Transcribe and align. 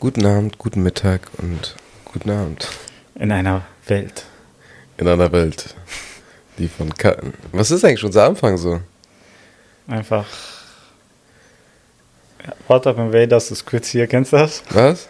Guten 0.00 0.24
Abend, 0.26 0.58
guten 0.58 0.82
Mittag 0.82 1.22
und 1.38 1.74
guten 2.04 2.30
Abend. 2.30 2.68
In 3.16 3.32
einer 3.32 3.62
Welt. 3.86 4.24
In 4.96 5.08
einer 5.08 5.30
Welt, 5.32 5.74
die 6.58 6.68
von 6.68 6.92
Ka 6.94 7.16
Was 7.52 7.70
ist 7.70 7.84
eigentlich 7.84 8.04
unser 8.04 8.24
Anfang 8.24 8.56
so? 8.56 8.80
Einfach. 9.88 10.26
What 12.68 12.86
up 12.86 12.98
Invaders 12.98 13.50
ist 13.50 13.66
Quiz 13.66 13.88
hier, 13.88 14.06
kennst 14.06 14.32
du 14.32 14.36
das? 14.36 14.62
Was? 14.70 15.08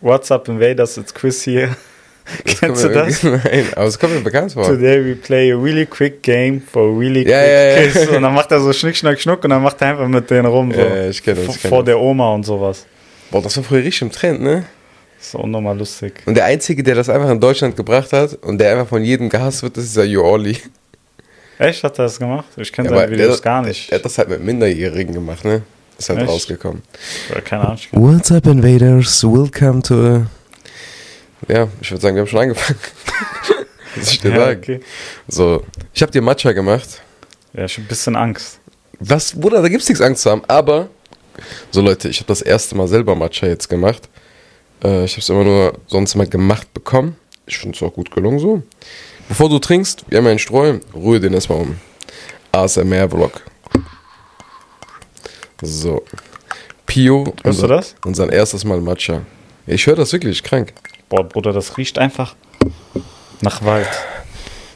What's 0.00 0.30
up 0.30 0.48
Invaders, 0.48 0.96
it's 0.96 1.12
Quiz 1.12 1.42
hier. 1.42 1.76
Kennst 2.46 2.82
du 2.82 2.88
das? 2.88 3.22
Nein, 3.22 3.66
aber 3.76 3.84
es 3.84 3.98
kommt 3.98 4.14
mir 4.14 4.20
bekannt 4.22 4.52
vor. 4.52 4.64
Today 4.64 5.04
we 5.04 5.14
play 5.14 5.52
a 5.52 5.56
really 5.58 5.84
quick 5.84 6.22
game 6.22 6.58
for 6.62 6.84
a 6.90 6.98
really 6.98 7.20
Ja, 7.28 7.38
quick 7.42 7.52
ja, 7.52 7.64
ja. 7.82 7.90
quiz. 7.90 8.16
Und 8.16 8.22
dann 8.22 8.32
macht 8.32 8.50
er 8.50 8.60
so 8.60 8.72
Schnick, 8.72 8.96
Schnack, 8.96 9.20
Schnuck 9.20 9.44
und 9.44 9.50
dann 9.50 9.62
macht 9.62 9.78
er 9.82 9.88
einfach 9.88 10.08
mit 10.08 10.30
denen 10.30 10.46
rum. 10.46 10.72
So. 10.72 10.80
Ja, 10.80 11.08
ich 11.10 11.22
kenn 11.22 11.36
das, 11.36 11.44
Vor- 11.58 11.78
kenn 11.80 11.84
der 11.84 12.00
Oma 12.00 12.32
und 12.32 12.44
sowas. 12.44 12.86
Boah, 13.34 13.42
das 13.42 13.56
war 13.56 13.64
früher 13.64 13.80
richtig 13.82 14.02
im 14.02 14.12
Trend, 14.12 14.42
ne? 14.42 14.64
Das 15.18 15.26
ist 15.26 15.34
auch 15.34 15.44
nochmal 15.44 15.76
lustig. 15.76 16.22
Und 16.24 16.36
der 16.36 16.44
Einzige, 16.44 16.84
der 16.84 16.94
das 16.94 17.08
einfach 17.08 17.28
in 17.30 17.40
Deutschland 17.40 17.74
gebracht 17.76 18.12
hat 18.12 18.34
und 18.44 18.58
der 18.58 18.70
einfach 18.70 18.86
von 18.86 19.02
jedem 19.02 19.28
gehasst 19.28 19.64
wird, 19.64 19.76
das 19.76 19.82
ist 19.86 19.90
dieser 19.96 20.04
Joorli. 20.04 20.56
Echt, 21.58 21.82
hat 21.82 21.98
er 21.98 22.04
das 22.04 22.16
gemacht? 22.20 22.44
Ich 22.56 22.72
kenne 22.72 22.90
Ja, 22.90 22.96
seine 22.96 23.10
Videos 23.10 23.40
der- 23.40 23.42
gar 23.44 23.62
nicht. 23.62 23.90
Er 23.90 23.98
hat 23.98 24.04
das 24.04 24.18
halt 24.18 24.28
mit 24.28 24.40
Minderjährigen 24.44 25.12
gemacht, 25.14 25.44
ne? 25.44 25.62
Ist 25.98 26.10
halt 26.10 26.20
Echt? 26.20 26.28
rausgekommen. 26.28 26.82
Keine 27.44 27.62
Ahnung. 27.64 27.78
What's 27.90 28.30
up, 28.30 28.46
Invaders? 28.46 29.24
Welcome 29.24 29.82
to. 29.82 29.94
a- 29.94 30.26
Ja, 31.52 31.66
ich 31.80 31.90
würde 31.90 32.02
sagen, 32.02 32.14
wir 32.14 32.20
haben 32.22 32.28
schon 32.28 32.38
angefangen. 32.40 32.78
Was 33.96 34.12
ich 34.12 34.20
dir 34.20 34.30
Ja, 34.30 34.36
sagen? 34.44 34.60
okay. 34.62 34.80
So, 35.26 35.64
ich 35.92 36.02
habe 36.02 36.12
dir 36.12 36.22
Matcha 36.22 36.52
gemacht. 36.52 37.00
Ja, 37.52 37.64
ich 37.64 37.72
hab 37.78 37.84
ein 37.84 37.88
bisschen 37.88 38.14
Angst. 38.14 38.60
Was, 39.00 39.32
Bruder, 39.32 39.60
da 39.60 39.68
gibt's 39.68 39.88
nichts 39.88 40.00
Angst 40.00 40.22
zu 40.22 40.30
haben. 40.30 40.42
Aber, 40.46 40.88
so 41.70 41.80
Leute, 41.80 42.08
ich 42.08 42.18
habe 42.18 42.28
das 42.28 42.42
erste 42.42 42.76
Mal 42.76 42.88
selber 42.88 43.14
Matcha 43.14 43.46
jetzt 43.46 43.68
gemacht. 43.68 44.08
Äh, 44.82 45.04
ich 45.04 45.12
habe 45.12 45.20
es 45.20 45.28
immer 45.28 45.44
nur 45.44 45.78
sonst 45.86 46.14
mal 46.14 46.26
gemacht 46.26 46.72
bekommen. 46.74 47.16
Ich 47.46 47.58
finde 47.58 47.76
es 47.76 47.82
auch 47.82 47.92
gut 47.92 48.10
gelungen 48.10 48.38
so. 48.38 48.62
Bevor 49.28 49.48
du 49.48 49.58
trinkst, 49.58 50.04
wir 50.08 50.18
haben 50.18 50.26
einen 50.26 50.38
Streu, 50.38 50.78
rühre 50.94 51.20
den 51.20 51.34
erstmal 51.34 51.60
um. 51.60 51.76
ASMR-Vlog. 52.52 53.42
So. 55.62 56.04
Pio, 56.86 57.32
Hörst 57.42 57.62
du 57.62 57.66
das? 57.66 57.94
unser 58.04 58.30
erstes 58.32 58.64
Mal 58.64 58.80
Matcha. 58.80 59.22
Ich 59.66 59.86
höre 59.86 59.96
das 59.96 60.12
wirklich 60.12 60.42
krank. 60.42 60.72
Boah, 61.08 61.24
Bruder, 61.24 61.52
das 61.52 61.76
riecht 61.78 61.98
einfach 61.98 62.36
nach 63.40 63.64
Wald. 63.64 63.88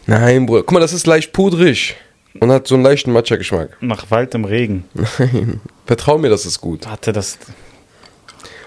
Nein, 0.06 0.46
Bruder. 0.46 0.62
Guck 0.62 0.72
mal, 0.72 0.80
das 0.80 0.92
ist 0.92 1.06
leicht 1.06 1.32
pudrig 1.32 1.96
und 2.40 2.50
hat 2.52 2.66
so 2.66 2.74
einen 2.74 2.84
leichten 2.84 3.12
Matcha-Geschmack. 3.12 3.76
Nach 3.80 4.10
Wald 4.10 4.34
im 4.34 4.44
Regen. 4.44 4.84
Nein. 5.18 5.60
Vertrau 5.86 6.18
mir, 6.18 6.28
das 6.30 6.46
ist 6.46 6.60
gut. 6.60 6.86
Warte, 6.86 7.12
das. 7.12 7.38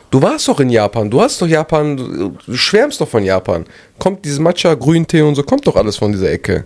Du 0.09 0.21
warst 0.21 0.47
doch 0.47 0.59
in 0.59 0.69
Japan. 0.69 1.09
Du 1.09 1.21
hast 1.21 1.41
doch 1.41 1.47
Japan. 1.47 1.95
Du 1.97 2.35
schwärmst 2.53 2.99
doch 2.99 3.07
von 3.07 3.23
Japan. 3.23 3.65
Kommt 3.97 4.25
dieses 4.25 4.39
Matcha, 4.39 4.73
Grüntee 4.73 5.21
und 5.21 5.35
so, 5.35 5.43
kommt 5.43 5.65
doch 5.65 5.75
alles 5.77 5.95
von 5.97 6.11
dieser 6.11 6.31
Ecke. 6.31 6.65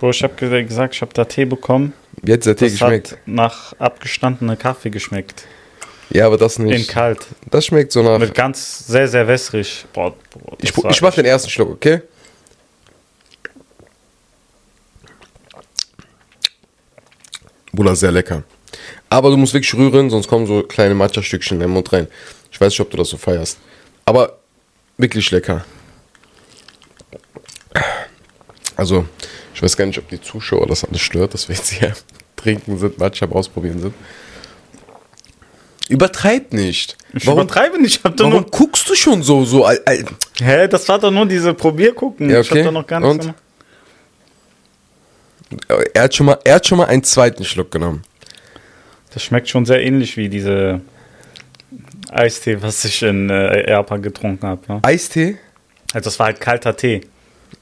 Bro, 0.00 0.10
ich 0.10 0.22
hab 0.24 0.36
ge- 0.36 0.64
gesagt, 0.64 0.94
ich 0.94 1.00
hab 1.02 1.14
da 1.14 1.24
Tee 1.24 1.44
bekommen. 1.44 1.92
Wie 2.22 2.32
hat 2.32 2.40
dieser 2.40 2.56
Tee 2.56 2.64
Das 2.64 2.72
geschmeckt? 2.72 3.12
hat 3.12 3.18
nach 3.26 3.72
abgestandener 3.78 4.56
Kaffee 4.56 4.90
geschmeckt. 4.90 5.44
Ja, 6.10 6.26
aber 6.26 6.36
das 6.36 6.58
In 6.58 6.64
nicht. 6.64 6.90
kalt. 6.90 7.26
Das 7.50 7.66
schmeckt 7.66 7.92
so 7.92 8.02
nach. 8.02 8.18
Mit 8.18 8.34
ganz 8.34 8.86
sehr, 8.88 9.06
sehr 9.06 9.28
wässrig. 9.28 9.86
Boah, 9.92 10.12
boah, 10.32 10.56
Ich, 10.60 10.70
ich 10.76 11.00
mach 11.00 11.10
echt- 11.10 11.18
den 11.18 11.24
ersten 11.26 11.50
Schluck, 11.50 11.70
okay? 11.70 12.02
Bruder, 17.74 17.96
sehr 17.96 18.12
lecker. 18.12 18.42
Aber 19.08 19.30
du 19.30 19.36
musst 19.36 19.54
wirklich 19.54 19.74
rühren, 19.74 20.10
sonst 20.10 20.28
kommen 20.28 20.46
so 20.46 20.62
kleine 20.62 20.94
Matcha-Stückchen 20.94 21.56
in 21.56 21.60
den 21.60 21.70
Mund 21.70 21.92
rein. 21.92 22.08
Ich 22.50 22.60
weiß 22.60 22.72
nicht, 22.72 22.80
ob 22.80 22.90
du 22.90 22.96
das 22.96 23.08
so 23.08 23.16
feierst. 23.16 23.58
Aber 24.04 24.38
wirklich 24.96 25.30
lecker. 25.30 25.64
Also, 28.76 29.06
ich 29.54 29.62
weiß 29.62 29.76
gar 29.76 29.86
nicht, 29.86 29.98
ob 29.98 30.08
die 30.08 30.20
Zuschauer 30.20 30.66
das 30.66 30.84
alles 30.84 31.00
stört, 31.00 31.34
dass 31.34 31.48
wir 31.48 31.54
jetzt 31.54 31.70
hier 31.70 31.92
trinken 32.36 32.78
sind, 32.78 32.98
Matcha 32.98 33.26
Ausprobieren 33.26 33.80
sind. 33.80 33.94
Übertreib 35.88 36.52
nicht. 36.52 36.96
Ich 37.12 37.26
Warum, 37.26 37.40
übertreibe 37.40 37.80
nicht. 37.80 37.98
Ich 37.98 38.04
hab 38.04 38.16
doch 38.16 38.24
warum 38.24 38.40
nur. 38.40 38.50
guckst 38.50 38.88
du 38.88 38.94
schon 38.94 39.22
so, 39.22 39.44
so, 39.44 39.68
Hä, 39.68 40.66
das 40.66 40.88
war 40.88 40.98
doch 40.98 41.10
nur 41.10 41.26
diese 41.26 41.52
Probiergucken. 41.52 42.30
Ja, 42.30 42.40
Ich 42.40 42.50
okay. 42.50 42.60
hab 42.60 42.66
doch 42.66 42.72
noch 42.72 42.86
gar 42.86 43.00
nichts 43.00 43.18
gemacht. 43.18 43.38
Er 45.92 46.04
hat, 46.04 46.14
schon 46.14 46.26
mal, 46.26 46.38
er 46.44 46.54
hat 46.56 46.66
schon 46.66 46.78
mal 46.78 46.86
einen 46.86 47.04
zweiten 47.04 47.44
Schluck 47.44 47.70
genommen. 47.70 48.02
Das 49.12 49.22
schmeckt 49.22 49.48
schon 49.48 49.64
sehr 49.66 49.82
ähnlich 49.82 50.16
wie 50.16 50.28
diese 50.28 50.80
Eistee, 52.10 52.60
was 52.62 52.84
ich 52.84 53.02
in 53.02 53.30
äh, 53.30 53.70
Japan 53.70 54.02
getrunken 54.02 54.46
habe. 54.46 54.60
Ne? 54.68 54.80
Eistee? 54.82 55.36
Also, 55.92 56.06
das 56.06 56.18
war 56.18 56.26
halt 56.26 56.40
kalter 56.40 56.76
Tee. 56.76 57.02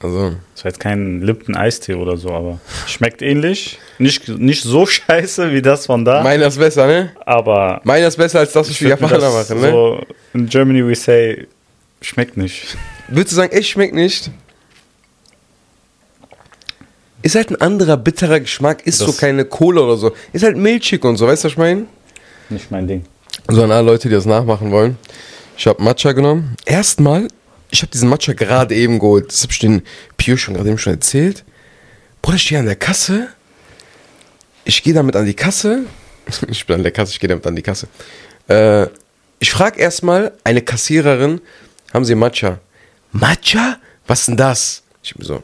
Also, 0.01 0.35
Das 0.55 0.63
war 0.65 0.71
jetzt 0.71 0.79
kein 0.79 1.21
Lipton-Eistee 1.21 1.93
oder 1.93 2.17
so, 2.17 2.29
aber 2.31 2.59
schmeckt 2.87 3.21
ähnlich. 3.21 3.77
Nicht, 3.99 4.27
nicht 4.27 4.63
so 4.63 4.85
scheiße 4.87 5.51
wie 5.51 5.61
das 5.61 5.85
von 5.85 6.03
da, 6.03 6.23
meiner 6.23 6.47
ist 6.47 6.57
besser, 6.57 6.87
ne? 6.87 7.11
aber 7.25 7.79
Meiner 7.83 8.07
ist 8.07 8.17
besser 8.17 8.39
als 8.39 8.53
das, 8.53 8.69
was 8.69 8.81
würd 8.81 8.99
mir 8.99 9.07
Japaner 9.07 9.19
das 9.19 9.49
machen, 9.49 9.61
ne? 9.61 9.69
So 9.69 10.01
in 10.33 10.47
Germany 10.47 10.85
we 10.85 10.95
say, 10.95 11.47
schmeckt 12.01 12.37
nicht. 12.37 12.75
Würdest 13.07 13.33
du 13.33 13.35
sagen, 13.35 13.51
echt 13.53 13.69
schmeckt 13.69 13.93
nicht? 13.93 14.31
Ist 17.23 17.33
halt 17.35 17.49
ein 17.49 17.59
anderer 17.61 17.97
bitterer 17.97 18.39
Geschmack, 18.39 18.85
ist 18.85 18.99
so 18.99 19.07
Das- 19.07 19.17
keine 19.17 19.45
Cola 19.45 19.81
oder 19.81 19.97
so. 19.97 20.11
Ist 20.33 20.43
halt 20.43 20.57
milchig 20.57 21.03
und 21.03 21.17
so, 21.17 21.25
weißt 21.25 21.43
du, 21.43 21.47
was 21.47 21.51
ich 21.53 21.57
meine? 21.57 21.85
Nicht 22.49 22.69
mein 22.69 22.85
Ding. 22.87 23.05
So 23.49 23.63
an 23.63 23.71
alle 23.71 23.85
Leute, 23.87 24.09
die 24.09 24.13
das 24.15 24.25
nachmachen 24.25 24.71
wollen. 24.71 24.97
Ich 25.57 25.65
habe 25.65 25.81
Matcha 25.81 26.11
genommen. 26.11 26.55
Erstmal, 26.65 27.27
ich 27.71 27.81
habe 27.81 27.91
diesen 27.91 28.09
Matcha 28.09 28.33
gerade 28.33 28.75
eben 28.75 28.99
geholt. 28.99 29.31
Das 29.31 29.41
habe 29.41 29.51
ich 29.51 29.59
den 29.59 29.81
Pio 30.17 30.37
schon 30.37 30.53
gerade 30.53 30.69
eben 30.69 30.77
schon 30.77 30.93
erzählt. 30.93 31.43
Bruder, 32.21 32.35
ich 32.35 32.43
stehe 32.43 32.59
an 32.59 32.65
der 32.67 32.75
Kasse. 32.75 33.27
Ich 34.65 34.83
gehe 34.83 34.93
damit 34.93 35.15
an 35.15 35.25
die 35.25 35.33
Kasse. 35.33 35.83
Ich 36.49 36.65
bin 36.65 36.77
an 36.77 36.83
der 36.83 36.91
Kasse, 36.93 37.11
ich 37.11 37.19
gehe 37.19 37.27
damit 37.27 37.45
an 37.45 37.55
die 37.55 37.61
Kasse. 37.61 37.87
Äh, 38.47 38.87
ich 39.39 39.51
frage 39.51 39.79
erstmal 39.79 40.31
eine 40.45 40.61
Kassiererin, 40.61 41.41
haben 41.93 42.05
Sie 42.05 42.15
Matcha? 42.15 42.59
Matcha? 43.11 43.77
Was 44.07 44.21
ist 44.21 44.27
denn 44.29 44.37
das? 44.37 44.83
Ich 45.03 45.13
bin 45.15 45.25
so, 45.25 45.43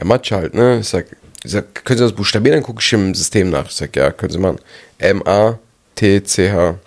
ja, 0.00 0.06
Matcha 0.06 0.36
halt, 0.36 0.54
ne? 0.54 0.78
Ich 0.80 0.88
sag, 0.88 1.06
ich 1.44 1.50
sag 1.50 1.84
können 1.84 1.98
Sie 1.98 2.04
das 2.04 2.12
buchstabieren? 2.12 2.56
Dann 2.56 2.64
gucke 2.64 2.80
ich 2.80 2.92
im 2.92 3.14
System 3.14 3.50
nach. 3.50 3.66
Ich 3.66 3.72
sag, 3.72 3.94
ja, 3.94 4.10
können 4.10 4.32
Sie 4.32 4.38
machen. 4.38 4.58
M-A-T-C-H. 4.98 6.78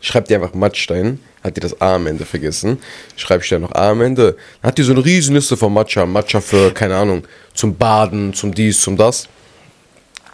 Schreibt 0.00 0.30
die 0.30 0.34
einfach 0.34 0.54
Matschstein. 0.54 1.20
Hat 1.42 1.56
die 1.56 1.60
das 1.60 1.80
A 1.80 1.94
am 1.94 2.06
Ende 2.06 2.24
vergessen. 2.24 2.78
Schreibe 3.16 3.42
ich 3.42 3.48
da 3.48 3.58
noch 3.58 3.72
A 3.72 3.90
am 3.90 4.02
Ende. 4.02 4.36
Dann 4.60 4.68
hat 4.68 4.78
die 4.78 4.82
so 4.82 4.92
eine 4.92 5.04
riesen 5.04 5.34
Liste 5.34 5.56
von 5.56 5.72
Matcha. 5.72 6.04
Matcha 6.04 6.40
für, 6.40 6.72
keine 6.72 6.96
Ahnung, 6.96 7.24
zum 7.54 7.76
Baden, 7.76 8.34
zum 8.34 8.52
dies, 8.52 8.80
zum 8.80 8.96
das. 8.96 9.28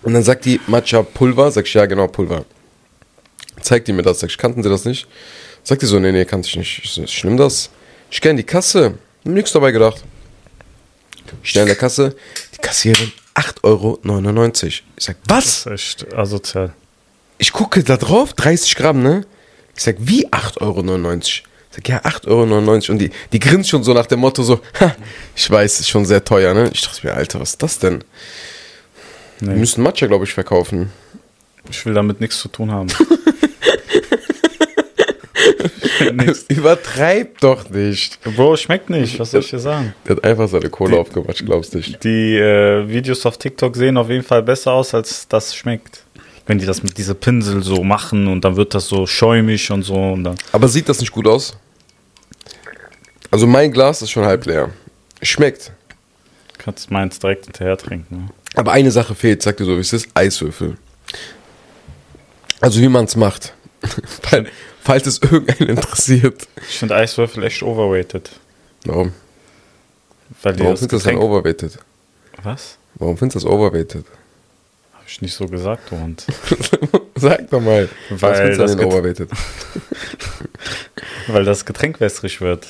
Und 0.03 0.15
dann 0.15 0.23
sagt 0.23 0.45
die 0.45 0.61
Matcha 0.67 1.03
Pulver. 1.03 1.51
Sag 1.51 1.67
ich, 1.67 1.75
ja, 1.75 1.87
genau, 1.87 2.09
Pulver. 2.09 2.45
Zeigt 3.61 3.87
die 3.87 3.93
mir 3.93 4.03
das. 4.03 4.21
Sag 4.21 4.31
ich, 4.31 4.39
kannten 4.39 4.63
Sie 4.63 4.69
das 4.69 4.85
nicht? 4.85 5.07
Sagt 5.63 5.83
die 5.83 5.87
so, 5.87 5.99
nee, 5.99 6.13
nee, 6.13 6.25
kannte 6.25 6.49
ich 6.49 6.57
nicht. 6.57 6.99
Ich 6.99 7.25
nimm 7.25 7.37
das. 7.37 7.71
Ich 8.11 8.25
in 8.25 8.37
die 8.37 8.43
Kasse. 8.43 8.95
Hab 9.25 9.33
nichts 9.33 9.53
dabei 9.53 9.71
gedacht. 9.71 10.03
Stehe 11.43 11.63
in 11.63 11.69
der 11.69 11.77
Kasse. 11.77 12.15
Die 12.55 12.59
Kassiererin, 12.59 13.13
8,99 13.35 13.63
Euro. 13.65 14.01
Ich 14.65 14.83
sag, 14.99 15.17
was? 15.27 15.65
Das 15.65 15.81
ist 15.83 16.03
echt 16.03 16.15
asozial. 16.15 16.73
Ich 17.39 17.53
gucke 17.53 17.83
da 17.83 17.97
drauf, 17.97 18.33
30 18.35 18.77
Gramm, 18.77 19.03
ne? 19.03 19.27
Ich 19.77 19.83
sag, 19.83 19.97
wie 19.99 20.27
8,99 20.29 20.61
Euro? 20.61 21.19
Ich 21.21 21.43
sag, 21.71 21.89
ja, 21.89 21.99
8,99 22.03 22.29
Euro. 22.29 22.93
Und 22.93 22.99
die, 22.99 23.11
die 23.33 23.39
grinst 23.41 23.71
schon 23.71 23.83
so 23.83 23.93
nach 23.93 24.07
dem 24.07 24.21
Motto 24.21 24.43
so, 24.43 24.61
ha, 24.81 24.95
ich 25.35 25.51
weiß, 25.51 25.81
ist 25.81 25.89
schon 25.89 26.05
sehr 26.07 26.25
teuer, 26.25 26.55
ne? 26.55 26.71
Ich 26.73 26.83
dachte 26.83 27.07
mir, 27.07 27.15
Alter, 27.15 27.41
was 27.41 27.51
ist 27.51 27.63
das 27.63 27.79
denn? 27.79 28.05
Wir 29.41 29.51
Nee, 29.51 29.59
müssen 29.59 29.83
Matcha, 29.83 30.07
glaube 30.07 30.25
ich, 30.25 30.33
verkaufen. 30.33 30.93
ich 31.69 31.85
will 31.85 31.95
damit 31.95 32.21
nichts 32.21 32.39
zu 32.39 32.49
tun 32.49 32.71
haben. 32.71 32.89
Nix. 36.13 36.45
Übertreib 36.49 37.41
doch 37.41 37.69
nicht. 37.71 38.19
Bro, 38.23 38.57
schmeckt 38.57 38.91
nicht. 38.91 39.19
Was 39.19 39.31
soll 39.31 39.41
ich 39.41 39.51
dir 39.51 39.59
sagen? 39.59 39.95
Der 40.07 40.17
hat 40.17 40.25
einfach 40.25 40.49
seine 40.49 40.71
Kohle 40.71 40.99
aufgematscht, 40.99 41.45
glaubst 41.45 41.75
du 41.75 41.79
nicht. 41.79 42.03
Die 42.05 42.37
äh, 42.37 42.89
Videos 42.89 43.25
auf 43.27 43.39
TikTok 43.39 43.77
sehen 43.77 43.97
auf 43.97 44.09
jeden 44.09 44.25
Fall 44.25 44.43
besser 44.43 44.73
aus, 44.73 44.95
als 44.95 45.29
das 45.29 45.55
schmeckt. 45.55 46.05
Wenn 46.47 46.59
die 46.59 46.67
das 46.67 46.83
mit 46.83 46.99
dieser 46.99 47.15
Pinsel 47.15 47.63
so 47.63 47.83
machen 47.83 48.29
und 48.29 48.45
dann 48.45 48.57
wird 48.57 48.75
das 48.75 48.87
so 48.87 49.07
schäumig 49.07 49.71
und 49.71 49.83
so 49.83 49.95
und 49.95 50.25
dann. 50.25 50.37
Aber 50.53 50.69
sieht 50.69 50.89
das 50.89 51.01
nicht 51.01 51.13
gut 51.13 51.27
aus? 51.27 51.57
Also 53.31 53.47
mein 53.47 53.73
Glas 53.73 54.03
ist 54.03 54.11
schon 54.11 54.25
halb 54.25 54.47
leer. 54.47 54.71
Schmeckt. 55.23 55.73
Kannst 56.59 56.91
meins 56.91 57.19
direkt 57.19 57.47
hinterher 57.47 57.77
trinken. 57.77 58.17
Ne? 58.17 58.29
Aber 58.55 58.73
eine 58.73 58.91
Sache 58.91 59.15
fehlt, 59.15 59.43
sag 59.43 59.57
dir 59.57 59.65
so, 59.65 59.77
wie 59.77 59.81
es 59.81 59.93
ist, 59.93 60.09
Eiswürfel. 60.15 60.77
Also 62.61 62.81
wie 62.81 62.89
man 62.89 63.07
es 63.07 63.17
macht. 63.17 63.55
Weil, 64.31 64.47
falls 64.83 65.07
es 65.07 65.21
irgendeinen 65.23 65.71
interessiert. 65.71 66.47
Ich 66.69 66.79
finde 66.79 66.97
Eiswürfel 66.97 67.45
echt 67.45 67.63
overrated. 67.63 68.31
Warum? 68.85 69.13
Weil 70.43 70.59
Warum 70.59 70.77
findest 70.77 70.83
du 70.83 70.97
das 70.97 71.03
dann 71.05 71.17
overrated? 71.17 71.79
Was? 72.43 72.77
Warum 72.97 73.17
findest 73.17 73.45
du 73.45 73.49
das 73.49 73.55
overrated? 73.55 74.05
Hab 74.93 75.07
ich 75.07 75.23
nicht 75.23 75.35
so 75.35 75.47
gesagt, 75.47 75.91
du 75.91 75.99
Hund. 75.99 76.25
Sag 77.17 77.51
doch 77.51 77.61
mal. 77.61 77.89
Weil 78.11 78.23
was 78.23 78.39
findest 78.39 78.61
du 78.61 78.77
das 78.77 78.77
overrated? 78.77 79.31
Weil 81.29 81.45
das 81.45 81.65
Getränk 81.65 82.01
wässrig 82.01 82.41
wird. 82.41 82.67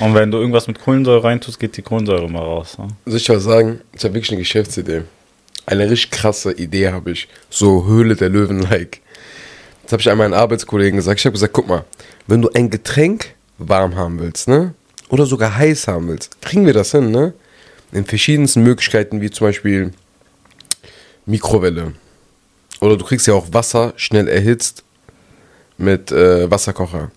Und 0.00 0.14
wenn 0.14 0.30
du 0.30 0.38
irgendwas 0.38 0.66
mit 0.68 0.80
Kohlensäure 0.80 1.24
reintust, 1.24 1.58
geht 1.58 1.76
die 1.76 1.82
Kohlensäure 1.82 2.28
mal 2.30 2.42
raus. 2.42 2.78
Ne? 2.78 2.88
Soll 3.06 3.16
ich 3.16 3.28
was 3.28 3.42
sagen? 3.42 3.80
Ich 3.92 4.04
habe 4.04 4.14
wirklich 4.14 4.30
eine 4.30 4.40
Geschäftsidee. 4.40 5.02
Eine 5.66 5.90
richtig 5.90 6.10
krasse 6.10 6.52
Idee 6.52 6.88
habe 6.88 7.12
ich. 7.12 7.28
So 7.50 7.86
Höhle 7.86 8.16
der 8.16 8.28
Löwen-like. 8.28 9.00
Das 9.92 9.96
habe 9.96 10.00
ich 10.04 10.10
einmal 10.10 10.24
einen 10.24 10.32
Arbeitskollegen 10.32 10.96
gesagt. 10.96 11.20
Ich 11.20 11.26
habe 11.26 11.34
gesagt, 11.34 11.52
guck 11.52 11.68
mal, 11.68 11.84
wenn 12.26 12.40
du 12.40 12.48
ein 12.48 12.70
Getränk 12.70 13.34
warm 13.58 13.94
haben 13.94 14.20
willst, 14.20 14.48
ne? 14.48 14.72
Oder 15.10 15.26
sogar 15.26 15.54
heiß 15.54 15.86
haben 15.86 16.08
willst, 16.08 16.40
kriegen 16.40 16.64
wir 16.64 16.72
das 16.72 16.92
hin, 16.92 17.10
ne? 17.10 17.34
In 17.92 18.06
verschiedensten 18.06 18.62
Möglichkeiten, 18.62 19.20
wie 19.20 19.30
zum 19.30 19.48
Beispiel 19.48 19.92
Mikrowelle. 21.26 21.92
Oder 22.80 22.96
du 22.96 23.04
kriegst 23.04 23.26
ja 23.26 23.34
auch 23.34 23.52
Wasser 23.52 23.92
schnell 23.96 24.28
erhitzt 24.28 24.82
mit 25.76 26.10
äh, 26.10 26.50
Wasserkocher. 26.50 27.10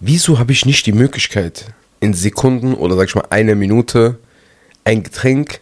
Wieso 0.00 0.38
habe 0.38 0.52
ich 0.52 0.66
nicht 0.66 0.84
die 0.84 0.92
Möglichkeit, 0.92 1.64
in 2.00 2.12
Sekunden 2.12 2.74
oder 2.74 2.94
sag 2.94 3.08
ich 3.08 3.14
mal 3.14 3.24
eine 3.30 3.54
Minute 3.54 4.18
ein 4.84 5.02
Getränk 5.02 5.60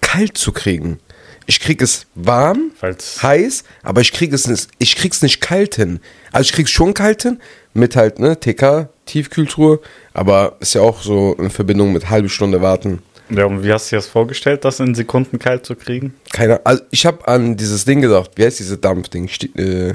kalt 0.00 0.36
zu 0.36 0.50
kriegen? 0.50 0.98
Ich 1.46 1.60
krieg 1.60 1.82
es 1.82 2.06
warm, 2.14 2.70
Weil's- 2.80 3.22
heiß, 3.22 3.64
aber 3.82 4.00
ich 4.00 4.12
krieg 4.12 4.32
es 4.32 4.46
nicht, 4.46 4.68
ich 4.78 4.96
krieg's 4.96 5.22
nicht 5.22 5.40
kalt 5.40 5.74
hin. 5.76 6.00
Also 6.32 6.42
ich 6.48 6.52
krieg's 6.52 6.70
schon 6.70 6.94
kalt 6.94 7.22
hin 7.22 7.40
mit 7.74 7.96
halt 7.96 8.18
ne 8.18 8.38
TK 8.38 8.88
Tiefkühltruhe, 9.06 9.80
aber 10.14 10.56
ist 10.60 10.74
ja 10.74 10.82
auch 10.82 11.02
so 11.02 11.34
in 11.34 11.50
Verbindung 11.50 11.92
mit 11.92 12.08
halbe 12.10 12.28
Stunde 12.28 12.60
warten. 12.62 13.02
Ja, 13.30 13.46
und 13.46 13.64
wie 13.64 13.72
hast 13.72 13.90
du 13.90 13.96
dir 13.96 13.98
das 13.98 14.06
vorgestellt, 14.06 14.64
das 14.64 14.78
in 14.78 14.94
Sekunden 14.94 15.38
kalt 15.38 15.64
zu 15.64 15.74
kriegen? 15.74 16.14
Keine, 16.32 16.64
also 16.66 16.82
ich 16.90 17.06
habe 17.06 17.26
an 17.26 17.56
dieses 17.56 17.84
Ding 17.84 18.00
gedacht. 18.02 18.30
Wie 18.36 18.44
heißt 18.44 18.58
dieses 18.58 18.80
Dampfding? 18.80 19.26
Sti- 19.28 19.56
Äh, 19.58 19.94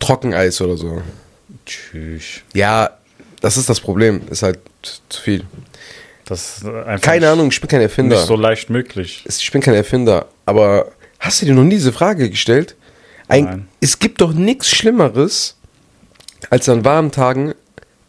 Trockeneis 0.00 0.60
oder 0.60 0.76
so. 0.76 1.02
Tschüss. 1.64 2.40
Ja, 2.52 2.90
das 3.40 3.56
ist 3.56 3.68
das 3.68 3.80
Problem. 3.80 4.22
Ist 4.30 4.42
halt 4.42 4.58
zu 5.08 5.20
viel. 5.22 5.44
Das 6.26 6.58
ist 6.58 6.66
einfach 6.66 7.00
Keine 7.00 7.30
Ahnung, 7.30 7.48
ich 7.48 7.60
bin 7.60 7.68
kein 7.68 7.80
Erfinder. 7.80 8.16
nicht 8.16 8.26
so 8.26 8.36
leicht 8.36 8.68
möglich. 8.68 9.24
Ich 9.26 9.50
bin 9.52 9.60
kein 9.62 9.74
Erfinder. 9.74 10.26
Aber 10.44 10.92
hast 11.20 11.40
du 11.40 11.46
dir 11.46 11.54
noch 11.54 11.62
nie 11.62 11.76
diese 11.76 11.92
Frage 11.92 12.28
gestellt? 12.28 12.74
Ein, 13.28 13.44
Nein. 13.44 13.68
Es 13.80 13.98
gibt 13.98 14.20
doch 14.20 14.32
nichts 14.32 14.68
Schlimmeres, 14.68 15.56
als 16.50 16.68
an 16.68 16.84
warmen 16.84 17.12
Tagen 17.12 17.54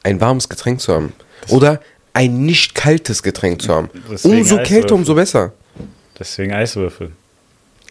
ein 0.04 0.20
warmes 0.20 0.50
Getränk 0.50 0.82
zu 0.82 0.94
haben. 0.94 1.14
Oder 1.50 1.80
ein 2.14 2.46
nicht 2.46 2.74
kaltes 2.74 3.22
Getränk 3.22 3.62
zu 3.62 3.74
haben. 3.74 3.90
Deswegen 4.10 4.40
Umso 4.40 4.58
kälter, 4.64 4.96
umso 4.96 5.14
besser. 5.14 5.54
Deswegen 6.18 6.54
Eiswürfel. 6.54 7.12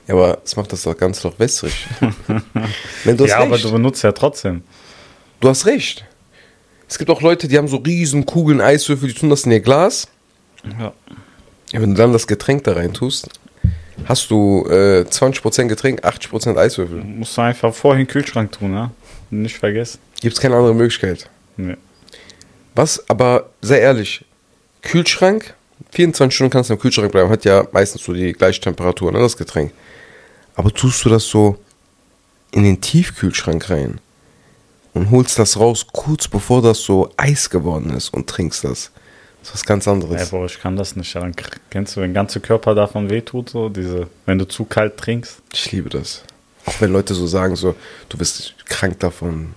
Ja, 0.09 0.15
aber 0.15 0.39
das 0.43 0.57
macht 0.57 0.73
das 0.73 0.83
doch 0.83 0.97
ganz 0.97 1.21
doch 1.21 1.39
wässrig. 1.39 1.87
Wenn 3.05 3.17
du 3.17 3.27
ja, 3.27 3.39
aber 3.39 3.59
du 3.59 3.71
benutzt 3.71 4.03
ja 4.03 4.13
trotzdem. 4.13 4.63
Du 5.41 5.49
hast 5.49 5.67
recht. 5.67 6.05
Es 6.89 6.99
gibt 6.99 7.11
auch 7.11 7.21
Leute, 7.21 7.49
die 7.49 7.59
haben 7.59 7.69
so 7.69 7.77
riesen 7.79 8.27
Kugeln 8.27 8.61
Eiswürfel, 8.61 9.09
die 9.09 9.15
tun 9.15 9.31
das 9.31 9.45
in 9.45 9.53
ihr 9.53 9.61
Glas. 9.61 10.09
Ja. 10.79 10.93
Wenn 11.73 11.95
du 11.95 11.97
dann 11.97 12.13
das 12.13 12.27
Getränk 12.27 12.65
da 12.65 12.75
rein 12.75 12.93
tust, 12.93 13.29
hast 14.05 14.31
du 14.31 14.67
äh, 14.69 15.05
20% 15.09 15.67
Getränk, 15.67 16.05
80% 16.05 16.57
Eiswürfel. 16.57 17.03
Musst 17.03 17.37
du 17.37 17.43
einfach 17.43 17.75
vorher 17.75 18.01
in 18.01 18.07
den 18.07 18.13
Kühlschrank 18.13 18.53
tun, 18.53 18.73
ne? 18.73 18.91
Nicht 19.31 19.57
vergessen. 19.57 19.99
Gibt 20.21 20.35
es 20.35 20.41
keine 20.41 20.57
andere 20.57 20.75
Möglichkeit. 20.75 21.29
Nee. 21.57 21.77
Was, 22.75 23.09
aber 23.09 23.51
sehr 23.63 23.81
ehrlich, 23.81 24.25
Kühlschrank, 24.83 25.55
24 25.93 26.35
Stunden 26.35 26.53
kannst 26.53 26.71
du 26.71 26.75
im 26.75 26.81
Kühlschrank 26.81 27.11
bleiben, 27.11 27.31
hat 27.31 27.45
ja 27.45 27.67
meistens 27.73 28.05
so 28.05 28.13
die 28.13 28.33
gleiche 28.33 28.61
Temperatur, 28.61 29.13
ne, 29.13 29.19
das 29.19 29.37
Getränk. 29.37 29.73
Aber 30.55 30.73
tust 30.73 31.05
du 31.05 31.09
das 31.09 31.25
so 31.25 31.59
in 32.53 32.63
den 32.63 32.81
Tiefkühlschrank 32.81 33.69
rein 33.71 34.01
und 34.95 35.11
holst 35.11 35.39
das 35.39 35.59
raus, 35.59 35.87
kurz 35.93 36.29
bevor 36.29 36.63
das 36.63 36.81
so 36.81 37.11
Eis 37.17 37.51
geworden 37.51 37.91
ist 37.91 38.11
und 38.15 38.29
trinkst 38.29 38.65
das. 38.65 38.91
Das 39.47 39.55
ist 39.55 39.61
was 39.61 39.67
ganz 39.67 39.87
anderes. 39.87 40.31
boah, 40.31 40.45
ich 40.45 40.59
kann 40.59 40.75
das 40.75 40.97
nicht. 40.97 41.15
Ja, 41.15 41.21
Dann 41.21 41.33
kennst 41.71 41.95
du, 41.95 42.01
wenn 42.01 42.13
der 42.13 42.21
ganze 42.21 42.41
Körper 42.41 42.75
davon 42.75 43.09
wehtut, 43.09 43.51
so 43.51 43.69
diese, 43.69 44.09
wenn 44.25 44.39
du 44.39 44.45
zu 44.45 44.65
kalt 44.65 44.97
trinkst. 44.97 45.41
Ich 45.53 45.71
liebe 45.71 45.89
das. 45.89 46.25
Auch 46.65 46.81
wenn 46.81 46.93
Leute 46.93 47.15
so 47.15 47.29
sagen, 47.29 47.55
so, 47.55 47.77
du 48.09 48.19
bist 48.19 48.55
krank 48.65 48.99
davon. 48.99 49.55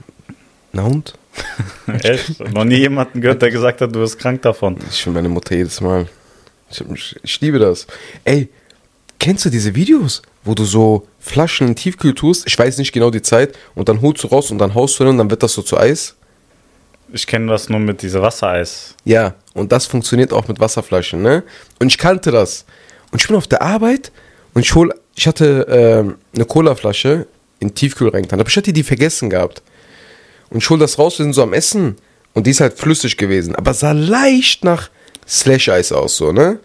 Na 0.74 0.84
und? 0.84 1.16
Echt? 2.04 2.40
Noch 2.54 2.66
nie 2.66 2.78
jemanden 2.78 3.20
gehört, 3.20 3.42
der 3.42 3.50
gesagt 3.50 3.82
hat, 3.82 3.96
du 3.96 4.02
bist 4.02 4.20
krank 4.20 4.44
davon. 4.44 4.78
Ich 4.92 5.04
will 5.08 5.14
meine 5.14 5.28
Mutter 5.28 5.56
jedes 5.56 5.82
Mal. 5.82 6.08
Ich, 6.70 6.82
ich, 6.82 7.16
ich 7.24 7.42
liebe 7.42 7.58
das. 7.58 7.88
Ey, 8.26 8.48
kennst 9.18 9.46
du 9.46 9.50
diese 9.50 9.74
Videos, 9.74 10.22
wo 10.44 10.54
du 10.54 10.66
so 10.66 11.08
Flaschen 11.20 11.68
in 11.68 11.76
Tiefkühl 11.76 12.14
tust? 12.14 12.46
Ich 12.46 12.60
weiß 12.60 12.78
nicht 12.78 12.92
genau 12.92 13.10
die 13.10 13.24
Zeit. 13.24 13.58
Und 13.74 13.90
dann 13.90 14.02
holst 14.02 14.24
du 14.24 14.28
raus 14.28 14.52
und 14.52 14.60
dann 14.60 14.76
haust 14.76 15.00
du 15.00 15.04
hin 15.06 15.14
und 15.14 15.18
dann 15.18 15.32
wird 15.32 15.42
das 15.42 15.54
so 15.54 15.64
zu 15.64 15.80
Eis? 15.80 16.16
Ich 17.12 17.26
kenne 17.26 17.48
das 17.48 17.70
nur 17.70 17.80
mit 17.80 18.02
dieser 18.02 18.22
Wassereis. 18.22 18.96
Ja, 19.04 19.36
und 19.54 19.72
das 19.72 19.86
funktioniert 19.86 20.32
auch 20.32 20.48
mit 20.48 20.60
Wasserflaschen, 20.60 21.22
ne? 21.22 21.44
Und 21.80 21.88
ich 21.88 21.98
kannte 21.98 22.32
das. 22.32 22.66
Und 23.12 23.22
ich 23.22 23.28
bin 23.28 23.36
auf 23.36 23.48
der 23.48 23.62
Arbeit 23.62 24.12
und 24.54 24.62
ich 24.62 24.76
hol, 24.76 24.94
ich 25.16 25.28
hatte 25.28 25.66
ähm, 25.70 26.16
eine 26.36 26.46
Colaflasche 26.46 27.28
in 27.60 27.74
Tiefkühl 27.74 28.10
reingetan, 28.10 28.40
aber 28.40 28.50
ich 28.50 28.58
hatte 28.58 28.74
die 28.74 28.84
vergessen 28.84 29.30
gehabt. 29.30 29.64
Und 30.50 30.60
ich 30.60 30.70
hol 30.70 30.78
das 30.78 30.98
raus, 30.98 31.18
wir 31.20 31.24
sind 31.24 31.34
so 31.34 31.44
am 31.44 31.54
Essen 31.54 31.96
und 32.34 32.46
die 32.46 32.52
ist 32.52 32.62
halt 32.62 32.78
flüssig 32.78 33.18
gewesen, 33.18 33.56
aber 33.56 33.74
sah 33.74 33.92
leicht 33.92 34.64
nach 34.64 34.90
Slash-Eis 35.28 35.92
aus, 35.92 36.18
so, 36.18 36.32
ne? 36.32 36.60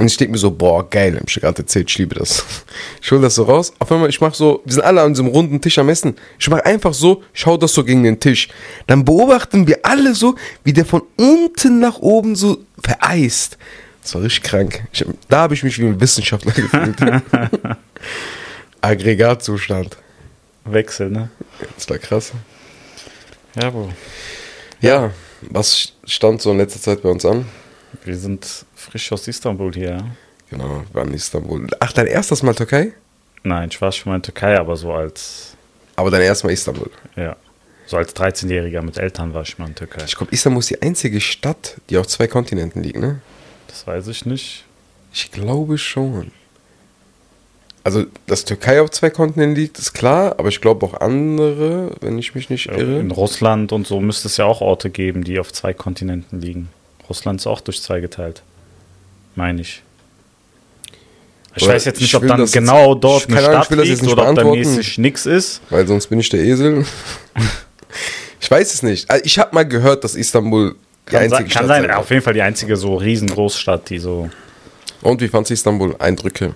Und 0.00 0.06
ich 0.06 0.16
denke 0.16 0.32
mir 0.32 0.38
so, 0.38 0.50
boah, 0.50 0.88
geil, 0.88 1.14
hab 1.14 1.28
ich 1.28 1.34
dir 1.34 1.40
gerade 1.40 1.58
erzählt, 1.58 1.90
ich 1.90 1.98
liebe 1.98 2.14
das. 2.14 2.42
Ich 3.02 3.10
hol 3.10 3.20
das 3.20 3.34
so 3.34 3.42
raus. 3.42 3.74
Auf 3.78 3.92
einmal, 3.92 4.08
ich 4.08 4.18
mach 4.18 4.32
so, 4.32 4.62
wir 4.64 4.72
sind 4.72 4.82
alle 4.82 5.02
an 5.02 5.12
diesem 5.12 5.26
runden 5.26 5.60
Tisch 5.60 5.78
am 5.78 5.90
Essen. 5.90 6.16
Ich 6.38 6.48
mach 6.48 6.60
einfach 6.60 6.94
so, 6.94 7.22
schau 7.34 7.58
das 7.58 7.74
so 7.74 7.84
gegen 7.84 8.02
den 8.02 8.18
Tisch. 8.18 8.48
Dann 8.86 9.04
beobachten 9.04 9.66
wir 9.66 9.80
alle 9.82 10.14
so, 10.14 10.36
wie 10.64 10.72
der 10.72 10.86
von 10.86 11.02
unten 11.18 11.80
nach 11.80 11.98
oben 11.98 12.34
so 12.34 12.64
vereist. 12.82 13.58
Das 14.02 14.14
war 14.14 14.22
richtig 14.22 14.42
krank. 14.42 14.84
Ich, 14.90 15.04
da 15.28 15.40
habe 15.40 15.52
ich 15.52 15.62
mich 15.62 15.78
wie 15.78 15.84
ein 15.84 16.00
Wissenschaftler 16.00 16.52
gefühlt. 16.56 16.96
Aggregatzustand. 18.80 19.98
Wechsel, 20.64 21.10
ne? 21.10 21.28
Das 21.76 21.90
war 21.90 21.98
krass. 21.98 22.32
Ja, 23.54 23.68
Bro. 23.68 23.92
Ja, 24.80 25.10
was 25.42 25.92
stand 26.04 26.40
so 26.40 26.52
in 26.52 26.56
letzter 26.56 26.80
Zeit 26.80 27.02
bei 27.02 27.10
uns 27.10 27.26
an? 27.26 27.44
Wir 28.04 28.16
sind 28.16 28.64
frisch 28.74 29.12
aus 29.12 29.26
Istanbul 29.28 29.72
hier. 29.72 30.04
Genau, 30.50 30.82
wir 30.90 30.94
waren 30.94 31.08
in 31.08 31.14
Istanbul. 31.14 31.66
Ach, 31.78 31.92
dein 31.92 32.06
erstes 32.06 32.42
Mal 32.42 32.54
Türkei? 32.54 32.92
Nein, 33.42 33.68
ich 33.70 33.80
war 33.80 33.92
schon 33.92 34.10
mal 34.10 34.16
in 34.16 34.22
Türkei, 34.22 34.58
aber 34.58 34.76
so 34.76 34.92
als, 34.92 35.56
Aber 35.96 36.10
dein 36.10 36.22
erstes 36.22 36.44
Mal 36.44 36.52
Istanbul. 36.52 36.90
ja, 37.16 37.36
so 37.86 37.96
als 37.96 38.14
13-Jähriger 38.14 38.82
mit 38.82 38.98
Eltern 38.98 39.34
war 39.34 39.42
ich 39.42 39.58
mal 39.58 39.66
in 39.68 39.74
Türkei. 39.74 40.02
Ich 40.04 40.16
glaube, 40.16 40.32
Istanbul 40.32 40.60
ist 40.60 40.70
die 40.70 40.82
einzige 40.82 41.20
Stadt, 41.20 41.76
die 41.88 41.96
auf 41.98 42.06
zwei 42.06 42.26
Kontinenten 42.26 42.82
liegt, 42.82 42.98
ne? 42.98 43.20
Das 43.68 43.86
weiß 43.86 44.08
ich 44.08 44.26
nicht. 44.26 44.64
Ich 45.12 45.30
glaube 45.30 45.78
schon. 45.78 46.32
Also, 47.82 48.04
dass 48.26 48.44
Türkei 48.44 48.82
auf 48.82 48.90
zwei 48.90 49.08
Kontinenten 49.08 49.56
liegt, 49.56 49.78
ist 49.78 49.94
klar, 49.94 50.34
aber 50.38 50.48
ich 50.48 50.60
glaube 50.60 50.84
auch 50.84 51.00
andere, 51.00 51.92
wenn 52.00 52.18
ich 52.18 52.34
mich 52.34 52.50
nicht 52.50 52.66
irre. 52.66 53.00
In 53.00 53.10
Russland 53.10 53.72
und 53.72 53.86
so 53.86 54.00
müsste 54.00 54.28
es 54.28 54.36
ja 54.36 54.44
auch 54.44 54.60
Orte 54.60 54.90
geben, 54.90 55.24
die 55.24 55.38
auf 55.40 55.52
zwei 55.52 55.72
Kontinenten 55.72 56.40
liegen. 56.42 56.68
Russland 57.10 57.40
ist 57.40 57.46
auch 57.46 57.60
durch 57.60 57.82
zwei 57.82 58.00
geteilt. 58.00 58.42
Meine 59.34 59.60
ich. 59.60 59.82
Ich 61.56 61.64
Aber 61.64 61.74
weiß 61.74 61.84
jetzt 61.84 62.00
nicht, 62.00 62.08
ich 62.10 62.14
ob 62.16 62.22
dann 62.26 62.38
das 62.38 62.50
jetzt- 62.50 62.52
genau 62.54 62.94
dort 62.94 63.28
eine 63.28 63.38
Ahnung, 63.46 63.64
Stadt 63.64 63.78
liegt 63.84 64.02
oder 64.06 64.30
ob 64.30 64.36
da 64.36 64.44
mäßig 64.44 64.98
nichts 64.98 65.26
ist. 65.26 65.60
Weil 65.68 65.86
sonst 65.86 66.06
bin 66.06 66.20
ich 66.20 66.28
der 66.28 66.40
Esel. 66.40 66.86
ich 68.40 68.50
weiß 68.50 68.72
es 68.72 68.82
nicht. 68.84 69.10
Also, 69.10 69.24
Ich 69.24 69.38
habe 69.38 69.52
mal 69.54 69.64
gehört, 69.66 70.04
dass 70.04 70.14
Istanbul 70.14 70.76
die 71.08 71.10
Kann, 71.12 71.22
einzige 71.24 71.34
sein, 71.36 71.42
kann 71.42 71.50
Stadt 71.50 71.66
sein, 71.66 71.82
sein 71.82 71.90
auf 71.90 72.10
jeden 72.10 72.22
Fall 72.22 72.34
die 72.34 72.42
einzige 72.42 72.76
so 72.76 72.94
riesengroßstadt, 72.94 73.90
die 73.90 73.98
so. 73.98 74.30
Und 75.02 75.20
wie 75.20 75.28
fandst 75.28 75.50
du 75.50 75.54
Istanbul? 75.54 75.96
Eindrücke. 75.98 76.54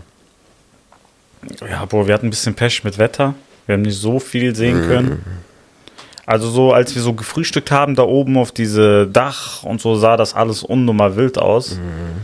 Ja, 1.69 1.85
boah, 1.87 2.07
wir 2.07 2.15
hatten 2.15 2.27
ein 2.29 2.31
bisschen 2.31 2.55
Pech 2.55 2.85
mit 2.85 2.97
Wetter. 2.99 3.35
Wir 3.67 3.75
haben 3.75 3.83
nicht 3.83 3.99
so 3.99 4.19
viel 4.21 4.55
sehen 4.55 4.83
Mhm. 4.85 4.87
können. 4.89 5.25
Also 6.27 6.49
so, 6.49 6.73
als 6.73 6.95
wir 6.95 7.03
so 7.03 7.13
gefrühstückt 7.13 7.71
haben, 7.71 7.95
da 7.95 8.03
oben 8.03 8.39
auf 8.39 8.51
diese 8.53 9.07
Dach 9.07 9.63
und 9.63 9.81
so 9.81 9.95
sah 9.97 10.17
das 10.17 10.35
alles 10.35 10.63
unnummer 10.63 11.17
wild 11.17 11.39
aus. 11.39 11.77
Mhm. 11.77 12.23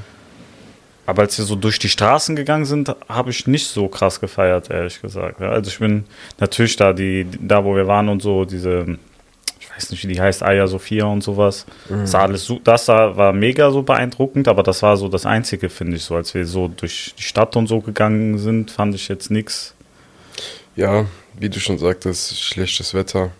Aber 1.06 1.22
als 1.22 1.36
wir 1.38 1.44
so 1.44 1.56
durch 1.56 1.78
die 1.78 1.88
Straßen 1.88 2.36
gegangen 2.36 2.64
sind, 2.66 2.94
habe 3.08 3.30
ich 3.30 3.46
nicht 3.46 3.66
so 3.66 3.88
krass 3.88 4.20
gefeiert, 4.20 4.70
ehrlich 4.70 5.02
gesagt. 5.02 5.40
Also 5.42 5.68
ich 5.70 5.78
bin 5.80 6.04
natürlich 6.38 6.76
da, 6.76 6.92
die, 6.92 7.26
da 7.40 7.64
wo 7.64 7.74
wir 7.74 7.86
waren 7.88 8.08
und 8.08 8.22
so, 8.22 8.44
diese, 8.44 8.96
ich 9.58 9.68
weiß 9.70 9.90
nicht, 9.90 10.04
wie 10.04 10.12
die 10.14 10.20
heißt, 10.20 10.42
Aya 10.44 10.66
Sophia 10.68 11.06
und 11.06 11.22
sowas. 11.22 11.66
Sah 12.04 12.20
alles, 12.22 12.44
su- 12.44 12.60
das 12.62 12.86
sah, 12.86 13.16
war 13.16 13.32
mega 13.32 13.70
so 13.72 13.82
beeindruckend, 13.82 14.46
aber 14.46 14.62
das 14.62 14.82
war 14.82 14.96
so 14.96 15.08
das 15.08 15.26
Einzige, 15.26 15.68
finde 15.68 15.96
ich 15.96 16.04
so. 16.04 16.14
Als 16.14 16.32
wir 16.32 16.46
so 16.46 16.68
durch 16.68 17.14
die 17.18 17.22
Stadt 17.22 17.56
und 17.56 17.66
so 17.66 17.80
gegangen 17.80 18.38
sind, 18.38 18.70
fand 18.70 18.94
ich 18.94 19.08
jetzt 19.08 19.30
nichts. 19.32 19.74
Ja, 20.76 21.06
wie 21.38 21.48
du 21.48 21.58
schon 21.58 21.78
sagtest, 21.78 22.40
schlechtes 22.40 22.94
Wetter. 22.94 23.32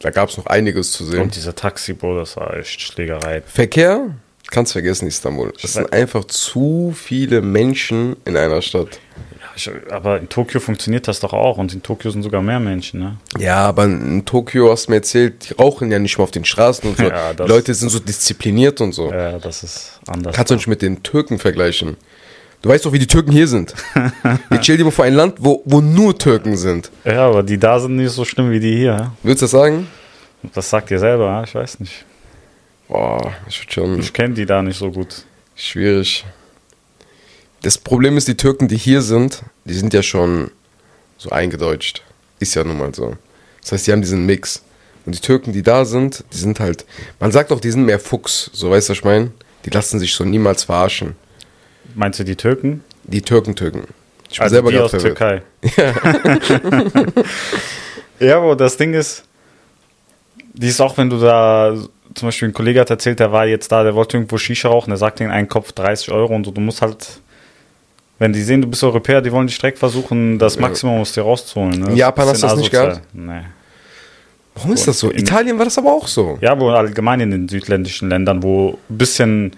Da 0.00 0.10
gab 0.10 0.30
es 0.30 0.36
noch 0.36 0.46
einiges 0.46 0.92
zu 0.92 1.04
sehen. 1.04 1.22
Und 1.22 1.36
dieser 1.36 1.54
Taxi, 1.54 1.92
Bro, 1.92 2.18
das 2.18 2.36
war 2.36 2.56
echt 2.56 2.80
Schlägerei. 2.80 3.42
Verkehr? 3.42 4.14
Kannst 4.50 4.72
vergessen, 4.72 5.06
Istanbul. 5.06 5.52
Es 5.62 5.74
sind 5.74 5.92
einfach 5.92 6.24
zu 6.24 6.92
viele 6.96 7.40
Menschen 7.40 8.16
in 8.24 8.36
einer 8.36 8.62
Stadt. 8.62 8.98
Aber 9.90 10.18
in 10.18 10.28
Tokio 10.28 10.58
funktioniert 10.58 11.06
das 11.06 11.20
doch 11.20 11.32
auch 11.32 11.58
und 11.58 11.72
in 11.74 11.82
Tokio 11.82 12.10
sind 12.10 12.22
sogar 12.22 12.40
mehr 12.40 12.60
Menschen, 12.60 13.00
ne? 13.00 13.16
Ja, 13.38 13.66
aber 13.66 13.84
in 13.84 14.24
Tokio 14.24 14.70
hast 14.70 14.86
du 14.86 14.92
mir 14.92 14.96
erzählt, 14.96 15.50
die 15.50 15.54
rauchen 15.54 15.92
ja 15.92 15.98
nicht 15.98 16.16
mehr 16.16 16.24
auf 16.24 16.30
den 16.30 16.44
Straßen 16.44 16.88
und 16.88 16.96
so. 16.96 17.04
Ja, 17.10 17.32
Leute 17.32 17.74
sind 17.74 17.90
so 17.90 17.98
diszipliniert 17.98 18.80
und 18.80 18.92
so. 18.92 19.12
Ja, 19.12 19.38
das 19.38 19.62
ist 19.62 20.00
anders. 20.06 20.34
Kannst 20.34 20.50
du 20.50 20.54
nicht 20.54 20.66
mit 20.66 20.80
den 20.80 21.02
Türken 21.02 21.38
vergleichen. 21.38 21.96
Du 22.62 22.68
weißt 22.68 22.84
doch, 22.84 22.92
wie 22.92 22.98
die 22.98 23.06
Türken 23.06 23.32
hier 23.32 23.48
sind. 23.48 23.74
Jetzt 24.50 24.64
stell 24.64 24.76
dir 24.76 24.84
mal 24.84 24.90
vor 24.90 25.06
ein 25.06 25.14
Land, 25.14 25.36
wo, 25.38 25.62
wo 25.64 25.80
nur 25.80 26.16
Türken 26.18 26.56
sind. 26.56 26.90
Ja, 27.04 27.26
aber 27.28 27.42
die 27.42 27.58
da 27.58 27.80
sind 27.80 27.96
nicht 27.96 28.10
so 28.12 28.24
schlimm 28.24 28.50
wie 28.50 28.60
die 28.60 28.76
hier. 28.76 29.12
Würdest 29.22 29.42
du 29.42 29.44
das 29.44 29.50
sagen? 29.52 29.86
Das 30.54 30.68
sagt 30.68 30.90
ihr 30.90 30.98
selber, 30.98 31.42
ich 31.46 31.54
weiß 31.54 31.80
nicht. 31.80 32.04
Boah, 32.88 33.32
das 33.46 33.58
wird 33.60 33.72
schon 33.72 33.98
Ich 34.00 34.12
kenne 34.12 34.34
die 34.34 34.44
da 34.46 34.62
nicht 34.62 34.76
so 34.78 34.90
gut. 34.90 35.24
schwierig. 35.54 36.24
Das 37.62 37.78
Problem 37.78 38.16
ist, 38.16 38.26
die 38.28 38.36
Türken, 38.36 38.68
die 38.68 38.76
hier 38.76 39.02
sind, 39.02 39.42
die 39.64 39.74
sind 39.74 39.92
ja 39.94 40.02
schon 40.02 40.50
so 41.18 41.30
eingedeutscht. 41.30 42.02
Ist 42.38 42.54
ja 42.54 42.64
nun 42.64 42.78
mal 42.78 42.94
so. 42.94 43.16
Das 43.60 43.72
heißt, 43.72 43.86
die 43.86 43.92
haben 43.92 44.00
diesen 44.00 44.24
Mix. 44.26 44.62
Und 45.06 45.14
die 45.14 45.20
Türken, 45.20 45.52
die 45.52 45.62
da 45.62 45.84
sind, 45.84 46.24
die 46.32 46.38
sind 46.38 46.60
halt, 46.60 46.84
man 47.20 47.32
sagt 47.32 47.52
auch, 47.52 47.60
die 47.60 47.70
sind 47.70 47.84
mehr 47.84 47.98
Fuchs, 47.98 48.50
so 48.52 48.70
weißt 48.70 48.88
du, 48.88 48.92
was 48.92 48.98
ich 48.98 49.04
meine? 49.04 49.30
Die 49.64 49.70
lassen 49.70 49.98
sich 49.98 50.12
so 50.14 50.24
niemals 50.24 50.64
verarschen. 50.64 51.16
Meinst 51.94 52.18
du 52.20 52.24
die 52.24 52.36
Türken? 52.36 52.82
Die 53.04 53.22
Türken-Türken. 53.22 53.84
Ich 54.30 54.38
bin 54.38 54.42
Also 54.44 54.54
selber 54.54 54.70
die 54.70 54.78
aus 54.78 54.90
verwirrt. 54.90 55.18
Türkei. 55.18 55.42
ja, 58.20 58.36
aber 58.36 58.56
das 58.56 58.76
Ding 58.76 58.94
ist, 58.94 59.24
die 60.54 60.68
ist 60.68 60.80
auch, 60.80 60.96
wenn 60.98 61.10
du 61.10 61.18
da, 61.18 61.74
zum 62.14 62.28
Beispiel 62.28 62.48
ein 62.48 62.54
Kollege 62.54 62.80
hat 62.80 62.90
erzählt, 62.90 63.20
der 63.20 63.32
war 63.32 63.46
jetzt 63.46 63.70
da, 63.72 63.82
der 63.82 63.94
wollte 63.94 64.16
irgendwo 64.16 64.36
Shisha 64.38 64.68
rauchen, 64.68 64.90
der 64.90 64.96
sagt 64.98 65.20
in 65.20 65.30
einen 65.30 65.48
Kopf 65.48 65.72
30 65.72 66.10
Euro 66.12 66.34
und 66.34 66.44
so, 66.44 66.50
du 66.50 66.60
musst 66.60 66.82
halt, 66.82 67.20
wenn 68.18 68.32
die 68.32 68.42
sehen, 68.42 68.60
du 68.62 68.68
bist 68.68 68.84
Europäer, 68.84 69.20
die 69.22 69.32
wollen 69.32 69.46
dich 69.46 69.58
direkt 69.58 69.78
versuchen, 69.78 70.38
das 70.38 70.58
Maximum 70.58 71.00
aus 71.00 71.12
dir 71.12 71.22
rauszuholen. 71.22 71.80
Ne? 71.80 71.90
In 71.90 71.96
Japan 71.96 72.26
ist 72.28 72.34
hast 72.34 72.42
du 72.42 72.46
das 72.48 72.56
nicht 72.58 72.70
gehabt? 72.70 73.00
Nee. 73.12 73.40
Warum 74.54 74.72
ist 74.72 74.86
das 74.86 74.98
so? 74.98 75.10
In- 75.10 75.20
Italien 75.20 75.56
war 75.58 75.64
das 75.64 75.78
aber 75.78 75.92
auch 75.92 76.06
so. 76.06 76.36
Ja, 76.40 76.58
wo 76.58 76.68
allgemein 76.70 77.20
in 77.20 77.30
den 77.30 77.48
südländischen 77.48 78.10
Ländern, 78.10 78.42
wo 78.42 78.78
ein 78.90 78.98
bisschen 78.98 79.52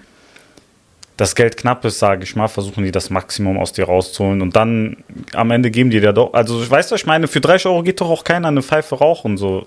das 1.23 1.37
Geld 1.37 1.57
knapp 1.57 1.85
ist, 1.85 2.01
sage 2.01 2.25
ich 2.25 2.35
mal, 2.35 2.49
versuchen 2.49 2.83
die 2.83 2.91
das 2.91 3.09
Maximum 3.09 3.57
aus 3.57 3.73
dir 3.73 3.85
rauszuholen 3.85 4.43
und 4.43 4.57
dann 4.57 4.97
am 5.35 5.53
Ende 5.53 5.71
geben 5.71 5.89
die 5.91 6.01
dir 6.01 6.13
doch, 6.13 6.35
also 6.35 6.69
weißt 6.69 6.91
du, 6.91 6.97
ich 6.97 7.07
meine, 7.07 7.29
für 7.29 7.41
30 7.41 7.67
Euro 7.67 7.85
geht 7.85 8.01
doch 8.01 8.11
auch 8.11 8.25
keiner 8.25 8.49
eine 8.49 8.61
Pfeife 8.61 8.97
rauchen, 8.97 9.37
so. 9.37 9.67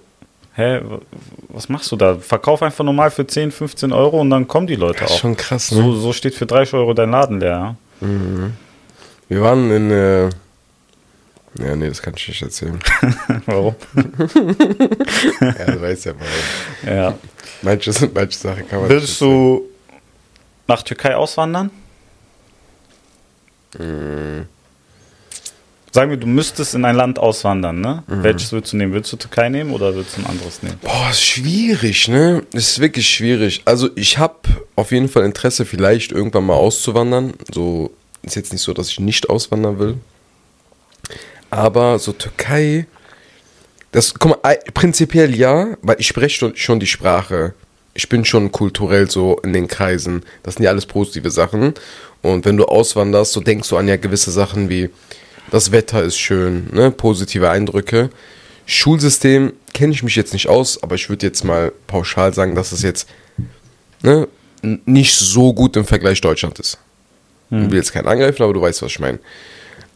Hä, 0.55 0.81
was 1.50 1.69
machst 1.69 1.91
du 1.93 1.95
da? 1.95 2.15
Verkauf 2.15 2.62
einfach 2.62 2.83
normal 2.83 3.09
für 3.09 3.25
10, 3.25 3.51
15 3.51 3.93
Euro 3.93 4.19
und 4.21 4.29
dann 4.31 4.47
kommen 4.47 4.67
die 4.67 4.75
Leute 4.75 5.00
Das 5.00 5.12
ist 5.12 5.15
auch. 5.15 5.19
schon 5.21 5.38
krass, 5.38 5.71
ne? 5.71 5.81
So, 5.81 5.95
so 5.95 6.13
steht 6.13 6.35
für 6.35 6.45
30 6.45 6.74
Euro 6.74 6.93
dein 6.93 7.12
Laden 7.12 7.39
leer. 7.39 7.75
Ja? 8.01 8.07
Wir 9.29 9.41
waren 9.41 9.71
in. 9.71 9.91
Äh 9.91 10.29
ja, 11.59 11.75
nee, 11.75 11.88
das 11.88 12.01
kann 12.01 12.13
ich 12.15 12.27
nicht 12.27 12.41
erzählen. 12.41 12.79
Warum? 13.45 13.75
ja, 15.41 15.65
du 15.65 15.81
weißt 15.81 16.05
ja 16.05 16.13
warum. 16.13 16.95
Ja. 16.97 17.17
Manche, 17.62 17.91
manche 18.13 18.38
Sachen 18.38 18.67
kann 18.67 18.81
man 18.81 18.89
Würdest 18.89 19.19
du 19.21 19.65
nach 20.67 20.84
Türkei 20.84 21.15
auswandern? 21.15 21.72
Mhm. 23.77 24.48
Sagen 25.91 26.10
wir, 26.10 26.17
du 26.17 26.27
müsstest 26.27 26.75
in 26.75 26.84
ein 26.84 26.98
Land 26.98 27.19
auswandern, 27.19 27.79
ne? 27.79 28.03
Welches 28.07 28.51
würdest 28.51 28.74
du 28.74 28.77
nehmen? 28.77 28.91
Würdest 28.91 29.13
du 29.13 29.17
Türkei 29.17 29.48
nehmen 29.48 29.72
oder 29.72 29.95
würdest 29.95 30.17
du 30.17 30.22
ein 30.24 30.27
anderes 30.27 30.62
nehmen? 30.62 30.77
Boah, 30.81 31.10
ist 31.10 31.24
schwierig, 31.24 32.10
ne? 32.10 32.43
Ist 32.51 32.81
wirklich 32.81 33.07
schwierig. 33.07 33.62
Also 33.63 33.89
ich 33.95 34.17
habe 34.17 34.39
auf 34.75 34.91
jeden 34.91 35.07
Fall 35.07 35.24
Interesse, 35.24 35.63
vielleicht 35.63 36.12
irgendwann 36.12 36.48
mal 36.48 36.55
auszuwandern. 36.55 37.36
So 37.50 37.95
ist 38.24 38.36
jetzt 38.36 38.51
nicht 38.51 38.62
so, 38.62 38.74
dass 38.74 38.89
ich 38.89 39.00
nicht 39.00 39.29
auswandern 39.29 39.79
will. 39.79 39.98
Aber 41.50 41.98
so 41.98 42.12
Türkei, 42.12 42.88
das, 43.93 44.15
guck 44.15 44.43
mal, 44.43 44.60
prinzipiell 44.74 45.34
ja, 45.34 45.77
weil 45.81 45.95
ich 46.00 46.07
spreche 46.07 46.51
schon 46.57 46.79
die 46.81 46.88
Sprache. 46.88 47.53
Ich 47.96 48.08
bin 48.10 48.25
schon 48.25 48.52
kulturell 48.52 49.10
so 49.10 49.40
in 49.44 49.54
den 49.54 49.68
Kreisen. 49.68 50.24
Das 50.44 50.56
sind 50.56 50.64
ja 50.64 50.70
alles 50.70 50.86
positive 50.86 51.32
Sachen. 51.32 51.74
Und 52.22 52.46
wenn 52.46 52.58
du 52.58 52.66
auswanderst, 52.66 53.32
so 53.32 53.40
denkst 53.40 53.70
du 53.70 53.78
an 53.78 53.88
ja 53.88 53.96
gewisse 53.96 54.32
Sachen 54.32 54.70
wie, 54.70 54.90
das 55.50 55.72
Wetter 55.72 56.04
ist 56.04 56.18
schön, 56.18 56.68
ne? 56.72 56.92
positive 56.92 57.50
Eindrücke. 57.50 58.10
Schulsystem 58.66 59.54
kenne 59.74 59.94
ich 59.94 60.04
mich 60.04 60.16
jetzt 60.16 60.34
nicht 60.34 60.50
aus, 60.50 60.82
aber 60.84 60.96
ich 60.96 61.10
würde 61.10 61.25
jetzt 61.25 61.44
mal 61.44 61.72
pauschal 61.88 62.34
sagen, 62.34 62.56
dass 62.56 62.72
es 62.72 62.82
jetzt 62.82 63.08
ne, 64.02 64.28
nicht 64.62 65.16
so 65.16 65.54
gut 65.54 65.75
im 65.78 65.86
Vergleich 65.86 66.22
Deutschland 66.22 66.60
ist. 66.60 66.78
Ich 67.52 67.70
will 67.70 67.78
jetzt 67.78 67.94
keinen 67.94 68.08
angreifen, 68.08 68.42
aber 68.44 68.54
du 68.54 68.62
weißt, 68.62 68.82
was 68.82 68.92
ich 68.92 69.00
meine. 69.00 69.20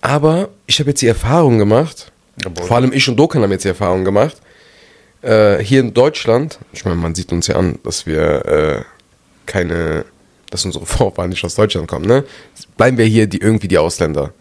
Aber 0.01 0.49
ich 0.67 0.79
habe 0.79 0.91
jetzt 0.91 1.01
die 1.01 1.07
Erfahrung 1.07 1.57
gemacht, 1.57 2.11
Jawohl. 2.43 2.63
vor 2.63 2.77
allem 2.77 2.93
ich 2.93 3.09
und 3.09 3.17
Dokan 3.17 3.41
haben 3.41 3.51
jetzt 3.51 3.65
die 3.65 3.69
Erfahrung 3.69 4.05
gemacht, 4.05 4.37
äh, 5.21 5.57
hier 5.63 5.79
in 5.81 5.93
Deutschland, 5.93 6.59
ich 6.73 6.85
meine, 6.85 6.97
man 6.97 7.15
sieht 7.15 7.31
uns 7.31 7.47
ja 7.47 7.55
an, 7.55 7.79
dass 7.83 8.05
wir 8.05 8.45
äh, 8.45 8.81
keine, 9.45 10.05
dass 10.49 10.65
unsere 10.65 10.85
Vorfahren 10.97 11.29
nicht 11.29 11.43
aus 11.43 11.55
Deutschland 11.55 11.87
kommen, 11.87 12.05
ne? 12.05 12.23
Bleiben 12.77 12.97
wir 12.97 13.05
hier 13.05 13.27
die, 13.27 13.39
irgendwie 13.39 13.67
die 13.67 13.77
Ausländer. 13.77 14.33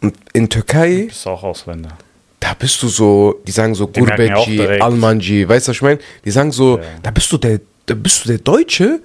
Und 0.00 0.14
in 0.32 0.48
Türkei, 0.48 1.04
Bist 1.08 1.24
du 1.26 1.30
auch 1.30 1.42
Ausländer? 1.44 1.96
da 2.40 2.54
bist 2.58 2.82
du 2.82 2.88
so, 2.88 3.40
die 3.46 3.52
sagen 3.52 3.74
so 3.74 3.86
direkt. 3.86 4.82
Almanji, 4.82 5.48
weißt 5.48 5.68
du, 5.68 5.70
was 5.70 5.76
ich 5.76 5.82
meine? 5.82 5.98
Die 6.24 6.30
sagen 6.32 6.50
so, 6.50 6.78
Ja. 6.78 6.84
da 7.02 7.10
bist 7.12 7.30
du 7.32 7.38
der, 7.38 7.60
da 7.86 7.94
bist 7.94 8.24
du 8.24 8.28
der 8.30 8.38
Deutsche 8.38 9.00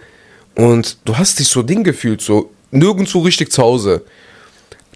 und 0.55 0.97
du 1.05 1.15
hast 1.17 1.37
dich 1.39 1.47
so 1.47 1.61
Ding 1.61 1.83
gefühlt, 1.83 2.21
so 2.21 2.49
nirgendwo 2.71 3.19
richtig 3.19 3.51
zu 3.51 3.61
Hause. 3.61 4.03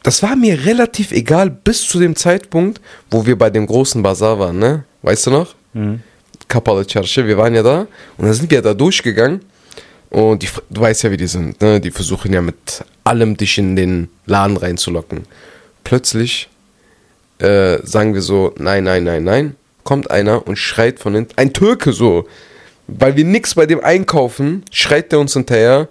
Das 0.04 0.24
war 0.24 0.36
mir 0.36 0.66
relativ 0.66 1.12
egal 1.12 1.52
bis 1.52 1.88
zu 1.88 2.00
dem 2.00 2.16
Zeitpunkt, 2.16 2.82
wo 3.12 3.28
wir 3.28 3.38
bei 3.38 3.52
dem 3.52 3.68
großen 3.68 4.02
Bazar 4.02 4.40
waren, 4.40 4.58
ne? 4.58 4.86
Weißt 5.04 5.28
du 5.28 5.32
noch? 5.32 5.54
Mhm. 5.74 6.00
Kapalı 6.48 6.86
Çarşı, 6.88 7.28
wir 7.28 7.38
waren 7.38 7.54
ja 7.54 7.66
da 7.66 7.88
und 8.18 8.26
dann 8.26 8.34
sind 8.34 8.52
wir 8.52 8.64
da 8.64 8.80
durchgegangen 8.80 9.42
und 10.10 10.42
die, 10.42 10.48
du 10.70 10.82
weißt 10.82 11.04
ja, 11.04 11.12
wie 11.12 11.18
die 11.18 11.28
sind, 11.28 11.62
ne? 11.62 11.80
Die 11.80 11.92
versuchen 11.92 12.34
ja 12.34 12.42
mit 12.42 12.84
allem 13.04 13.38
dich 13.38 13.58
in 13.58 13.76
den 13.76 14.10
Laden 14.26 14.58
reinzulocken. 14.58 15.24
Plötzlich 15.84 16.50
äh, 17.40 17.78
sagen 17.84 18.14
wir 18.14 18.22
so, 18.22 18.54
nein, 18.58 18.84
nein, 18.84 19.04
nein, 19.04 19.24
nein, 19.24 19.56
kommt 19.84 20.12
einer 20.12 20.46
und 20.48 20.58
schreit 20.58 21.00
von 21.00 21.16
hinten, 21.16 21.34
ein 21.38 21.54
Türke 21.54 21.94
so, 21.94 22.28
weil 22.88 23.16
wir 23.16 23.26
nix 23.26 23.56
bei 23.56 23.66
dem 23.66 23.82
einkaufen, 23.84 24.64
schreit 24.72 25.12
der 25.12 25.20
uns 25.20 25.34
hinterher 25.34 25.88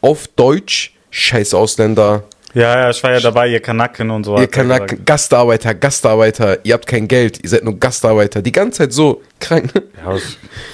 auf 0.00 0.26
Deutsch, 0.28 0.94
scheiß 1.10 1.54
Ausländer, 1.54 2.24
Ja, 2.54 2.80
ja, 2.80 2.90
ich 2.90 3.02
war 3.02 3.12
ja 3.12 3.20
dabei, 3.20 3.48
ihr 3.48 3.60
Kanaken 3.60 4.10
und 4.10 4.24
so. 4.24 4.36
ihr 4.38 4.46
Kanaken. 4.46 5.04
Gastarbeiter, 5.04 5.74
Gastarbeiter, 5.74 6.64
ihr 6.64 6.74
habt 6.74 6.86
kein 6.86 7.08
Geld, 7.08 7.42
ihr 7.42 7.48
seid 7.48 7.64
nur 7.64 7.78
Gastarbeiter, 7.78 8.42
die 8.42 8.52
ganze 8.52 8.78
Zeit 8.78 8.92
so 8.92 9.22
krank. 9.40 9.72
Ja, 10.04 10.16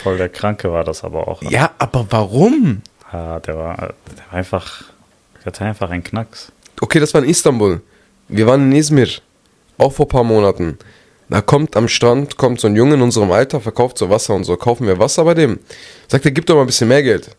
voll 0.03 0.19
der 0.19 0.29
Kranke 0.29 0.73
war 0.73 0.83
das 0.83 1.05
aber 1.05 1.29
auch. 1.29 1.43
Ja, 1.43 1.71
aber 1.79 2.07
warum? 2.11 2.83
Ja, 3.13 3.39
der 3.41 3.57
war, 3.57 3.77
der 3.77 4.25
war 4.31 4.33
einfach, 4.33 4.85
der 5.41 5.47
hatte 5.47 5.65
einfach 5.65 5.91
einen 5.91 6.03
Knacks. 6.03 6.51
Okay, 6.81 6.99
das 6.99 7.15
war 7.15 7.23
in 7.23 7.31
Istanbul. 7.31 7.81
Wir 8.29 8.47
waren 8.47 8.71
in 8.71 8.77
Izmir, 8.77 9.09
auch 9.79 9.93
vor 9.93 10.07
ein 10.07 10.11
paar 10.11 10.25
Monaten. 10.25 10.79
Da 11.29 11.43
kommt 11.43 11.77
am 11.77 11.89
Strand, 11.89 12.39
kommt 12.39 12.61
so 12.61 12.69
ein 12.69 12.75
Junge 12.77 12.95
in 12.95 13.03
unserem 13.03 13.31
Alter, 13.31 13.61
verkauft 13.61 13.99
so 13.99 14.09
Wasser 14.09 14.35
und 14.35 14.45
so. 14.45 14.57
Kaufen 14.57 14.87
wir 14.87 14.99
Wasser 14.99 15.25
bei 15.25 15.35
dem. 15.35 15.59
Sagt 16.09 16.25
er, 16.25 16.31
gib 16.31 16.47
doch 16.47 16.55
mal 16.55 16.63
ein 16.63 16.67
bisschen 16.67 16.89
mehr 16.89 17.03
Geld. 17.03 17.37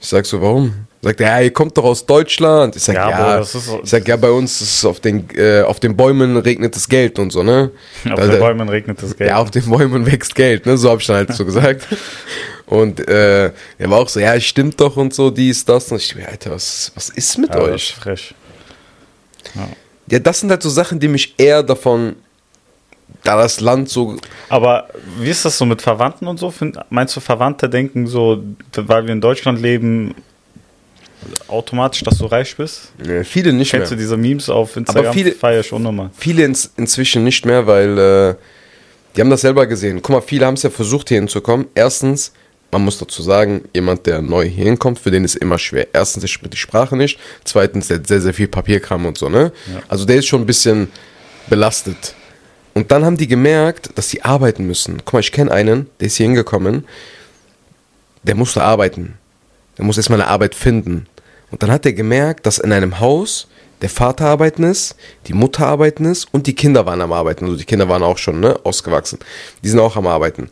Ich 0.00 0.08
sag 0.08 0.26
so, 0.26 0.40
warum? 0.42 0.85
Sagt 1.02 1.20
er, 1.20 1.28
ja, 1.28 1.40
ihr 1.40 1.52
kommt 1.52 1.76
doch 1.76 1.84
aus 1.84 2.04
Deutschland. 2.04 2.74
Ich 2.74 2.82
sag, 2.82 2.94
Ja, 2.96 3.10
ja, 3.10 3.16
Bro, 3.32 3.38
das 3.38 3.54
ist 3.54 3.70
ich 3.84 3.90
sag, 3.90 4.08
ja, 4.08 4.16
bei 4.16 4.30
uns 4.30 4.60
ist 4.60 4.84
auf 4.84 4.98
den, 4.98 5.28
äh, 5.36 5.62
auf 5.62 5.78
den 5.78 5.96
Bäumen 5.96 6.36
regnet 6.38 6.74
das 6.74 6.88
Geld 6.88 7.18
und 7.18 7.30
so, 7.30 7.42
ne? 7.42 7.70
Auf 8.10 8.14
Da- 8.18 8.26
den 8.26 8.40
Bäumen 8.40 8.68
regnet 8.68 9.02
das 9.02 9.16
Geld. 9.16 9.30
Ja, 9.30 9.36
auf 9.38 9.50
den 9.50 9.64
Bäumen 9.70 10.04
wächst 10.06 10.34
Geld, 10.34 10.66
ne? 10.66 10.76
So 10.76 10.90
hab 10.90 11.00
ich 11.00 11.06
dann 11.06 11.16
halt 11.16 11.34
so 11.34 11.44
gesagt. 11.44 11.86
Und 12.66 13.06
äh, 13.08 13.46
er 13.78 13.90
war 13.90 13.98
auch 13.98 14.08
so, 14.08 14.18
ja, 14.18 14.38
stimmt 14.40 14.80
doch 14.80 14.96
und 14.96 15.14
so, 15.14 15.30
dies, 15.30 15.64
das. 15.64 15.92
Und 15.92 15.98
ich 15.98 16.08
dachte, 16.08 16.20
mir, 16.22 16.28
Alter, 16.28 16.50
was, 16.52 16.90
was 16.96 17.10
ist 17.10 17.38
mit 17.38 17.50
Ja, 17.50 17.56
das 17.60 17.66
ist 17.68 17.72
euch? 17.74 17.94
frisch. 17.94 18.34
Ja, 20.08 20.18
das 20.18 20.40
sind 20.40 20.50
halt 20.50 20.62
so 20.62 20.70
Sachen, 20.70 20.98
die 21.00 21.08
mich 21.08 21.34
eher 21.38 21.62
davon, 21.62 22.16
da 23.22 23.36
das 23.36 23.60
Land 23.60 23.88
so. 23.88 24.16
Aber 24.48 24.88
wie 25.20 25.30
ist 25.30 25.44
das 25.44 25.58
so 25.58 25.64
mit 25.66 25.82
Verwandten 25.82 26.26
und 26.26 26.38
so? 26.38 26.52
Meinst 26.90 27.14
du, 27.16 27.20
Verwandte 27.20 27.68
denken 27.68 28.06
so, 28.06 28.42
weil 28.74 29.04
wir 29.06 29.12
in 29.12 29.20
Deutschland 29.20 29.60
leben, 29.60 30.14
automatisch, 31.48 32.02
dass 32.02 32.18
du 32.18 32.26
reich 32.26 32.56
bist? 32.56 32.92
Ne, 33.04 33.24
viele 33.24 33.52
nicht 33.52 33.70
Kennst 33.70 33.90
du 33.90 33.94
mehr. 33.94 34.02
diese 34.04 34.16
Memes 34.16 34.48
auf 34.50 34.76
Instagram? 34.76 35.12
viele- 35.12 35.32
Feier 35.32 35.60
ich 35.60 35.72
unnormal. 35.72 36.10
Viele 36.16 36.44
ins, 36.44 36.70
inzwischen 36.76 37.24
nicht 37.24 37.44
mehr, 37.46 37.66
weil 37.66 37.98
äh, 37.98 38.34
die 39.16 39.20
haben 39.20 39.30
das 39.30 39.40
selber 39.42 39.66
gesehen. 39.66 40.00
Guck 40.02 40.10
mal, 40.16 40.20
viele 40.22 40.46
haben 40.46 40.54
es 40.54 40.62
ja 40.62 40.70
versucht, 40.70 41.08
hier 41.08 41.18
hinzukommen. 41.18 41.66
Erstens, 41.74 42.32
man 42.70 42.82
muss 42.84 42.98
dazu 42.98 43.22
sagen, 43.22 43.62
jemand, 43.74 44.06
der 44.06 44.20
neu 44.20 44.44
hier 44.44 44.64
hinkommt, 44.64 44.98
für 44.98 45.10
den 45.10 45.24
ist 45.24 45.36
immer 45.36 45.58
schwer. 45.58 45.86
Erstens, 45.92 46.20
der 46.22 46.28
spricht 46.28 46.52
die 46.52 46.58
Sprache 46.58 46.96
nicht. 46.96 47.18
Zweitens, 47.44 47.88
der 47.88 47.98
hat 47.98 48.06
sehr, 48.06 48.20
sehr 48.20 48.34
viel 48.34 48.48
Papierkram 48.48 49.06
und 49.06 49.16
so, 49.16 49.28
ne? 49.28 49.52
Also 49.88 50.04
der 50.04 50.16
ist 50.16 50.26
schon 50.26 50.42
ein 50.42 50.46
bisschen 50.46 50.88
belastet. 51.48 52.14
Und 52.74 52.90
dann 52.90 53.04
haben 53.06 53.16
die 53.16 53.28
gemerkt, 53.28 53.90
dass 53.94 54.10
sie 54.10 54.22
arbeiten 54.22 54.66
müssen. 54.66 54.98
Guck 55.04 55.14
mal, 55.14 55.20
ich 55.20 55.32
kenne 55.32 55.50
einen, 55.50 55.88
der 55.98 56.08
ist 56.08 56.16
hier 56.16 56.26
hingekommen, 56.26 56.84
der 58.22 58.34
musste 58.34 58.62
arbeiten. 58.62 59.14
Der 59.78 59.84
muss 59.84 59.96
erstmal 59.96 60.20
eine 60.20 60.28
Arbeit 60.28 60.54
finden. 60.54 61.06
Und 61.50 61.62
dann 61.62 61.70
hat 61.70 61.86
er 61.86 61.92
gemerkt, 61.92 62.46
dass 62.46 62.58
in 62.58 62.72
einem 62.72 63.00
Haus 63.00 63.48
der 63.82 63.90
Vater 63.90 64.26
arbeiten 64.26 64.62
ist, 64.62 64.96
die 65.26 65.34
Mutter 65.34 65.66
arbeiten 65.66 66.06
ist 66.06 66.26
und 66.32 66.46
die 66.46 66.54
Kinder 66.54 66.86
waren 66.86 67.00
am 67.00 67.12
Arbeiten. 67.12 67.44
Also 67.44 67.56
die 67.56 67.64
Kinder 67.64 67.88
waren 67.88 68.02
auch 68.02 68.18
schon 68.18 68.40
ne, 68.40 68.58
ausgewachsen. 68.64 69.18
Die 69.62 69.68
sind 69.68 69.78
auch 69.78 69.96
am 69.96 70.06
Arbeiten. 70.06 70.50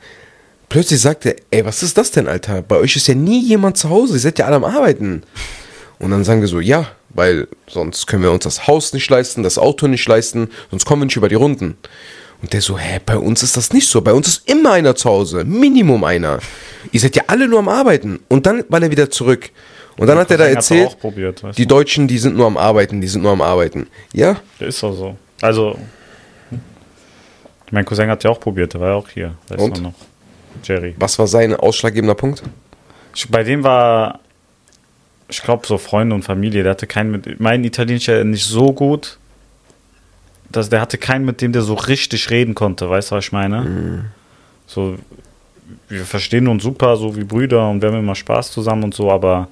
Plötzlich 0.69 1.01
sagt 1.01 1.27
er, 1.27 1.37
ey, 1.51 1.65
was 1.65 1.83
ist 1.83 1.97
das 1.97 2.11
denn, 2.11 2.29
Alter? 2.29 2.63
Bei 2.63 2.77
euch 2.77 2.97
ist 2.97 3.07
ja 3.07 3.15
nie 3.15 3.43
jemand 3.43 3.77
zu 3.77 3.91
Hause, 3.91 4.15
ihr 4.15 4.21
seid 4.21 4.39
ja 4.39 4.47
alle 4.47 4.57
am 4.57 4.65
Arbeiten. 4.65 5.23
Und 5.99 6.11
dann 6.11 6.25
sagen 6.25 6.41
wir 6.41 6.49
so, 6.49 6.61
ja, 6.61 6.89
weil 7.11 7.49
sonst 7.69 8.07
können 8.07 8.23
wir 8.23 8.33
uns 8.33 8.45
das 8.45 8.67
Haus 8.67 8.93
nicht 8.93 9.09
leisten, 9.09 9.43
das 9.43 9.57
Auto 9.57 9.87
nicht 9.87 10.07
leisten, 10.07 10.51
sonst 10.71 10.85
kommen 10.85 11.03
wir 11.03 11.07
nicht 11.07 11.17
über 11.17 11.29
die 11.29 11.37
Runden. 11.37 11.77
Und 12.43 12.53
der 12.53 12.61
so, 12.61 12.77
hä, 12.77 13.01
bei 13.07 13.17
uns 13.17 13.43
ist 13.43 13.57
das 13.57 13.73
nicht 13.73 13.89
so. 13.89 14.03
Bei 14.03 14.13
uns 14.13 14.29
ist 14.29 14.51
immer 14.51 14.73
einer 14.73 14.95
zu 14.97 15.09
Hause. 15.09 15.45
Minimum 15.45 16.05
einer. 16.05 16.41
Ihr 16.93 17.01
seid 17.01 17.17
ja 17.17 17.23
alle 17.29 17.49
nur 17.49 17.61
am 17.61 17.69
Arbeiten. 17.69 18.21
Und 18.29 18.45
dann 18.45 18.65
war 18.69 18.83
er 18.83 18.91
wieder 18.91 19.09
zurück. 19.09 19.51
Und 19.97 20.07
dann 20.07 20.19
hat 20.19 20.31
er 20.31 20.39
da 20.39 20.47
erzählt, 20.47 20.99
probiert, 20.99 21.43
die 21.57 21.63
du? 21.63 21.69
Deutschen, 21.69 22.09
die 22.09 22.19
sind 22.19 22.37
nur 22.37 22.47
am 22.47 22.57
Arbeiten, 22.57 23.01
die 23.01 23.07
sind 23.07 23.23
nur 23.23 23.33
am 23.33 23.41
Arbeiten. 23.41 23.87
Ja, 24.13 24.37
Der 24.59 24.69
ist 24.69 24.83
auch 24.83 24.93
so. 24.93 25.17
Also, 25.41 25.79
mein 27.71 27.85
Cousin 27.85 28.09
hat 28.09 28.25
ja 28.25 28.31
auch 28.31 28.41
probiert, 28.41 28.75
der 28.75 28.81
war 28.81 28.89
ja 28.91 28.95
auch 28.95 29.09
hier. 29.09 29.35
Weißt 29.49 29.61
Und? 29.63 29.83
noch? 29.83 29.95
Jerry. 30.63 30.95
was 30.99 31.19
war 31.19 31.27
sein 31.27 31.55
ausschlaggebender 31.55 32.15
Punkt? 32.15 32.43
Ich, 33.15 33.29
bei 33.29 33.43
dem 33.43 33.63
war, 33.65 34.21
ich 35.29 35.43
glaube, 35.43 35.67
so 35.67 35.79
Freunde 35.79 36.15
und 36.15 36.23
Familie. 36.23 36.63
Der 36.63 36.71
hatte 36.71 36.87
keinen 36.87 37.11
mit. 37.11 37.41
Mein 37.41 37.65
Italienisch 37.65 38.07
ja 38.07 38.23
nicht 38.25 38.45
so 38.45 38.73
gut. 38.73 39.19
Dass 40.51 40.69
der 40.71 40.81
hatte 40.81 40.99
keinen, 40.99 41.25
mit 41.25 41.41
dem 41.41 41.53
der 41.53 41.63
so 41.63 41.75
richtig 41.75 42.31
reden 42.31 42.55
konnte. 42.55 42.89
Weißt 42.89 43.11
du, 43.11 43.17
was 43.17 43.25
ich 43.25 43.33
meine? 43.33 44.05
So, 44.67 44.97
wir 45.89 46.05
verstehen 46.05 46.47
uns 46.47 46.63
super, 46.63 46.97
so 46.97 47.17
wie 47.17 47.25
Brüder 47.25 47.69
und 47.69 47.83
wir 47.83 47.89
haben 47.91 47.99
immer 47.99 48.15
Spaß 48.15 48.53
zusammen 48.53 48.85
und 48.85 48.95
so, 48.95 49.11
aber. 49.11 49.49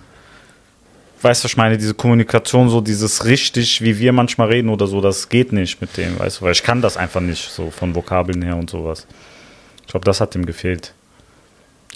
Weißt 1.22 1.42
du, 1.42 1.44
was 1.44 1.52
ich 1.52 1.56
meine? 1.56 1.78
Diese 1.78 1.94
Kommunikation, 1.94 2.68
so 2.68 2.80
dieses 2.80 3.24
richtig, 3.24 3.80
wie 3.82 3.98
wir 3.98 4.12
manchmal 4.12 4.48
reden 4.48 4.68
oder 4.68 4.86
so, 4.86 5.00
das 5.00 5.28
geht 5.28 5.52
nicht 5.52 5.80
mit 5.80 5.96
dem, 5.96 6.18
weißt 6.18 6.40
du, 6.40 6.44
weil 6.44 6.52
ich 6.52 6.62
kann 6.62 6.82
das 6.82 6.96
einfach 6.96 7.20
nicht, 7.20 7.50
so 7.50 7.70
von 7.70 7.94
Vokabeln 7.94 8.42
her 8.42 8.56
und 8.56 8.70
sowas. 8.70 9.06
Ich 9.82 9.88
glaube, 9.88 10.04
das 10.04 10.20
hat 10.20 10.34
ihm 10.34 10.46
gefehlt. 10.46 10.94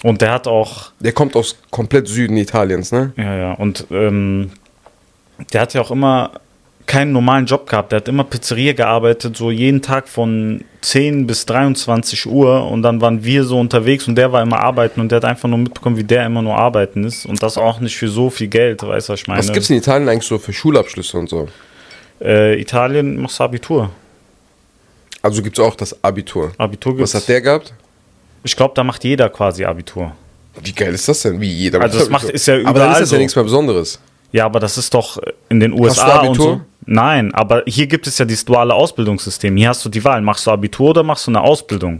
Und 0.03 0.21
der 0.21 0.31
hat 0.31 0.47
auch, 0.47 0.91
Der 0.99 1.11
kommt 1.11 1.35
aus 1.35 1.57
komplett 1.71 2.07
Süden 2.07 2.37
Italiens, 2.37 2.91
ne? 2.91 3.13
ja, 3.17 3.35
ja. 3.35 3.53
Und 3.53 3.87
ähm, 3.91 4.51
der 5.51 5.61
hat 5.61 5.73
ja 5.73 5.81
auch 5.81 5.91
immer 5.91 6.31
keinen 6.87 7.11
normalen 7.11 7.45
Job 7.45 7.69
gehabt. 7.69 7.91
Der 7.91 7.97
hat 7.97 8.07
immer 8.07 8.23
Pizzeria 8.23 8.73
gearbeitet, 8.73 9.37
so 9.37 9.51
jeden 9.51 9.81
Tag 9.81 10.07
von 10.07 10.63
10 10.81 11.27
bis 11.27 11.45
23 11.45 12.25
Uhr. 12.25 12.65
Und 12.71 12.81
dann 12.81 13.01
waren 13.01 13.23
wir 13.23 13.43
so 13.43 13.59
unterwegs 13.59 14.07
und 14.07 14.15
der 14.15 14.31
war 14.31 14.41
immer 14.41 14.59
arbeiten 14.59 15.01
und 15.01 15.11
der 15.11 15.17
hat 15.17 15.25
einfach 15.25 15.47
nur 15.49 15.59
mitbekommen, 15.59 15.97
wie 15.97 16.03
der 16.03 16.25
immer 16.25 16.41
nur 16.41 16.55
arbeiten 16.57 17.03
ist. 17.03 17.25
Und 17.25 17.43
das 17.43 17.57
auch 17.57 17.79
nicht 17.81 17.95
für 17.97 18.07
so 18.07 18.29
viel 18.29 18.47
Geld, 18.47 18.81
weißt 18.81 19.09
du, 19.09 19.13
was 19.13 19.19
ich 19.21 19.27
meine? 19.27 19.39
Was 19.39 19.51
gibt's 19.53 19.69
in 19.69 19.77
Italien 19.77 20.07
eigentlich 20.09 20.27
so 20.27 20.37
für 20.39 20.53
Schulabschlüsse 20.53 21.17
und 21.17 21.29
so? 21.29 21.47
Äh, 22.21 22.59
Italien 22.59 23.21
machst 23.21 23.39
du 23.39 23.43
Abitur. 23.43 23.89
Also 25.21 25.41
gibt's 25.41 25.59
auch 25.59 25.75
das 25.75 26.03
Abitur. 26.03 26.51
Abitur 26.57 26.95
gibt's. 26.95 27.13
Was 27.13 27.21
hat 27.21 27.29
der 27.29 27.41
gehabt? 27.41 27.73
Ich 28.43 28.55
glaube, 28.55 28.73
da 28.75 28.83
macht 28.83 29.03
jeder 29.03 29.29
quasi 29.29 29.65
Abitur. 29.65 30.13
Wie 30.63 30.71
geil 30.71 30.93
ist 30.93 31.07
das 31.07 31.21
denn? 31.21 31.39
Wie 31.41 31.51
jeder 31.51 31.81
Also 31.81 31.99
das 31.99 32.09
macht- 32.09 32.29
ist 32.29 32.47
ja 32.47 32.55
Aber 32.55 32.63
dann 32.63 32.71
überall 32.75 32.91
ist 32.93 32.99
das 33.01 33.11
ja 33.11 33.15
so. 33.17 33.21
nichts 33.21 33.35
mehr 33.35 33.43
Besonderes. 33.43 33.99
Ja, 34.31 34.45
aber 34.45 34.59
das 34.59 34.77
ist 34.77 34.93
doch 34.93 35.19
in 35.49 35.59
den 35.59 35.71
Hast 35.73 35.79
du 35.79 35.83
USA 35.83 36.19
und 36.21 36.27
Abitur? 36.29 36.45
so. 36.45 36.61
Nein, 36.89 37.33
aber 37.33 37.63
hier 37.67 37.85
gibt 37.87 38.07
es 38.07 38.17
ja 38.17 38.25
dieses 38.25 38.45
duale 38.45 38.73
Ausbildungssystem. 38.73 39.55
Hier 39.57 39.69
hast 39.69 39.83
du 39.83 39.89
die 39.89 40.03
Wahl. 40.03 40.21
Machst 40.21 40.47
du 40.47 40.51
Abitur 40.51 40.91
oder 40.91 41.03
machst 41.03 41.27
du 41.27 41.31
eine 41.31 41.41
Ausbildung? 41.41 41.99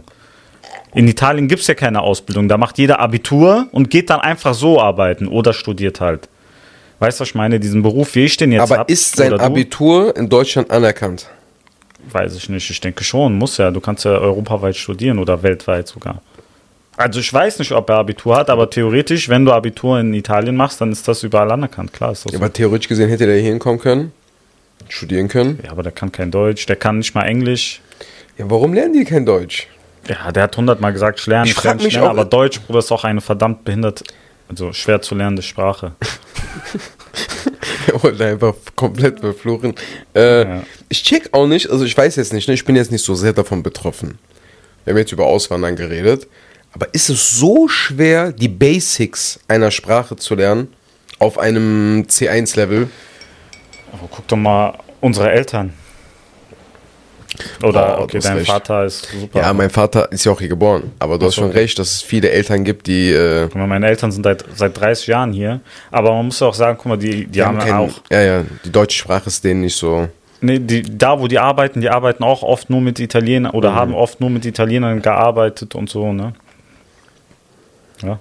In 0.94 1.06
Italien 1.06 1.46
gibt 1.46 1.60
es 1.60 1.66
ja 1.66 1.74
keine 1.74 2.00
Ausbildung. 2.00 2.48
Da 2.48 2.56
macht 2.56 2.78
jeder 2.78 2.98
Abitur 2.98 3.68
und 3.70 3.90
geht 3.90 4.08
dann 4.08 4.20
einfach 4.20 4.54
so 4.54 4.80
arbeiten 4.80 5.28
oder 5.28 5.52
studiert 5.52 6.00
halt. 6.00 6.30
Weißt 7.00 7.20
du, 7.20 7.22
was 7.22 7.28
ich 7.28 7.34
meine? 7.34 7.60
Diesen 7.60 7.82
Beruf, 7.82 8.14
wie 8.14 8.24
ich 8.24 8.38
den 8.38 8.50
jetzt 8.50 8.62
Aber 8.62 8.78
hab, 8.78 8.90
ist 8.90 9.14
sein? 9.14 9.32
Abitur 9.38 10.16
in 10.16 10.28
Deutschland 10.28 10.70
anerkannt? 10.70 11.28
Weiß 12.10 12.34
ich 12.34 12.48
nicht. 12.48 12.68
Ich 12.70 12.80
denke 12.80 13.04
schon. 13.04 13.34
Muss 13.34 13.58
ja. 13.58 13.70
Du 13.70 13.80
kannst 13.80 14.06
ja 14.06 14.12
europaweit 14.12 14.76
studieren 14.76 15.18
oder 15.18 15.42
weltweit 15.42 15.86
sogar. 15.86 16.22
Also 16.96 17.20
ich 17.20 17.32
weiß 17.32 17.60
nicht, 17.60 17.70
ob 17.72 17.88
er 17.90 17.98
Abitur 17.98 18.36
hat, 18.36 18.50
aber 18.50 18.68
theoretisch, 18.68 19.28
wenn 19.28 19.44
du 19.44 19.52
Abitur 19.52 20.00
in 20.00 20.14
Italien 20.14 20.56
machst, 20.56 20.80
dann 20.80 20.90
ist 20.90 21.06
das 21.06 21.22
überall 21.22 21.52
anerkannt. 21.52 21.92
Klar 21.92 22.10
ist 22.10 22.24
das 22.24 22.32
so. 22.32 22.38
Aber 22.38 22.52
theoretisch 22.52 22.88
gesehen 22.88 23.08
hätte 23.08 23.26
der 23.26 23.36
hier 23.36 23.50
hinkommen 23.50 23.78
können, 23.78 24.12
studieren 24.88 25.28
können. 25.28 25.58
Ja, 25.64 25.70
aber 25.70 25.82
der 25.82 25.92
kann 25.92 26.12
kein 26.12 26.30
Deutsch, 26.30 26.66
der 26.66 26.76
kann 26.76 26.98
nicht 26.98 27.14
mal 27.14 27.24
Englisch. 27.24 27.80
Ja, 28.38 28.44
warum 28.50 28.72
lernen 28.72 28.92
die 28.94 29.04
kein 29.04 29.26
Deutsch? 29.26 29.66
Ja, 30.08 30.30
der 30.32 30.44
hat 30.44 30.56
hundertmal 30.56 30.92
gesagt, 30.92 31.20
ich 31.20 31.26
lerne, 31.26 31.46
Ich 31.46 31.50
ich 31.52 31.56
frag 31.56 31.64
lerne, 31.64 31.80
ich 31.80 31.86
mich 31.86 31.98
auch- 31.98 32.08
aber 32.08 32.24
Deutsch, 32.24 32.60
Bruder, 32.60 32.78
ist 32.78 32.90
auch 32.92 33.04
eine 33.04 33.20
verdammt 33.20 33.64
behindert, 33.64 34.04
also 34.48 34.72
schwer 34.72 35.02
zu 35.02 35.14
lernende 35.14 35.42
Sprache. 35.42 35.92
Er 37.92 38.02
wollte 38.02 38.24
einfach 38.26 38.54
komplett 38.76 39.20
verfluchen. 39.20 39.74
Äh, 40.14 40.42
Ja. 40.44 40.62
Ich 40.90 41.02
check 41.02 41.28
auch 41.32 41.46
nicht, 41.46 41.70
also 41.70 41.84
ich 41.84 41.96
weiß 41.96 42.16
jetzt 42.16 42.32
nicht, 42.32 42.46
ne, 42.48 42.54
ich 42.54 42.64
bin 42.64 42.76
jetzt 42.76 42.92
nicht 42.92 43.04
so 43.04 43.14
sehr 43.14 43.32
davon 43.32 43.62
betroffen. 43.62 44.18
Wir 44.84 44.92
haben 44.92 44.98
jetzt 44.98 45.12
über 45.12 45.26
Auswandern 45.26 45.74
geredet. 45.76 46.26
Aber 46.72 46.86
ist 46.92 47.08
es 47.10 47.30
so 47.32 47.66
schwer, 47.68 48.30
die 48.32 48.48
Basics 48.48 49.40
einer 49.48 49.70
Sprache 49.70 50.16
zu 50.16 50.34
lernen 50.34 50.68
auf 51.18 51.38
einem 51.38 52.04
C1-Level? 52.08 52.88
Aber 53.92 54.08
guck 54.10 54.26
doch 54.28 54.36
mal 54.36 54.74
unsere 55.00 55.30
Eltern. 55.30 55.72
Oder, 57.62 57.98
Oh, 58.00 58.02
okay, 58.04 58.16
hast 58.16 58.24
dein 58.26 58.38
recht. 58.38 58.50
Vater 58.50 58.84
ist 58.84 59.06
super. 59.12 59.40
Ja, 59.40 59.52
mein 59.52 59.70
Vater 59.70 60.10
ist 60.10 60.24
ja 60.24 60.32
auch 60.32 60.38
hier 60.40 60.48
geboren. 60.48 60.90
Aber 60.98 61.18
du 61.18 61.26
hast 61.26 61.34
so, 61.36 61.42
schon 61.42 61.50
okay. 61.50 61.60
recht, 61.60 61.78
dass 61.78 61.92
es 61.92 62.02
viele 62.02 62.30
Eltern 62.30 62.64
gibt, 62.64 62.86
die, 62.86 63.12
äh, 63.12 63.44
Guck 63.44 63.54
mal, 63.56 63.66
meine 63.66 63.86
Eltern 63.86 64.10
sind 64.10 64.24
seit, 64.24 64.44
seit 64.56 64.76
30 64.78 65.06
Jahren 65.06 65.32
hier. 65.32 65.60
Aber 65.90 66.12
man 66.14 66.26
muss 66.26 66.40
ja 66.40 66.46
auch 66.48 66.54
sagen, 66.54 66.76
guck 66.78 66.86
mal, 66.86 66.96
die, 66.98 67.10
die, 67.10 67.26
die 67.26 67.42
haben, 67.42 67.58
kein- 67.58 67.74
auch. 67.74 68.00
Ja, 68.10 68.22
ja, 68.22 68.44
die 68.64 68.72
deutsche 68.72 68.98
Sprache 68.98 69.26
ist 69.28 69.44
denen 69.44 69.60
nicht 69.60 69.76
so. 69.76 70.08
Nee, 70.40 70.58
die, 70.58 70.82
da, 70.82 71.20
wo 71.20 71.28
die 71.28 71.38
arbeiten, 71.38 71.80
die 71.80 71.90
arbeiten 71.90 72.24
auch 72.24 72.42
oft 72.42 72.70
nur 72.70 72.80
mit 72.80 72.98
Italienern 72.98 73.52
Mhm. 73.52 73.58
oder 73.58 73.74
haben 73.74 73.94
oft 73.94 74.20
nur 74.20 74.30
mit 74.30 74.44
Italienern 74.44 75.02
gearbeitet 75.02 75.74
und 75.74 75.90
so, 75.90 76.12
ne? 76.12 76.32
Ja. 78.02 78.18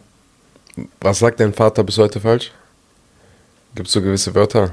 Was 1.01 1.19
sagt 1.19 1.39
dein 1.39 1.53
Vater 1.53 1.83
bis 1.83 1.97
heute 1.97 2.19
falsch? 2.19 2.51
Gibt 3.73 3.87
es 3.87 3.93
so 3.93 4.01
gewisse 4.01 4.33
Wörter? 4.35 4.71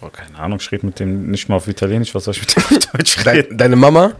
Boah, 0.00 0.12
keine 0.12 0.38
Ahnung, 0.38 0.58
ich 0.60 0.70
rede 0.72 0.84
mit 0.86 0.98
dem 1.00 1.30
nicht 1.30 1.48
mal 1.48 1.56
auf 1.56 1.68
Italienisch, 1.68 2.14
was 2.14 2.24
soll 2.24 2.34
ich 2.34 2.40
mit 2.40 2.54
dem 2.56 2.62
auf 2.76 2.86
Deutsch 2.92 3.24
reden? 3.26 3.56
deine 3.56 3.76
Mama? 3.76 4.12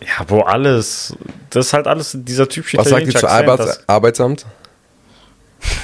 Ja, 0.00 0.24
wo 0.28 0.40
alles. 0.40 1.14
Das 1.50 1.66
ist 1.66 1.72
halt 1.72 1.86
alles 1.86 2.16
dieser 2.18 2.48
typische 2.48 2.78
Was 2.78 2.88
sagt 2.88 3.06
die 3.06 3.10
zu 3.10 3.28
Arbeits 3.28 3.86
Arbeitsamt? 3.88 4.46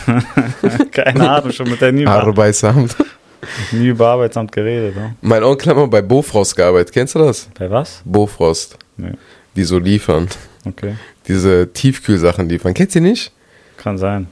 Keine 0.92 1.30
Ahnung, 1.30 1.52
schon 1.52 1.68
mit 1.68 1.80
der 1.80 1.92
nie, 1.92 2.06
Arbeitsamt. 2.06 2.96
nie 3.72 3.88
über 3.88 4.08
Arbeitsamt 4.08 4.52
geredet. 4.52 4.96
Ne? 4.96 5.16
Mein 5.20 5.42
Onkel 5.42 5.68
hat 5.70 5.76
mal 5.76 5.88
bei 5.88 6.00
Bofrost 6.02 6.56
gearbeitet. 6.56 6.92
Kennst 6.94 7.14
du 7.14 7.18
das? 7.18 7.48
Bei 7.58 7.70
was? 7.70 8.00
Bofrost. 8.04 8.78
Nee, 8.96 9.12
Die 9.54 9.64
so 9.64 9.78
liefern. 9.78 10.28
okay. 10.64 10.96
Diese 11.28 11.70
Tiefkühlsachen 11.72 12.48
liefern. 12.48 12.72
Kennst 12.72 12.94
du 12.94 13.00
die 13.00 13.08
nicht? 13.08 13.32
Kann 13.76 13.98
sein. 13.98 14.28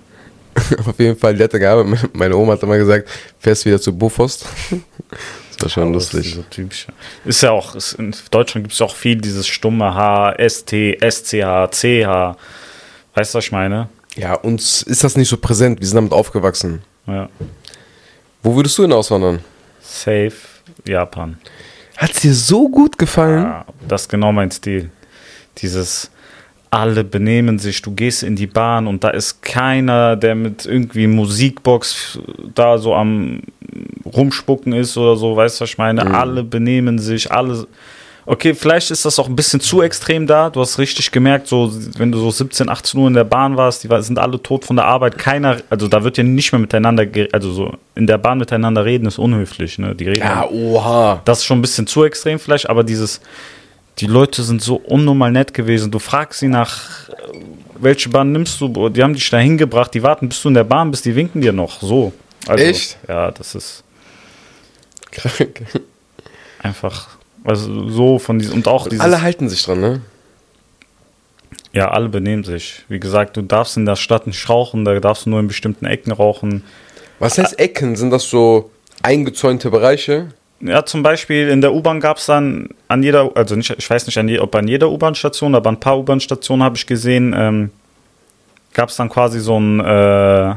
Auf 0.87 0.99
jeden 0.99 1.17
Fall, 1.17 1.39
hat 1.39 1.55
da 1.55 1.59
gearbeitet. 1.59 2.15
Meine 2.15 2.37
Oma 2.37 2.53
hat 2.53 2.63
immer 2.63 2.77
gesagt, 2.77 3.09
fährst 3.39 3.65
wieder 3.65 3.81
zu 3.81 3.97
Bofrost. 3.97 4.47
Das 5.57 5.77
war 5.77 5.85
schon 5.85 5.93
das 5.93 6.13
lustig. 6.13 6.33
Ist, 6.33 6.35
so 6.35 6.45
typisch. 6.51 6.87
ist 7.25 7.43
ja 7.43 7.53
auch, 7.53 7.77
ist, 7.77 7.93
in 7.93 8.13
Deutschland 8.33 8.65
gibt 8.65 8.75
es 8.75 8.83
auch 8.83 8.97
viel 8.97 9.17
dieses 9.17 9.47
stumme 9.47 9.95
H, 9.95 10.35
ST, 10.49 10.73
SCH, 11.01 11.71
CH. 11.71 12.37
Weißt 13.15 13.33
du, 13.33 13.39
was 13.39 13.45
ich 13.45 13.53
meine? 13.53 13.89
Ja, 14.17 14.35
uns 14.35 14.83
ist 14.83 15.05
das 15.05 15.17
nicht 15.17 15.29
so 15.29 15.37
präsent. 15.37 15.81
Wir 15.81 15.87
sind 15.87 15.97
damit 15.97 16.13
aufgewachsen. 16.13 16.83
Ja. 17.07 17.29
Wo 18.43 18.57
würdest 18.57 18.77
du 18.79 18.83
hin 18.83 18.93
auswandern? 18.93 19.41
Safe, 19.81 20.33
Japan. 20.87 21.39
Hat's 21.97 22.21
dir 22.21 22.35
so 22.35 22.69
gut 22.69 22.99
gefallen? 22.99 23.45
Ja, 23.45 23.65
das 23.87 24.03
ist 24.03 24.09
genau 24.09 24.33
mein 24.33 24.51
Stil. 24.51 24.91
Dieses 25.59 26.11
alle 26.75 27.05
benehmen 27.05 27.59
sich, 27.61 27.81
du 27.83 27.93
gehst 27.93 28.25
in 28.25 28.35
die 28.35 28.49
Bahn 28.49 28.89
und 28.89 29.05
da 29.05 29.11
ist 29.11 29.43
keiner, 29.43 30.17
der 30.17 30.35
mit 30.35 30.67
irgendwie 30.67 31.07
Musikbox 31.07 32.19
da 32.55 32.79
so 32.79 32.95
am 32.95 33.43
rumspucken 34.05 34.73
ist 34.73 34.97
oder 34.97 35.17
so, 35.17 35.37
weißt 35.37 35.61
du, 35.61 35.63
was 35.63 35.71
ich 35.71 35.79
meine? 35.79 36.15
Alle 36.15 36.43
benehmen 36.43 36.99
sich, 36.99 37.31
alle. 37.31 37.67
Okay, 38.27 38.55
vielleicht 38.55 38.91
ist 38.91 39.05
das 39.05 39.19
auch 39.19 39.29
ein 39.29 39.37
bisschen 39.37 39.61
zu 39.61 39.83
extrem 39.83 40.27
da. 40.27 40.49
Du 40.51 40.61
hast 40.61 40.79
richtig 40.79 41.13
gemerkt, 41.13 41.47
so, 41.47 41.71
wenn 41.99 42.11
du 42.11 42.19
so 42.19 42.31
17, 42.31 42.69
18 42.71 42.99
Uhr 43.01 43.07
in 43.07 43.15
der 43.15 43.25
Bahn 43.25 43.57
warst, 43.57 43.85
die 43.85 44.03
sind 44.03 44.19
alle 44.19 44.43
tot 44.43 44.65
von 44.65 44.77
der 44.77 44.87
Arbeit. 44.87 45.19
Keiner, 45.19 45.59
also 45.71 45.89
da 45.89 46.03
wird 46.03 46.17
ja 46.17 46.25
nicht 46.25 46.51
mehr 46.51 46.59
miteinander, 46.61 47.07
also 47.33 47.53
so 47.53 47.73
in 47.95 48.07
der 48.07 48.19
Bahn 48.19 48.39
miteinander 48.39 48.85
reden, 48.85 49.07
ist 49.07 49.19
unhöflich, 49.19 49.79
ne? 49.79 49.95
Die 49.95 50.09
reden 50.09 50.23
Ja, 50.23 50.49
oha. 50.49 51.21
das 51.25 51.39
ist 51.41 51.45
schon 51.45 51.59
ein 51.59 51.63
bisschen 51.63 51.87
zu 51.87 52.03
extrem 52.03 52.39
vielleicht, 52.39 52.69
aber 52.69 52.83
dieses, 52.83 53.21
die 53.99 54.07
Leute 54.07 54.43
sind 54.43 54.63
so 54.63 54.77
unnormal 54.77 55.31
nett 55.31 55.55
gewesen. 55.55 55.91
Du 55.91 55.99
fragst 55.99 56.41
sie 56.41 56.49
nach, 56.49 57.09
äh, 57.09 57.13
welche 57.79 58.09
Bahn 58.09 58.33
nimmst 58.33 58.61
du? 58.61 58.89
Die 58.89 59.03
haben 59.03 59.15
dich 59.15 59.29
da 59.31 59.39
hingebracht, 59.39 59.95
die 59.95 60.03
warten, 60.03 60.29
bis 60.29 60.43
du 60.43 60.49
in 60.49 60.55
der 60.55 60.65
Bahn 60.65 60.91
bist, 60.91 61.05
die 61.05 61.15
winken 61.15 61.41
dir 61.41 61.53
noch. 61.53 61.81
So. 61.81 62.13
Also, 62.47 62.65
Echt? 62.65 62.99
Ja, 63.09 63.31
das 63.31 63.55
ist 63.55 63.85
Krank. 65.11 65.63
einfach, 66.63 67.09
also 67.45 67.89
so 67.89 68.19
von 68.19 68.39
diesem, 68.39 68.55
und 68.55 68.69
auch 68.69 68.89
dieses, 68.89 69.05
Alle 69.05 69.23
halten 69.23 69.49
sich 69.49 69.63
dran, 69.65 69.81
ne? 69.81 70.01
ja, 71.75 71.91
alle 71.91 72.09
benehmen 72.09 72.45
sich. 72.45 72.85
Wie 72.89 73.01
gesagt, 73.01 73.37
du 73.37 73.43
darfst 73.43 73.77
in 73.77 73.85
der 73.85 73.97
Stadt 73.97 74.27
nicht 74.27 74.49
rauchen, 74.49 74.85
da 74.85 74.99
darfst 75.01 75.27
du 75.27 75.31
nur 75.31 75.41
in 75.41 75.49
bestimmten 75.49 75.87
Ecken 75.87 76.13
rauchen. 76.13 76.63
Was 77.19 77.37
heißt 77.37 77.59
Ecken? 77.59 77.97
Sind 77.97 78.11
das 78.11 78.31
so 78.31 78.71
eingezäunte 79.03 79.71
Bereiche? 79.71 80.29
Ja, 80.65 80.85
zum 80.85 81.03
Beispiel 81.03 81.49
in 81.49 81.61
der 81.61 81.75
U-Bahn 81.75 82.01
gab 82.01 82.17
es 82.17 82.27
dann 82.27 82.69
an 82.89 83.03
jeder, 83.03 83.31
also 83.35 83.55
nicht, 83.55 83.71
ich 83.71 83.89
weiß 83.89 84.07
nicht, 84.07 84.19
an 84.19 84.29
je, 84.29 84.39
ob 84.39 84.55
an 84.55 84.67
jeder 84.67 84.91
U-Bahn-Station, 84.91 85.55
aber 85.55 85.69
an 85.69 85.77
ein 85.77 85.81
paar 85.81 85.99
U-Bahn-Stationen 85.99 86.63
habe 86.63 86.77
ich 86.77 86.87
gesehen, 86.87 87.35
ähm, 87.37 87.71
gab 88.73 88.89
es 88.89 88.97
dann 88.97 89.09
quasi 89.09 89.41
so 89.41 89.59
ein, 89.61 89.81
äh, 89.81 90.55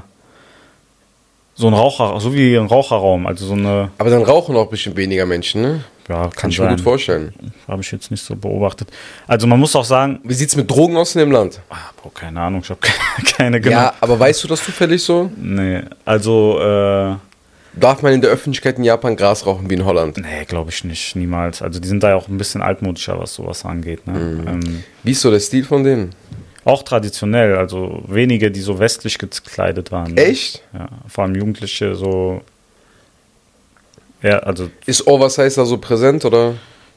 so 1.56 1.68
ein 1.68 1.74
Raucher, 1.74 2.20
so 2.20 2.34
wie 2.34 2.56
ein 2.56 2.68
Raucherraum, 2.68 3.28
also 3.28 3.46
so 3.46 3.54
eine. 3.54 3.90
Aber 3.98 4.10
dann 4.10 4.24
rauchen 4.24 4.56
auch 4.56 4.66
ein 4.66 4.70
bisschen 4.70 4.96
weniger 4.96 5.26
Menschen, 5.26 5.62
ne? 5.62 5.84
Ja, 6.08 6.22
kann, 6.22 6.32
Kann 6.32 6.50
ich 6.52 6.60
mir 6.60 6.70
gut 6.70 6.82
vorstellen. 6.82 7.34
Habe 7.68 7.82
ich 7.82 7.92
jetzt 7.92 8.12
nicht 8.12 8.24
so 8.24 8.34
beobachtet. 8.34 8.90
Also 9.28 9.46
man 9.46 9.60
muss 9.60 9.76
auch 9.76 9.84
sagen, 9.84 10.22
Wie 10.24 10.36
sieht's 10.36 10.56
mit 10.56 10.72
Drogen 10.72 10.96
aus 10.96 11.16
in 11.16 11.20
dem 11.20 11.32
Land? 11.32 11.60
ah, 11.70 11.76
boah, 12.02 12.14
keine 12.14 12.40
Ahnung, 12.40 12.62
ich 12.64 12.70
habe 12.70 12.80
keine 13.38 13.60
genau. 13.60 13.76
Ja, 13.76 13.94
aber 14.00 14.18
weißt 14.18 14.42
du 14.44 14.48
das 14.48 14.64
zufällig 14.64 15.04
so? 15.04 15.30
Nee, 15.36 15.82
also, 16.06 16.60
äh, 16.62 17.16
Darf 17.80 18.02
man 18.02 18.14
in 18.14 18.22
der 18.22 18.32
Öffentlichkeit 18.32 18.78
in 18.78 18.84
Japan 18.84 19.16
Gras 19.16 19.46
rauchen 19.46 19.70
wie 19.70 19.76
in 19.76 19.86
Holland? 19.86 20.18
nee, 20.18 20.46
glaube 20.46 20.72
ich 20.72 20.84
nicht, 20.84 21.16
niemals. 21.16 21.62
Also 21.62 21.80
die 21.80 21.88
sind 21.88 22.02
da 22.04 22.10
ja 22.10 22.16
auch 22.16 22.28
ein 22.28 22.38
bisschen 22.38 22.62
altmodischer, 22.62 23.20
was 23.20 23.34
sowas 23.34 23.66
angeht. 23.66 24.08
Ne? 24.08 24.44
Ähm, 24.48 24.84
Wie 25.04 25.12
ist 25.12 25.22
so 25.22 25.32
der 25.32 25.40
Stil 25.40 25.64
von 25.64 25.84
denen? 25.84 26.14
auch 26.68 26.84
traditionell, 26.84 27.56
also 27.56 28.04
wenige, 28.08 28.52
die 28.52 28.60
so 28.60 28.78
westlich 28.78 29.18
gekleidet 29.18 29.92
waren. 29.92 30.14
ne? 30.14 30.26
Echt? 30.26 30.62
Ja, 30.74 30.90
vor 31.08 31.24
allem 31.24 31.36
Jugendliche 31.36 31.96
so. 31.96 32.42
Ja, 34.22 34.40
also 34.40 34.70
Ist 34.86 35.08
Oversize 35.08 35.56
da 35.56 35.66
so 35.66 35.78
präsent 35.78 36.26
oder? 36.26 36.56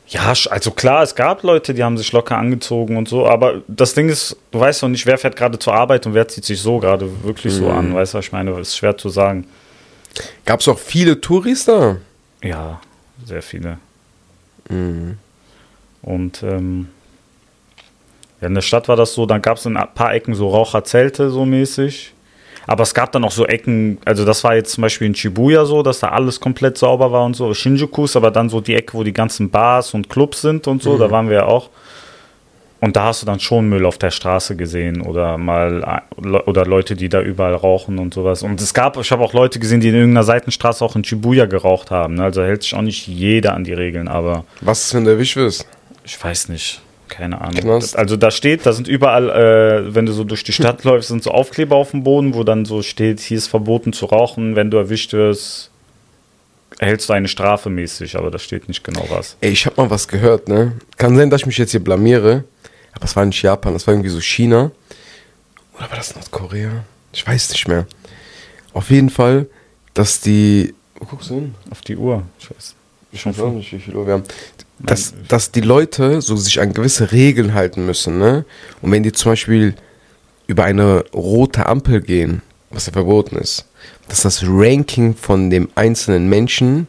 Ja, 0.08 0.32
also 0.50 0.72
klar, 0.72 1.04
es 1.04 1.14
gab 1.14 1.44
Leute, 1.44 1.72
die 1.72 1.84
haben 1.84 1.96
sich 1.96 2.10
locker 2.10 2.36
angezogen 2.36 2.96
und 2.96 3.08
so, 3.08 3.28
aber 3.28 3.62
das 3.68 3.94
Ding 3.94 4.08
ist, 4.08 4.36
du 4.50 4.58
weißt 4.58 4.82
doch 4.82 4.88
nicht, 4.88 5.06
wer 5.06 5.18
fährt 5.18 5.36
gerade 5.36 5.56
zur 5.56 5.72
Arbeit 5.72 6.04
und 6.04 6.14
wer 6.14 6.26
zieht 6.26 6.44
sich 6.44 6.60
so 6.60 6.78
gerade 6.78 7.08
wirklich 7.22 7.52
so 7.54 7.70
an, 7.70 7.94
weißt 7.94 8.14
du, 8.14 8.18
was 8.18 8.24
ich 8.24 8.32
meine, 8.32 8.58
ist 8.58 8.76
schwer 8.76 8.96
zu 8.96 9.08
sagen. 9.08 9.46
Gab's 10.44 10.68
auch 10.68 10.78
viele 10.78 11.20
Touris 11.20 11.64
da? 11.64 11.96
Ja, 12.42 12.80
sehr 13.24 13.42
viele. 13.42 13.78
Und 16.02 16.42
ähm, 16.42 16.88
ja, 18.40 18.46
in 18.48 18.54
der 18.54 18.62
Stadt 18.62 18.88
war 18.88 18.96
das 18.96 19.14
so, 19.14 19.26
dann 19.26 19.42
gab 19.42 19.58
es 19.58 19.66
in 19.66 19.76
ein 19.76 19.94
paar 19.94 20.14
Ecken 20.14 20.34
so 20.34 20.48
Raucherzelte 20.48 21.30
so 21.30 21.44
mäßig. 21.44 22.14
Aber 22.66 22.82
es 22.82 22.94
gab 22.94 23.10
dann 23.12 23.24
auch 23.24 23.32
so 23.32 23.46
Ecken, 23.46 23.98
also 24.04 24.24
das 24.24 24.44
war 24.44 24.54
jetzt 24.54 24.72
zum 24.72 24.82
Beispiel 24.82 25.08
in 25.08 25.14
Shibuya 25.14 25.64
so, 25.64 25.82
dass 25.82 26.00
da 26.00 26.10
alles 26.10 26.38
komplett 26.38 26.78
sauber 26.78 27.10
war 27.10 27.24
und 27.24 27.34
so. 27.34 27.52
Shinjuku 27.52 28.04
ist 28.04 28.16
aber 28.16 28.30
dann 28.30 28.48
so 28.48 28.60
die 28.60 28.74
Ecke, 28.74 28.94
wo 28.94 29.02
die 29.02 29.12
ganzen 29.12 29.50
Bars 29.50 29.92
und 29.92 30.08
Clubs 30.08 30.40
sind 30.40 30.66
und 30.68 30.82
so, 30.82 30.96
da 30.96 31.10
waren 31.10 31.28
wir 31.28 31.36
ja 31.36 31.46
auch. 31.46 31.70
Und 32.80 32.96
da 32.96 33.04
hast 33.04 33.20
du 33.22 33.26
dann 33.26 33.40
schon 33.40 33.68
Müll 33.68 33.84
auf 33.84 33.98
der 33.98 34.10
Straße 34.10 34.56
gesehen 34.56 35.02
oder 35.02 35.36
mal 35.36 36.02
oder 36.46 36.64
Leute, 36.64 36.96
die 36.96 37.08
da 37.10 37.20
überall 37.20 37.54
rauchen 37.54 37.98
und 37.98 38.14
sowas. 38.14 38.42
Und 38.42 38.60
es 38.60 38.72
gab, 38.72 38.96
ich 38.96 39.10
habe 39.12 39.22
auch 39.22 39.34
Leute 39.34 39.58
gesehen, 39.58 39.80
die 39.80 39.88
in 39.88 39.94
irgendeiner 39.94 40.24
Seitenstraße 40.24 40.82
auch 40.84 40.96
in 40.96 41.04
Shibuya 41.04 41.44
geraucht 41.46 41.90
haben. 41.90 42.14
ne? 42.14 42.24
Also 42.24 42.42
hält 42.42 42.62
sich 42.62 42.74
auch 42.74 42.82
nicht 42.82 43.06
jeder 43.06 43.54
an 43.54 43.64
die 43.64 43.74
Regeln, 43.74 44.08
aber 44.08 44.44
Was 44.62 44.84
ist, 44.86 44.94
wenn 44.94 45.04
du 45.04 45.10
erwischt 45.10 45.36
wirst? 45.36 45.66
ich 46.04 46.22
weiß 46.22 46.48
nicht. 46.48 46.80
Keine 47.08 47.40
Ahnung. 47.40 47.56
Knast. 47.60 47.96
Also 47.98 48.16
da 48.16 48.30
steht, 48.30 48.64
da 48.64 48.72
sind 48.72 48.86
überall, 48.88 49.28
äh, 49.30 49.94
wenn 49.94 50.06
du 50.06 50.12
so 50.12 50.22
durch 50.24 50.44
die 50.44 50.52
Stadt 50.52 50.84
läufst, 50.84 51.08
sind 51.08 51.22
so 51.22 51.32
Aufkleber 51.32 51.76
auf 51.76 51.90
dem 51.90 52.04
Boden, 52.04 52.34
wo 52.34 52.44
dann 52.44 52.64
so 52.64 52.82
steht, 52.82 53.18
hier 53.20 53.36
ist 53.36 53.48
verboten 53.48 53.92
zu 53.92 54.06
rauchen, 54.06 54.54
wenn 54.56 54.70
du 54.70 54.76
erwischt 54.78 55.12
wirst, 55.12 55.70
erhältst 56.78 57.08
du 57.08 57.12
eine 57.12 57.28
Strafe 57.28 57.68
mäßig, 57.68 58.16
aber 58.16 58.30
da 58.30 58.38
steht 58.38 58.68
nicht 58.68 58.84
genau 58.84 59.04
was. 59.10 59.36
Ey, 59.40 59.50
ich 59.50 59.66
hab 59.66 59.76
mal 59.76 59.90
was 59.90 60.06
gehört, 60.08 60.48
ne? 60.48 60.72
Kann 60.96 61.16
sein, 61.16 61.30
dass 61.30 61.40
ich 61.42 61.46
mich 61.46 61.58
jetzt 61.58 61.72
hier 61.72 61.82
blamiere, 61.82 62.44
aber 62.92 63.04
es 63.04 63.16
war 63.16 63.24
nicht 63.24 63.42
Japan, 63.42 63.72
das 63.72 63.86
war 63.86 63.94
irgendwie 63.94 64.10
so 64.10 64.20
China. 64.20 64.70
Oder 65.76 65.90
war 65.90 65.96
das 65.96 66.14
Nordkorea? 66.14 66.84
Ich 67.12 67.26
weiß 67.26 67.50
nicht 67.50 67.66
mehr. 67.68 67.86
Auf 68.72 68.90
jeden 68.90 69.10
Fall, 69.10 69.46
dass 69.94 70.20
die. 70.20 70.74
Wo 70.98 71.06
guckst 71.06 71.30
du 71.30 71.34
hin? 71.34 71.54
Auf 71.70 71.80
die 71.80 71.96
Uhr. 71.96 72.22
Ich 72.38 72.50
weiß. 72.50 72.74
Ich 73.12 73.26
weiß 73.26 73.40
auch 73.40 73.52
nicht, 73.52 73.72
wie 73.72 73.80
viel 73.80 73.96
Uhr 73.96 74.06
wir 74.06 74.14
haben. 74.14 74.24
Dass, 74.78 75.14
dass 75.28 75.50
die 75.50 75.60
Leute 75.60 76.22
so 76.22 76.36
sich 76.36 76.60
an 76.60 76.72
gewisse 76.72 77.12
Regeln 77.12 77.54
halten 77.54 77.84
müssen, 77.84 78.18
ne? 78.18 78.44
Und 78.80 78.92
wenn 78.92 79.02
die 79.02 79.12
zum 79.12 79.32
Beispiel 79.32 79.74
über 80.46 80.64
eine 80.64 81.04
rote 81.12 81.66
Ampel 81.66 82.00
gehen, 82.00 82.42
was 82.70 82.86
ja 82.86 82.92
verboten 82.92 83.36
ist, 83.36 83.66
dass 84.08 84.22
das 84.22 84.42
Ranking 84.44 85.14
von 85.14 85.50
dem 85.50 85.68
einzelnen 85.74 86.28
Menschen 86.28 86.86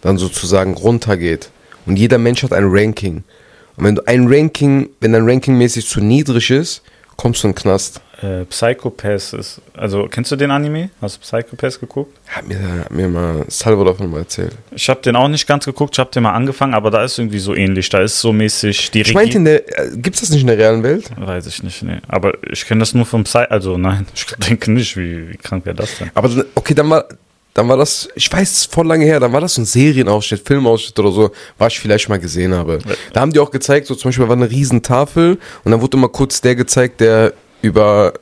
dann 0.00 0.18
sozusagen 0.18 0.74
runtergeht. 0.74 1.50
Und 1.86 1.96
jeder 1.96 2.18
Mensch 2.18 2.42
hat 2.42 2.52
ein 2.52 2.66
Ranking. 2.66 3.24
Und 3.78 3.84
wenn 3.84 3.94
du 3.94 4.06
ein 4.06 4.26
Ranking, 4.26 4.90
wenn 5.00 5.12
dein 5.12 5.28
Ranking 5.28 5.56
mäßig 5.56 5.86
zu 5.86 6.00
niedrig 6.00 6.50
ist, 6.50 6.82
kommst 7.16 7.42
du 7.42 7.48
in 7.48 7.54
den 7.54 7.60
Knast. 7.60 8.00
Äh, 8.20 8.44
Psychopath 8.46 9.32
ist, 9.34 9.60
also 9.76 10.08
kennst 10.10 10.32
du 10.32 10.36
den 10.36 10.50
Anime? 10.50 10.90
Hast 11.00 11.16
du 11.16 11.20
Psychopath 11.20 11.78
geguckt? 11.78 12.18
Hat 12.26 12.48
mir, 12.48 12.58
hat 12.60 12.90
mir 12.90 13.08
mal 13.08 13.44
Salvo 13.46 13.84
davon 13.84 14.10
mal 14.10 14.18
erzählt. 14.18 14.56
Ich 14.72 14.88
habe 14.88 15.00
den 15.02 15.14
auch 15.14 15.28
nicht 15.28 15.46
ganz 15.46 15.64
geguckt, 15.64 15.94
ich 15.94 16.00
habe 16.00 16.10
den 16.10 16.24
mal 16.24 16.32
angefangen, 16.32 16.74
aber 16.74 16.90
da 16.90 17.04
ist 17.04 17.16
irgendwie 17.18 17.38
so 17.38 17.54
ähnlich. 17.54 17.88
Da 17.88 18.00
ist 18.00 18.20
so 18.20 18.32
mäßig 18.32 18.90
die 18.90 19.02
Ich 19.02 19.14
meinte, 19.14 19.38
in 19.38 19.44
der, 19.44 19.68
äh, 19.78 19.96
gibt's 19.96 20.20
das 20.20 20.30
nicht 20.30 20.40
in 20.40 20.48
der 20.48 20.58
realen 20.58 20.82
Welt? 20.82 21.10
Weiß 21.16 21.46
ich 21.46 21.62
nicht, 21.62 21.80
nee. 21.84 21.98
Aber 22.08 22.32
ich 22.50 22.66
kenne 22.66 22.80
das 22.80 22.92
nur 22.94 23.06
vom 23.06 23.22
Psy, 23.22 23.44
also 23.48 23.78
nein, 23.78 24.08
ich 24.14 24.26
denke 24.48 24.72
nicht, 24.72 24.96
wie, 24.96 25.30
wie 25.30 25.36
krank 25.36 25.64
wäre 25.64 25.76
das 25.76 25.98
denn? 25.98 26.10
Aber 26.14 26.28
okay, 26.56 26.74
dann 26.74 26.90
war, 26.90 27.04
dann 27.58 27.68
war 27.68 27.76
das, 27.76 28.08
ich 28.14 28.32
weiß, 28.32 28.52
es 28.52 28.64
voll 28.66 28.86
lange 28.86 29.04
her, 29.04 29.18
dann 29.18 29.32
war 29.32 29.40
das 29.40 29.54
so 29.54 29.62
ein 29.62 29.64
Serienausschnitt, 29.64 30.46
Filmausschnitt 30.46 30.96
oder 31.00 31.10
so, 31.10 31.30
was 31.58 31.72
ich 31.72 31.80
vielleicht 31.80 32.08
mal 32.08 32.20
gesehen 32.20 32.54
habe. 32.54 32.78
Da 33.12 33.20
haben 33.20 33.32
die 33.32 33.40
auch 33.40 33.50
gezeigt, 33.50 33.88
so 33.88 33.96
zum 33.96 34.10
Beispiel 34.10 34.28
war 34.28 34.36
eine 34.36 34.48
Riesentafel 34.48 35.38
und 35.64 35.72
dann 35.72 35.80
wurde 35.80 35.96
immer 35.96 36.08
kurz 36.08 36.40
der 36.40 36.54
gezeigt, 36.54 37.00
der 37.00 37.32
über, 37.60 38.12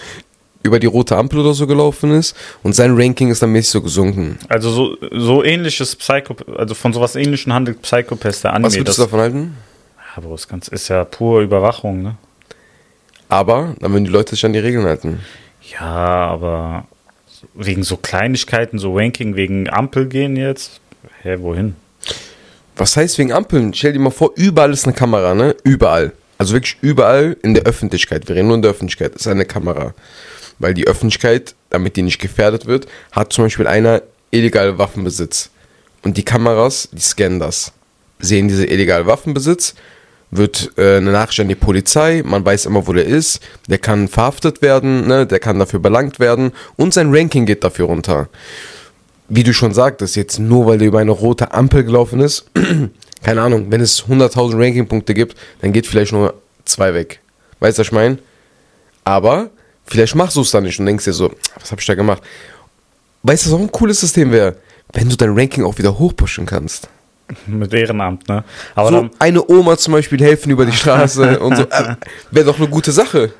über 0.62 0.80
die 0.80 0.86
rote 0.86 1.18
Ampel 1.18 1.40
oder 1.40 1.52
so 1.52 1.66
gelaufen 1.66 2.12
ist 2.12 2.34
und 2.62 2.74
sein 2.74 2.96
Ranking 2.96 3.30
ist 3.30 3.42
dann 3.42 3.52
mäßig 3.52 3.72
so 3.72 3.82
gesunken. 3.82 4.38
Also 4.48 4.70
so, 4.70 4.96
so 5.12 5.44
ähnliches 5.44 5.94
Psycho, 5.94 6.34
also 6.56 6.74
von 6.74 6.94
sowas 6.94 7.14
ähnlichem 7.14 7.52
handelt 7.52 7.82
Psychopath 7.82 8.42
der 8.42 8.54
Anime. 8.54 8.68
Was 8.68 8.76
würdest 8.76 8.96
du 8.96 9.02
davon 9.02 9.20
halten? 9.20 9.56
ja, 9.98 10.16
aber 10.16 10.30
das 10.30 10.48
Ganze 10.48 10.70
ist 10.70 10.88
ja 10.88 11.04
pure 11.04 11.42
Überwachung, 11.42 12.00
ne? 12.00 12.16
Aber 13.28 13.74
dann 13.80 13.92
würden 13.92 14.06
die 14.06 14.10
Leute 14.10 14.30
sich 14.30 14.46
an 14.46 14.54
die 14.54 14.60
Regeln 14.60 14.86
halten. 14.86 15.20
Ja, 15.78 16.28
aber 16.28 16.86
wegen 17.54 17.82
so 17.82 17.96
Kleinigkeiten, 17.96 18.78
so 18.78 18.96
Ranking, 18.96 19.36
wegen 19.36 19.68
Ampel 19.68 20.06
gehen 20.06 20.36
jetzt, 20.36 20.80
hä, 21.22 21.36
wohin? 21.40 21.76
Was 22.76 22.96
heißt 22.96 23.18
wegen 23.18 23.32
Ampeln? 23.32 23.74
Stell 23.74 23.92
dir 23.92 23.98
mal 23.98 24.10
vor, 24.10 24.32
überall 24.36 24.72
ist 24.72 24.84
eine 24.84 24.94
Kamera, 24.94 25.34
ne? 25.34 25.56
Überall. 25.64 26.12
Also 26.38 26.54
wirklich 26.54 26.76
überall 26.80 27.36
in 27.42 27.54
der 27.54 27.64
Öffentlichkeit. 27.64 28.28
Wir 28.28 28.36
reden 28.36 28.46
nur 28.46 28.56
in 28.56 28.62
der 28.62 28.70
Öffentlichkeit. 28.70 29.16
Ist 29.16 29.26
eine 29.26 29.44
Kamera. 29.44 29.94
Weil 30.60 30.74
die 30.74 30.86
Öffentlichkeit, 30.86 31.56
damit 31.70 31.96
die 31.96 32.02
nicht 32.02 32.20
gefährdet 32.20 32.66
wird, 32.66 32.86
hat 33.10 33.32
zum 33.32 33.44
Beispiel 33.44 33.66
einer 33.66 34.02
illegale 34.30 34.78
Waffenbesitz. 34.78 35.50
Und 36.02 36.16
die 36.16 36.24
Kameras, 36.24 36.88
die 36.92 37.00
scannen 37.00 37.40
das. 37.40 37.72
Sehen 38.20 38.46
diese 38.46 38.66
illegale 38.66 39.06
Waffenbesitz, 39.06 39.74
wird 40.30 40.72
äh, 40.76 40.96
eine 40.98 41.12
Nachricht 41.12 41.40
an 41.40 41.48
die 41.48 41.54
Polizei, 41.54 42.22
man 42.24 42.44
weiß 42.44 42.66
immer, 42.66 42.86
wo 42.86 42.92
der 42.92 43.06
ist, 43.06 43.40
der 43.68 43.78
kann 43.78 44.08
verhaftet 44.08 44.62
werden, 44.62 45.06
ne? 45.06 45.26
der 45.26 45.38
kann 45.38 45.58
dafür 45.58 45.80
belangt 45.80 46.20
werden 46.20 46.52
und 46.76 46.92
sein 46.92 47.14
Ranking 47.14 47.46
geht 47.46 47.64
dafür 47.64 47.86
runter 47.86 48.28
wie 49.28 49.42
du 49.42 49.52
schon 49.52 49.74
sagtest, 49.74 50.16
jetzt 50.16 50.38
nur 50.38 50.66
weil 50.66 50.78
der 50.78 50.88
über 50.88 50.98
eine 50.98 51.10
rote 51.10 51.52
Ampel 51.52 51.84
gelaufen 51.84 52.20
ist, 52.20 52.50
keine 53.22 53.42
Ahnung, 53.42 53.70
wenn 53.70 53.80
es 53.80 54.04
100.000 54.04 54.58
Rankingpunkte 54.58 55.14
gibt, 55.14 55.36
dann 55.60 55.72
geht 55.72 55.86
vielleicht 55.86 56.12
nur 56.12 56.34
zwei 56.64 56.94
weg. 56.94 57.20
Weißt 57.60 57.78
du, 57.78 57.80
was 57.80 57.88
ich 57.88 57.92
meine? 57.92 58.18
Aber 59.04 59.50
vielleicht 59.86 60.14
machst 60.14 60.36
du 60.36 60.40
es 60.40 60.50
dann 60.50 60.64
nicht 60.64 60.78
und 60.80 60.86
denkst 60.86 61.04
dir 61.04 61.12
so, 61.12 61.32
was 61.58 61.70
habe 61.70 61.80
ich 61.80 61.86
da 61.86 61.94
gemacht? 61.94 62.22
Weißt 63.22 63.46
du, 63.46 63.50
was 63.50 63.58
auch 63.58 63.62
ein 63.62 63.72
cooles 63.72 64.00
System 64.00 64.32
wäre? 64.32 64.56
Wenn 64.92 65.08
du 65.08 65.16
dein 65.16 65.38
Ranking 65.38 65.64
auch 65.64 65.76
wieder 65.76 65.98
hochpushen 65.98 66.46
kannst. 66.46 66.88
Mit 67.46 67.74
Ehrenamt, 67.74 68.28
ne? 68.28 68.44
Aber 68.74 68.88
so 68.88 68.94
dann, 68.96 69.10
eine 69.18 69.46
Oma 69.48 69.76
zum 69.76 69.92
Beispiel 69.92 70.20
helfen 70.20 70.50
über 70.50 70.64
die 70.64 70.72
Straße 70.72 71.38
und 71.40 71.56
so. 71.56 71.62
Äh, 71.64 71.96
wäre 72.30 72.46
doch 72.46 72.58
eine 72.58 72.68
gute 72.68 72.92
Sache. 72.92 73.32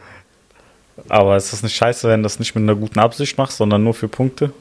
aber 1.09 1.37
ist 1.37 1.53
das 1.53 1.63
nicht 1.63 1.75
scheiße, 1.75 2.09
wenn 2.09 2.21
du 2.21 2.25
das 2.25 2.39
nicht 2.39 2.55
mit 2.55 2.63
einer 2.63 2.75
guten 2.75 2.99
Absicht 2.99 3.37
machst, 3.39 3.57
sondern 3.57 3.83
nur 3.83 3.95
für 3.95 4.09
Punkte? 4.09 4.53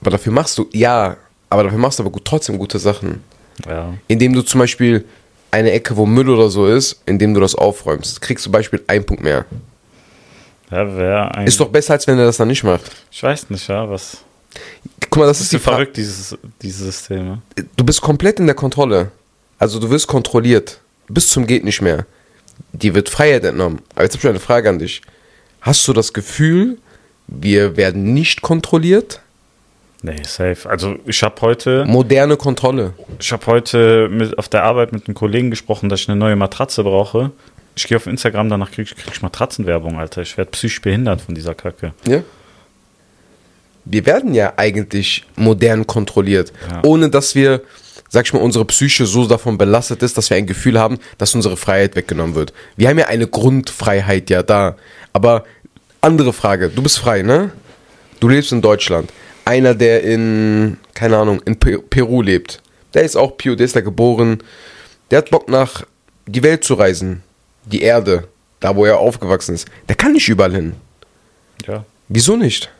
Aber 0.00 0.10
dafür 0.10 0.32
machst 0.32 0.56
du, 0.58 0.68
ja, 0.72 1.16
aber 1.50 1.64
dafür 1.64 1.78
machst 1.78 1.98
du 1.98 2.02
aber 2.02 2.10
gut, 2.10 2.24
trotzdem 2.24 2.58
gute 2.58 2.78
Sachen. 2.78 3.22
Ja. 3.66 3.94
indem 4.06 4.34
du 4.34 4.42
zum 4.42 4.60
Beispiel 4.60 5.06
eine 5.50 5.70
Ecke, 5.70 5.96
wo 5.96 6.04
Müll 6.04 6.28
oder 6.28 6.50
so 6.50 6.66
ist, 6.66 7.00
indem 7.06 7.32
du 7.32 7.40
das 7.40 7.54
aufräumst, 7.54 8.20
kriegst 8.20 8.44
du 8.44 8.50
zum 8.50 8.52
Beispiel 8.52 8.82
einen 8.86 9.06
Punkt 9.06 9.22
mehr. 9.22 9.46
Ja, 10.70 10.96
wäre 10.96 11.34
ein. 11.34 11.46
Ist 11.46 11.58
doch 11.60 11.68
besser, 11.68 11.94
als 11.94 12.06
wenn 12.06 12.18
er 12.18 12.26
das 12.26 12.36
dann 12.36 12.48
nicht 12.48 12.64
macht. 12.64 12.90
Ich 13.10 13.22
weiß 13.22 13.50
nicht, 13.50 13.66
ja, 13.68 13.88
was. 13.88 14.18
Guck 15.10 15.16
mal, 15.18 15.26
das 15.26 15.38
ist 15.38 15.44
Ist 15.44 15.52
die 15.52 15.58
verrückt, 15.58 15.96
dieses, 15.96 16.36
dieses 16.62 16.86
System, 16.86 17.24
ne? 17.24 17.42
Du 17.76 17.84
bist 17.84 18.00
komplett 18.00 18.38
in 18.40 18.46
der 18.46 18.54
Kontrolle. 18.54 19.10
Also 19.58 19.78
du 19.78 19.90
wirst 19.90 20.06
kontrolliert. 20.06 20.80
Bis 21.08 21.30
zum 21.30 21.46
geht 21.46 21.64
nicht 21.64 21.80
mehr. 21.80 22.06
Die 22.72 22.94
wird 22.94 23.08
Freiheit 23.08 23.44
entnommen. 23.44 23.80
Aber 23.94 24.04
jetzt 24.04 24.14
habe 24.14 24.20
ich 24.20 24.28
eine 24.28 24.40
Frage 24.40 24.68
an 24.68 24.78
dich. 24.78 25.02
Hast 25.60 25.86
du 25.88 25.92
das 25.92 26.12
Gefühl, 26.12 26.78
wir 27.26 27.76
werden 27.76 28.14
nicht 28.14 28.42
kontrolliert? 28.42 29.20
Nee, 30.02 30.22
safe. 30.24 30.68
Also 30.68 30.96
ich 31.06 31.22
habe 31.22 31.40
heute, 31.40 31.84
Moderne 31.86 32.36
Kontrolle. 32.36 32.92
ich 33.18 33.32
habe 33.32 33.46
heute 33.46 34.08
mit, 34.08 34.38
auf 34.38 34.48
der 34.48 34.62
Arbeit 34.62 34.92
mit 34.92 35.06
einem 35.06 35.14
Kollegen 35.14 35.50
gesprochen, 35.50 35.88
dass 35.88 36.00
ich 36.00 36.08
eine 36.08 36.18
neue 36.18 36.36
Matratze 36.36 36.84
brauche. 36.84 37.32
Ich 37.74 37.88
gehe 37.88 37.96
auf 37.96 38.06
Instagram, 38.06 38.48
danach 38.48 38.70
krieg, 38.70 38.88
krieg 38.94 39.12
ich 39.12 39.22
Matratzenwerbung, 39.22 39.98
Alter. 39.98 40.22
Ich 40.22 40.36
werde 40.38 40.50
psychisch 40.52 40.80
behindert 40.80 41.20
von 41.20 41.34
dieser 41.34 41.54
Kacke. 41.54 41.92
Ja? 42.06 42.22
Wir 43.86 44.04
werden 44.04 44.34
ja 44.34 44.52
eigentlich 44.56 45.24
modern 45.36 45.86
kontrolliert, 45.86 46.52
Ja. 46.70 46.82
ohne 46.84 47.08
dass 47.08 47.34
wir, 47.34 47.62
sag 48.10 48.26
ich 48.26 48.32
mal, 48.32 48.42
unsere 48.42 48.64
Psyche 48.66 49.06
so 49.06 49.26
davon 49.26 49.56
belastet 49.56 50.02
ist, 50.02 50.18
dass 50.18 50.28
wir 50.28 50.36
ein 50.36 50.46
Gefühl 50.46 50.78
haben, 50.78 50.98
dass 51.18 51.34
unsere 51.34 51.56
Freiheit 51.56 51.96
weggenommen 51.96 52.34
wird. 52.34 52.52
Wir 52.76 52.88
haben 52.88 52.98
ja 52.98 53.06
eine 53.06 53.26
Grundfreiheit 53.26 54.28
ja 54.28 54.42
da. 54.42 54.76
Aber 55.12 55.44
andere 56.00 56.32
Frage, 56.32 56.68
du 56.68 56.82
bist 56.82 56.98
frei, 56.98 57.22
ne? 57.22 57.52
Du 58.20 58.28
lebst 58.28 58.52
in 58.52 58.60
Deutschland. 58.60 59.10
Einer, 59.44 59.74
der 59.74 60.02
in, 60.02 60.76
keine 60.94 61.16
Ahnung, 61.18 61.40
in 61.46 61.58
Pe- 61.58 61.78
Peru 61.78 62.22
lebt, 62.22 62.60
der 62.94 63.02
ist 63.04 63.16
auch 63.16 63.36
Pio, 63.36 63.54
der 63.54 63.64
ist 63.66 63.76
da 63.76 63.80
geboren. 63.80 64.42
Der 65.10 65.18
hat 65.18 65.30
Bock 65.30 65.48
nach 65.48 65.84
die 66.26 66.42
Welt 66.42 66.64
zu 66.64 66.74
reisen. 66.74 67.22
Die 67.66 67.82
Erde, 67.82 68.26
da 68.60 68.74
wo 68.74 68.84
er 68.84 68.98
aufgewachsen 68.98 69.54
ist. 69.54 69.68
Der 69.88 69.94
kann 69.96 70.12
nicht 70.12 70.28
überall 70.28 70.52
hin. 70.54 70.72
Ja, 71.66 71.84
Wieso 72.08 72.36
nicht? 72.36 72.70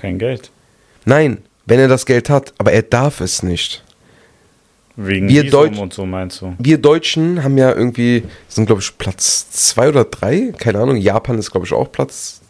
Kein 0.00 0.18
Geld. 0.18 0.50
Nein, 1.04 1.38
wenn 1.66 1.78
er 1.78 1.88
das 1.88 2.06
Geld 2.06 2.28
hat, 2.30 2.52
aber 2.58 2.72
er 2.72 2.82
darf 2.82 3.20
es 3.20 3.42
nicht. 3.42 3.84
Wegen 4.96 5.28
Wir 5.28 5.44
Visum 5.44 5.78
und 5.78 5.92
so 5.92 6.04
meinst 6.04 6.42
du? 6.42 6.54
Wir 6.58 6.78
Deutschen 6.78 7.42
haben 7.42 7.56
ja 7.56 7.72
irgendwie, 7.72 8.24
sind 8.48 8.66
glaube 8.66 8.82
ich 8.82 8.98
Platz 8.98 9.50
zwei 9.50 9.88
oder 9.88 10.04
drei, 10.04 10.52
keine 10.58 10.80
Ahnung. 10.80 10.96
Japan 10.96 11.38
ist 11.38 11.50
glaube 11.50 11.66
ich 11.66 11.72
auch 11.72 11.90
Platz, 11.90 12.40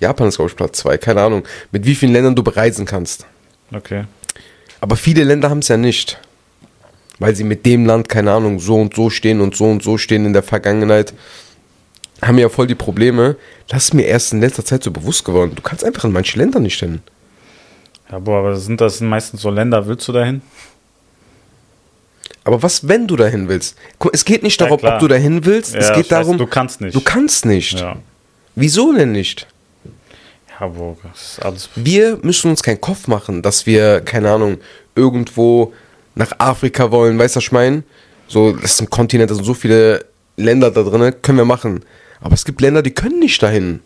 Japan 0.00 0.28
ist 0.28 0.36
glaube 0.36 0.50
ich 0.50 0.56
Platz 0.56 0.78
zwei, 0.78 0.96
keine 0.98 1.22
Ahnung. 1.22 1.42
Mit 1.72 1.84
wie 1.84 1.94
vielen 1.94 2.12
Ländern 2.12 2.36
du 2.36 2.42
bereisen 2.42 2.86
kannst. 2.86 3.26
Okay. 3.74 4.04
Aber 4.80 4.96
viele 4.96 5.24
Länder 5.24 5.50
haben 5.50 5.58
es 5.58 5.68
ja 5.68 5.76
nicht. 5.76 6.20
Weil 7.18 7.34
sie 7.34 7.44
mit 7.44 7.66
dem 7.66 7.84
Land, 7.84 8.08
keine 8.08 8.30
Ahnung, 8.32 8.60
so 8.60 8.76
und 8.76 8.94
so 8.94 9.10
stehen 9.10 9.40
und 9.40 9.56
so 9.56 9.64
und 9.64 9.82
so 9.82 9.98
stehen 9.98 10.24
in 10.24 10.32
der 10.32 10.44
Vergangenheit. 10.44 11.12
Haben 12.22 12.38
ja 12.38 12.48
voll 12.48 12.66
die 12.66 12.74
Probleme. 12.74 13.36
Das 13.68 13.84
ist 13.84 13.94
mir 13.94 14.02
erst 14.06 14.32
in 14.32 14.40
letzter 14.40 14.64
Zeit 14.64 14.82
so 14.82 14.90
bewusst 14.90 15.24
geworden. 15.24 15.52
Du 15.54 15.62
kannst 15.62 15.84
einfach 15.84 16.04
in 16.04 16.12
manche 16.12 16.38
Länder 16.38 16.58
nicht 16.60 16.78
hin. 16.80 17.00
Ja, 18.10 18.18
boah, 18.18 18.38
aber 18.40 18.56
sind 18.56 18.80
das 18.80 19.00
meistens 19.00 19.42
so 19.42 19.50
Länder, 19.50 19.86
willst 19.86 20.08
du 20.08 20.12
dahin? 20.12 20.42
Aber 22.44 22.62
was, 22.62 22.88
wenn 22.88 23.06
du 23.06 23.16
dahin 23.16 23.48
willst? 23.48 23.76
Es 24.12 24.24
geht 24.24 24.42
nicht 24.42 24.58
Ja, 24.60 24.66
darum, 24.66 24.80
klar. 24.80 24.94
ob 24.94 25.00
du 25.00 25.08
dahin 25.08 25.44
willst. 25.44 25.74
es 25.74 25.88
Ja, 25.88 25.94
geht 25.94 26.06
ich 26.06 26.10
weiß, 26.12 26.20
darum, 26.20 26.38
du 26.38 26.46
kannst 26.46 26.80
nicht. 26.80 26.94
Du 26.94 27.00
kannst 27.00 27.44
nicht. 27.44 27.78
Ja. 27.78 27.96
Wieso 28.54 28.92
denn 28.92 29.12
nicht? 29.12 29.46
Ja, 30.58 30.66
boah, 30.68 30.96
das 31.12 31.32
ist 31.32 31.44
alles. 31.44 31.68
Wir 31.76 32.18
müssen 32.22 32.50
uns 32.50 32.62
keinen 32.62 32.80
Kopf 32.80 33.06
machen, 33.06 33.42
dass 33.42 33.66
wir, 33.66 34.00
keine 34.00 34.30
Ahnung, 34.32 34.58
irgendwo 34.96 35.72
nach 36.14 36.32
Afrika 36.38 36.90
wollen, 36.90 37.18
weißt 37.18 37.36
du, 37.36 37.38
was 37.38 37.44
ich 37.44 37.52
meine? 37.52 37.82
So, 38.26 38.52
das 38.52 38.72
ist 38.72 38.80
ein 38.80 38.90
Kontinent, 38.90 39.30
da 39.30 39.34
sind 39.34 39.44
so 39.44 39.54
viele 39.54 40.04
Länder 40.36 40.70
da 40.70 40.82
drin, 40.82 41.14
können 41.22 41.38
wir 41.38 41.44
machen. 41.44 41.84
Aber 42.20 42.34
es 42.34 42.44
gibt 42.44 42.60
Länder, 42.60 42.82
die 42.82 42.90
können 42.90 43.18
nicht 43.20 43.42
dahin. 43.42 43.80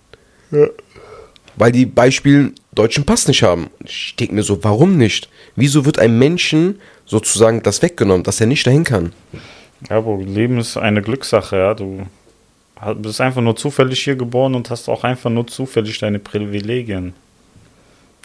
Weil 1.57 1.73
die 1.73 1.87
Beispiel 1.87 2.55
deutschen 2.75 3.05
Pass 3.05 3.29
nicht 3.29 3.43
haben. 3.43 3.69
Ich 3.85 4.17
denke 4.17 4.35
mir 4.35 4.43
so, 4.43 4.65
warum 4.65 4.97
nicht? 4.97 5.29
Wieso 5.57 5.85
wird 5.85 5.99
einem 5.99 6.19
Menschen 6.19 6.81
sozusagen 7.05 7.63
das 7.63 7.83
weggenommen, 7.83 8.23
dass 8.23 8.41
er 8.41 8.47
nicht 8.47 8.67
dahin 8.67 8.85
kann? 8.85 9.13
Ja, 9.91 10.01
boah, 10.01 10.23
Leben 10.23 10.59
ist 10.59 10.77
eine 10.77 11.03
Glückssache, 11.03 11.57
ja. 11.57 11.75
Du 11.75 12.07
bist 12.97 13.21
einfach 13.21 13.43
nur 13.43 13.57
zufällig 13.57 14.03
hier 14.03 14.17
geboren 14.17 14.55
und 14.55 14.71
hast 14.71 14.89
auch 14.89 15.05
einfach 15.05 15.31
nur 15.31 15.47
zufällig 15.47 15.99
deine 15.99 16.19
Privilegien. 16.19 17.13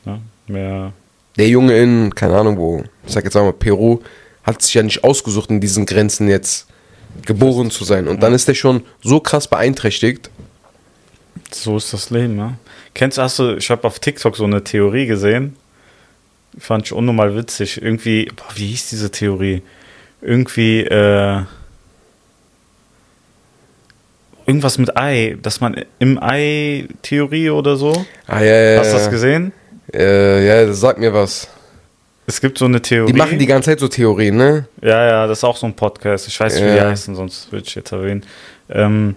Ja, 0.05 0.19
mehr. 0.47 0.93
Der 1.37 1.47
Junge 1.49 1.77
in, 1.77 2.15
keine 2.15 2.37
Ahnung 2.37 2.57
wo, 2.57 2.83
ich 3.05 3.13
sag 3.13 3.23
jetzt 3.25 3.35
mal 3.35 3.53
Peru, 3.53 3.99
hat 4.43 4.61
sich 4.61 4.73
ja 4.73 4.81
nicht 4.81 5.03
ausgesucht, 5.03 5.49
in 5.49 5.61
diesen 5.61 5.85
Grenzen 5.85 6.27
jetzt 6.29 6.67
geboren 7.25 7.71
zu 7.71 7.83
sein. 7.83 8.07
Und 8.07 8.23
dann 8.23 8.33
ist 8.33 8.47
der 8.47 8.53
schon 8.53 8.83
so 9.03 9.19
krass 9.19 9.47
beeinträchtigt. 9.47 10.29
So 11.51 11.77
ist 11.77 11.93
das 11.93 12.09
Leben, 12.09 12.37
ja. 12.37 12.53
Kennst 12.93 13.17
du, 13.17 13.21
hast 13.21 13.39
du, 13.39 13.55
ich 13.55 13.69
habe 13.69 13.85
auf 13.85 13.99
TikTok 13.99 14.35
so 14.35 14.45
eine 14.45 14.63
Theorie 14.63 15.05
gesehen. 15.05 15.55
Fand 16.57 16.87
ich 16.87 16.93
unnormal 16.93 17.35
witzig. 17.35 17.81
Irgendwie, 17.81 18.25
boah, 18.35 18.55
wie 18.55 18.67
hieß 18.67 18.89
diese 18.89 19.11
Theorie? 19.11 19.61
Irgendwie, 20.21 20.81
äh, 20.81 21.43
irgendwas 24.47 24.77
mit 24.79 24.97
Ei, 24.97 25.37
dass 25.41 25.61
man 25.61 25.85
im 25.99 26.21
Ei 26.21 26.87
Theorie 27.03 27.51
oder 27.51 27.75
so. 27.75 28.05
Ah, 28.25 28.41
ja, 28.41 28.71
ja, 28.73 28.79
Hast 28.79 28.93
du 28.93 28.97
das 28.97 29.11
gesehen? 29.11 29.51
Äh, 29.93 30.47
ja, 30.47 30.73
sagt 30.73 30.99
mir 30.99 31.13
was. 31.13 31.47
Es 32.29 32.41
gibt 32.41 32.57
so 32.57 32.65
eine 32.65 32.81
Theorie. 32.81 33.11
Die 33.13 33.17
machen 33.17 33.39
die 33.39 33.45
ganze 33.45 33.69
Zeit 33.71 33.79
so 33.79 33.87
Theorien, 33.87 34.35
ne? 34.35 34.67
Ja, 34.81 35.05
ja, 35.07 35.27
das 35.27 35.39
ist 35.39 35.43
auch 35.45 35.55
so 35.55 35.65
ein 35.65 35.73
Podcast. 35.73 36.27
Ich 36.27 36.37
weiß 36.37 36.55
nicht, 36.55 36.65
wie 36.65 36.71
die 36.71 36.75
Ja. 36.75 36.89
heißen, 36.89 37.15
sonst 37.15 37.49
würde 37.53 37.65
ich 37.65 37.73
jetzt 37.73 37.91
erwähnen. 37.93 38.23
Ähm, 38.69 39.15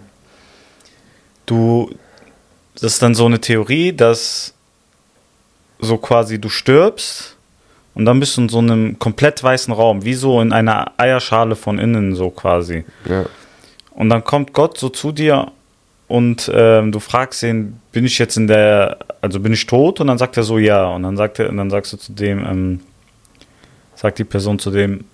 du, 1.45 1.91
das 2.75 2.85
ist 2.85 3.03
dann 3.03 3.15
so 3.17 3.27
eine 3.27 3.41
Theorie, 3.41 3.93
dass 3.93 4.55
so 5.81 5.97
quasi 5.99 6.41
du 6.41 6.49
stirbst 6.49 7.37
und 7.97 8.05
dann 8.05 8.21
bist 8.21 8.37
du 8.37 8.43
in 8.43 8.49
so 8.49 8.59
einem 8.59 8.97
komplett 9.01 9.43
weißen 9.43 9.73
Raum, 9.75 10.05
wie 10.05 10.15
so 10.15 10.41
in 10.41 10.53
einer 10.53 10.93
Eierschale 10.97 11.57
von 11.57 11.81
innen, 11.81 12.15
so 12.15 12.31
quasi. 12.31 12.85
Ja. 13.07 13.25
Und 13.91 14.09
dann 14.11 14.23
kommt 14.23 14.53
Gott 14.53 14.79
so 14.79 14.89
zu 14.89 15.11
dir 15.11 15.51
und 16.07 16.49
ähm, 16.55 16.93
du 16.93 17.01
fragst 17.01 17.43
ihn, 17.43 17.81
bin 17.91 18.05
ich 18.05 18.19
jetzt 18.19 18.37
in 18.37 18.47
der, 18.47 18.99
also 19.21 19.41
bin 19.41 19.53
ich 19.53 19.67
tot? 19.67 20.01
Und 20.01 20.07
dann 20.07 20.19
sagt 20.19 20.37
er 20.37 20.43
so, 20.45 20.59
ja. 20.59 20.87
Und 20.89 21.03
dann 21.03 21.17
sagt 21.17 21.39
er, 21.41 21.49
und 21.49 21.57
dann 21.57 21.71
sagst 21.71 21.93
du 21.93 21.97
zu 21.97 22.13
dem, 22.13 22.39
ähm, 22.47 22.81
sagt 24.01 24.19
die 24.19 24.25
Person 24.25 24.59
zu 24.59 24.71
dem, 24.71 25.05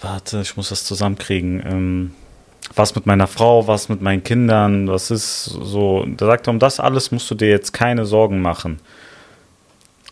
warte, 0.00 0.40
ich 0.40 0.56
muss 0.56 0.68
das 0.70 0.84
zusammenkriegen. 0.84 1.62
Ähm, 1.66 2.10
was 2.76 2.94
mit 2.94 3.04
meiner 3.06 3.26
Frau, 3.26 3.66
was 3.66 3.88
mit 3.88 4.00
meinen 4.00 4.22
Kindern, 4.22 4.86
was 4.86 5.10
ist 5.10 5.44
so. 5.44 6.04
Da 6.16 6.26
sagt 6.26 6.46
er, 6.46 6.50
um 6.52 6.58
das 6.58 6.78
alles 6.78 7.10
musst 7.10 7.30
du 7.30 7.34
dir 7.34 7.48
jetzt 7.48 7.72
keine 7.72 8.04
Sorgen 8.06 8.40
machen. 8.40 8.78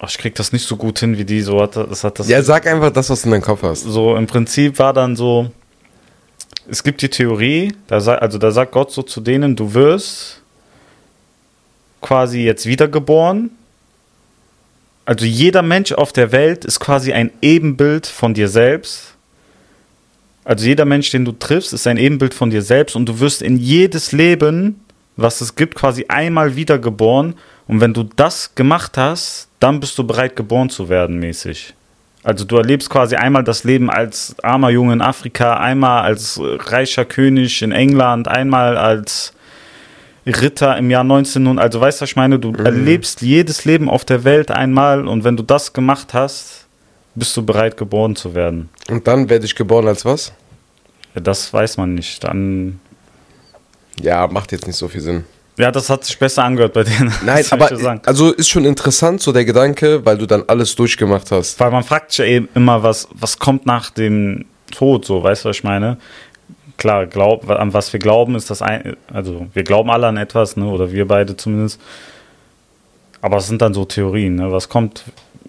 Ach, 0.00 0.08
ich 0.10 0.18
krieg 0.18 0.34
das 0.34 0.52
nicht 0.52 0.66
so 0.66 0.76
gut 0.76 0.98
hin, 0.98 1.18
wie 1.18 1.24
die 1.24 1.40
so 1.42 1.60
hat. 1.60 1.76
Das 1.76 2.02
hat 2.04 2.18
das 2.18 2.28
ja, 2.28 2.42
sag 2.42 2.66
einfach 2.66 2.90
das, 2.90 3.10
was 3.10 3.22
du 3.22 3.28
in 3.28 3.32
deinem 3.32 3.42
Kopf 3.42 3.62
hast. 3.62 3.82
so 3.82 4.16
im 4.16 4.26
Prinzip 4.26 4.78
war 4.78 4.92
dann 4.92 5.14
so, 5.16 5.50
es 6.68 6.82
gibt 6.82 7.00
die 7.02 7.08
Theorie, 7.08 7.74
da 7.86 8.00
sa- 8.00 8.16
also 8.16 8.38
da 8.38 8.50
sagt 8.50 8.72
Gott 8.72 8.90
so 8.90 9.02
zu 9.02 9.20
denen, 9.20 9.54
du 9.54 9.74
wirst 9.74 10.40
quasi 12.00 12.40
jetzt 12.42 12.66
wiedergeboren. 12.66 13.50
Also 15.08 15.24
jeder 15.24 15.62
Mensch 15.62 15.92
auf 15.92 16.12
der 16.12 16.32
Welt 16.32 16.66
ist 16.66 16.80
quasi 16.80 17.14
ein 17.14 17.30
Ebenbild 17.40 18.06
von 18.06 18.34
dir 18.34 18.46
selbst. 18.46 19.14
Also 20.44 20.66
jeder 20.66 20.84
Mensch, 20.84 21.08
den 21.10 21.24
du 21.24 21.32
triffst, 21.32 21.72
ist 21.72 21.86
ein 21.86 21.96
Ebenbild 21.96 22.34
von 22.34 22.50
dir 22.50 22.60
selbst 22.60 22.94
und 22.94 23.08
du 23.08 23.18
wirst 23.18 23.40
in 23.40 23.56
jedes 23.56 24.12
Leben, 24.12 24.84
was 25.16 25.40
es 25.40 25.54
gibt, 25.54 25.76
quasi 25.76 26.04
einmal 26.08 26.56
wiedergeboren. 26.56 27.36
Und 27.66 27.80
wenn 27.80 27.94
du 27.94 28.02
das 28.02 28.54
gemacht 28.54 28.98
hast, 28.98 29.48
dann 29.60 29.80
bist 29.80 29.96
du 29.96 30.06
bereit, 30.06 30.36
geboren 30.36 30.68
zu 30.68 30.90
werden, 30.90 31.18
mäßig. 31.18 31.72
Also 32.22 32.44
du 32.44 32.58
erlebst 32.58 32.90
quasi 32.90 33.16
einmal 33.16 33.44
das 33.44 33.64
Leben 33.64 33.88
als 33.88 34.36
armer 34.42 34.68
Junge 34.68 34.92
in 34.92 35.00
Afrika, 35.00 35.56
einmal 35.56 36.02
als 36.02 36.38
reicher 36.38 37.06
König 37.06 37.62
in 37.62 37.72
England, 37.72 38.28
einmal 38.28 38.76
als 38.76 39.32
Ritter 40.28 40.76
im 40.76 40.90
Jahr 40.90 41.02
1900. 41.02 41.62
Also 41.62 41.80
weißt 41.80 42.00
du, 42.00 42.02
was 42.02 42.10
ich 42.10 42.16
meine? 42.16 42.38
Du 42.38 42.52
erlebst 42.52 43.22
jedes 43.22 43.64
Leben 43.64 43.88
auf 43.88 44.04
der 44.04 44.24
Welt 44.24 44.50
einmal 44.50 45.06
und 45.08 45.24
wenn 45.24 45.36
du 45.36 45.42
das 45.42 45.72
gemacht 45.72 46.14
hast, 46.14 46.66
bist 47.14 47.36
du 47.36 47.44
bereit, 47.44 47.76
geboren 47.76 48.14
zu 48.16 48.34
werden. 48.34 48.68
Und 48.88 49.06
dann 49.06 49.28
werde 49.28 49.44
ich 49.44 49.54
geboren 49.54 49.88
als 49.88 50.04
was? 50.04 50.32
Ja, 51.14 51.20
das 51.20 51.52
weiß 51.52 51.76
man 51.78 51.94
nicht. 51.94 52.22
Dann 52.24 52.80
Ja, 54.00 54.26
macht 54.28 54.52
jetzt 54.52 54.66
nicht 54.66 54.76
so 54.76 54.86
viel 54.88 55.00
Sinn. 55.00 55.24
ja, 55.56 55.72
das 55.72 55.90
hat 55.90 56.04
sich 56.04 56.16
besser 56.18 56.44
angehört 56.44 56.74
bei 56.74 56.84
denen. 56.84 57.12
Nein, 57.24 57.44
aber 57.50 57.70
also 58.06 58.30
ist 58.32 58.48
schon 58.48 58.64
interessant 58.64 59.20
so 59.20 59.32
der 59.32 59.44
Gedanke, 59.44 60.04
weil 60.06 60.16
du 60.18 60.26
dann 60.26 60.44
alles 60.46 60.76
durchgemacht 60.76 61.30
hast. 61.32 61.58
Weil 61.58 61.70
man 61.72 61.82
fragt 61.82 62.12
sich 62.12 62.18
ja 62.18 62.24
eben 62.26 62.48
immer, 62.54 62.82
was, 62.82 63.08
was 63.12 63.38
kommt 63.38 63.66
nach 63.66 63.90
dem 63.90 64.44
Tod, 64.70 65.04
so, 65.04 65.22
weißt 65.22 65.44
du, 65.44 65.48
was 65.48 65.56
ich 65.56 65.64
meine? 65.64 65.96
Klar, 66.78 67.06
glaub, 67.06 67.50
an 67.50 67.74
was 67.74 67.92
wir 67.92 68.00
glauben, 68.00 68.36
ist 68.36 68.50
das 68.50 68.62
ein, 68.62 68.96
also 69.12 69.48
wir 69.52 69.64
glauben 69.64 69.90
alle 69.90 70.06
an 70.06 70.16
etwas, 70.16 70.56
ne, 70.56 70.64
oder 70.64 70.90
wir 70.92 71.06
beide 71.06 71.36
zumindest. 71.36 71.80
Aber 73.20 73.38
es 73.38 73.48
sind 73.48 73.60
dann 73.60 73.74
so 73.74 73.84
Theorien, 73.84 74.36
ne? 74.36 74.52
Was 74.52 74.68
kommt 74.68 75.02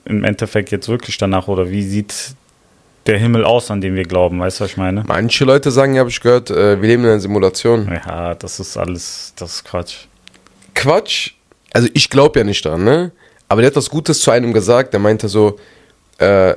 im 0.06 0.24
Endeffekt 0.24 0.72
jetzt 0.72 0.90
wirklich 0.90 1.18
danach, 1.18 1.48
oder 1.48 1.70
wie 1.70 1.84
sieht 1.84 2.34
der 3.06 3.20
Himmel 3.20 3.46
aus, 3.46 3.70
an 3.70 3.80
den 3.80 3.96
wir 3.96 4.06
glauben, 4.06 4.40
weißt 4.40 4.60
du, 4.60 4.64
was 4.64 4.72
ich 4.72 4.78
meine? 4.78 5.04
Manche 5.08 5.46
Leute 5.46 5.70
sagen, 5.70 5.94
ja, 5.94 6.00
habe 6.00 6.10
ich 6.10 6.20
gehört, 6.20 6.50
äh, 6.50 6.82
wir 6.82 6.90
leben 6.90 7.04
in 7.04 7.12
einer 7.12 7.20
Simulation. 7.20 7.88
Ja, 7.92 8.34
das 8.34 8.60
ist 8.60 8.76
alles, 8.76 9.34
das 9.36 9.54
ist 9.54 9.66
Quatsch. 9.66 10.06
Quatsch. 10.74 11.34
Also 11.72 11.90
ich 11.94 12.10
glaube 12.10 12.40
ja 12.40 12.44
nicht 12.44 12.66
dran, 12.66 12.84
ne? 12.84 13.12
Aber 13.48 13.62
der 13.62 13.70
hat 13.70 13.76
was 13.76 13.90
Gutes 13.90 14.20
zu 14.20 14.32
einem 14.32 14.52
gesagt. 14.52 14.94
Der 14.94 15.00
meinte 15.00 15.28
so, 15.28 15.60
äh, 16.18 16.56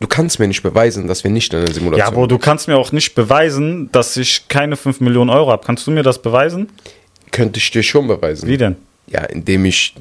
du 0.00 0.06
kannst 0.08 0.38
mir 0.38 0.48
nicht 0.48 0.62
beweisen, 0.62 1.06
dass 1.06 1.22
wir 1.24 1.30
nicht 1.30 1.52
in 1.52 1.60
einer 1.60 1.72
Simulation 1.72 1.98
Ja, 1.98 2.06
aber 2.06 2.26
du 2.26 2.38
kannst 2.38 2.68
mir 2.68 2.76
auch 2.76 2.92
nicht 2.92 3.14
beweisen, 3.14 3.90
dass 3.92 4.16
ich 4.16 4.48
keine 4.48 4.76
5 4.76 5.00
Millionen 5.00 5.30
Euro 5.30 5.50
habe. 5.50 5.64
Kannst 5.64 5.86
du 5.86 5.90
mir 5.90 6.02
das 6.02 6.20
beweisen? 6.20 6.68
Könnte 7.30 7.58
ich 7.58 7.70
dir 7.70 7.82
schon 7.82 8.08
beweisen. 8.08 8.48
Wie 8.48 8.56
denn? 8.56 8.76
Ja, 9.06 9.24
indem 9.24 9.64
ich 9.66 9.94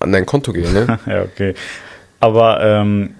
an 0.00 0.12
dein 0.12 0.26
Konto 0.26 0.52
gehe, 0.52 0.68
ne? 0.70 0.98
ja, 1.06 1.22
okay. 1.22 1.54
Aber 2.18 2.60
ähm, 2.62 3.14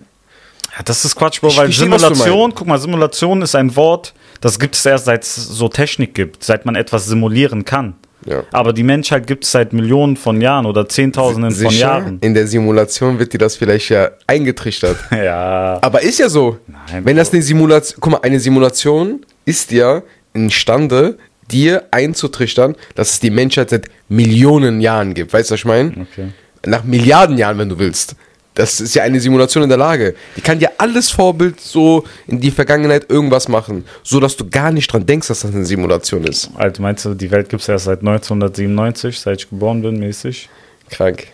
das 0.84 1.04
ist 1.04 1.16
Quatsch, 1.16 1.40
Bro, 1.40 1.48
weil 1.48 1.66
verstehe, 1.66 1.84
Simulation, 1.84 2.54
guck 2.54 2.66
mal, 2.66 2.78
Simulation 2.78 3.42
ist 3.42 3.54
ein 3.54 3.74
Wort, 3.76 4.12
das 4.40 4.58
gibt 4.58 4.74
es 4.74 4.84
erst 4.84 5.06
seit 5.06 5.22
es 5.22 5.34
so 5.34 5.68
Technik 5.68 6.14
gibt, 6.14 6.44
seit 6.44 6.66
man 6.66 6.74
etwas 6.74 7.06
simulieren 7.06 7.64
kann. 7.64 7.94
Ja. 8.26 8.42
Aber 8.52 8.72
die 8.72 8.82
Menschheit 8.82 9.26
gibt 9.26 9.44
es 9.44 9.52
seit 9.52 9.72
Millionen 9.72 10.16
von 10.16 10.40
Jahren 10.40 10.66
oder 10.66 10.88
Zehntausenden 10.88 11.50
von 11.52 11.70
Sicher, 11.70 11.86
Jahren. 11.86 12.18
in 12.20 12.34
der 12.34 12.46
Simulation 12.46 13.18
wird 13.18 13.32
dir 13.32 13.38
das 13.38 13.56
vielleicht 13.56 13.88
ja 13.90 14.10
eingetrichtert. 14.26 14.96
Ja. 15.10 15.78
Aber 15.82 16.02
ist 16.02 16.18
ja 16.18 16.28
so. 16.28 16.58
Nein, 16.66 17.04
Wenn 17.04 17.16
das 17.16 17.32
eine 17.32 17.42
Simulation, 17.42 17.98
guck 18.00 18.12
mal, 18.12 18.20
eine 18.22 18.40
Simulation 18.40 19.24
ist 19.44 19.70
ja 19.72 20.02
imstande, 20.32 21.18
dir 21.50 21.84
einzutrichtern, 21.90 22.76
dass 22.94 23.10
es 23.10 23.20
die 23.20 23.30
Menschheit 23.30 23.70
seit 23.70 23.86
Millionen 24.08 24.80
Jahren 24.80 25.14
gibt. 25.14 25.32
Weißt 25.32 25.50
du, 25.50 25.54
was 25.54 25.60
ich 25.60 25.64
meine? 25.64 25.90
Okay. 25.90 26.28
Nach 26.66 26.84
Milliarden 26.84 27.36
Jahren, 27.38 27.58
wenn 27.58 27.68
du 27.68 27.78
willst. 27.78 28.14
Das 28.54 28.80
ist 28.80 28.94
ja 28.94 29.04
eine 29.04 29.20
Simulation 29.20 29.62
in 29.62 29.68
der 29.68 29.78
Lage. 29.78 30.14
Die 30.36 30.40
kann 30.40 30.58
dir 30.58 30.72
alles 30.78 31.10
Vorbild 31.10 31.60
so 31.60 32.04
in 32.26 32.40
die 32.40 32.50
Vergangenheit 32.50 33.08
irgendwas 33.08 33.48
machen, 33.48 33.84
so 34.02 34.18
dass 34.18 34.36
du 34.36 34.48
gar 34.48 34.72
nicht 34.72 34.92
dran 34.92 35.06
denkst, 35.06 35.28
dass 35.28 35.40
das 35.40 35.54
eine 35.54 35.64
Simulation 35.64 36.24
ist. 36.24 36.50
Also 36.56 36.82
meinst 36.82 37.04
du, 37.04 37.14
die 37.14 37.30
Welt 37.30 37.48
gibt 37.48 37.62
es 37.62 37.68
erst 37.68 37.84
seit 37.84 38.00
1997, 38.00 39.18
seit 39.20 39.40
ich 39.40 39.50
geboren 39.50 39.82
bin, 39.82 40.00
mäßig? 40.00 40.48
Krank. 40.90 41.28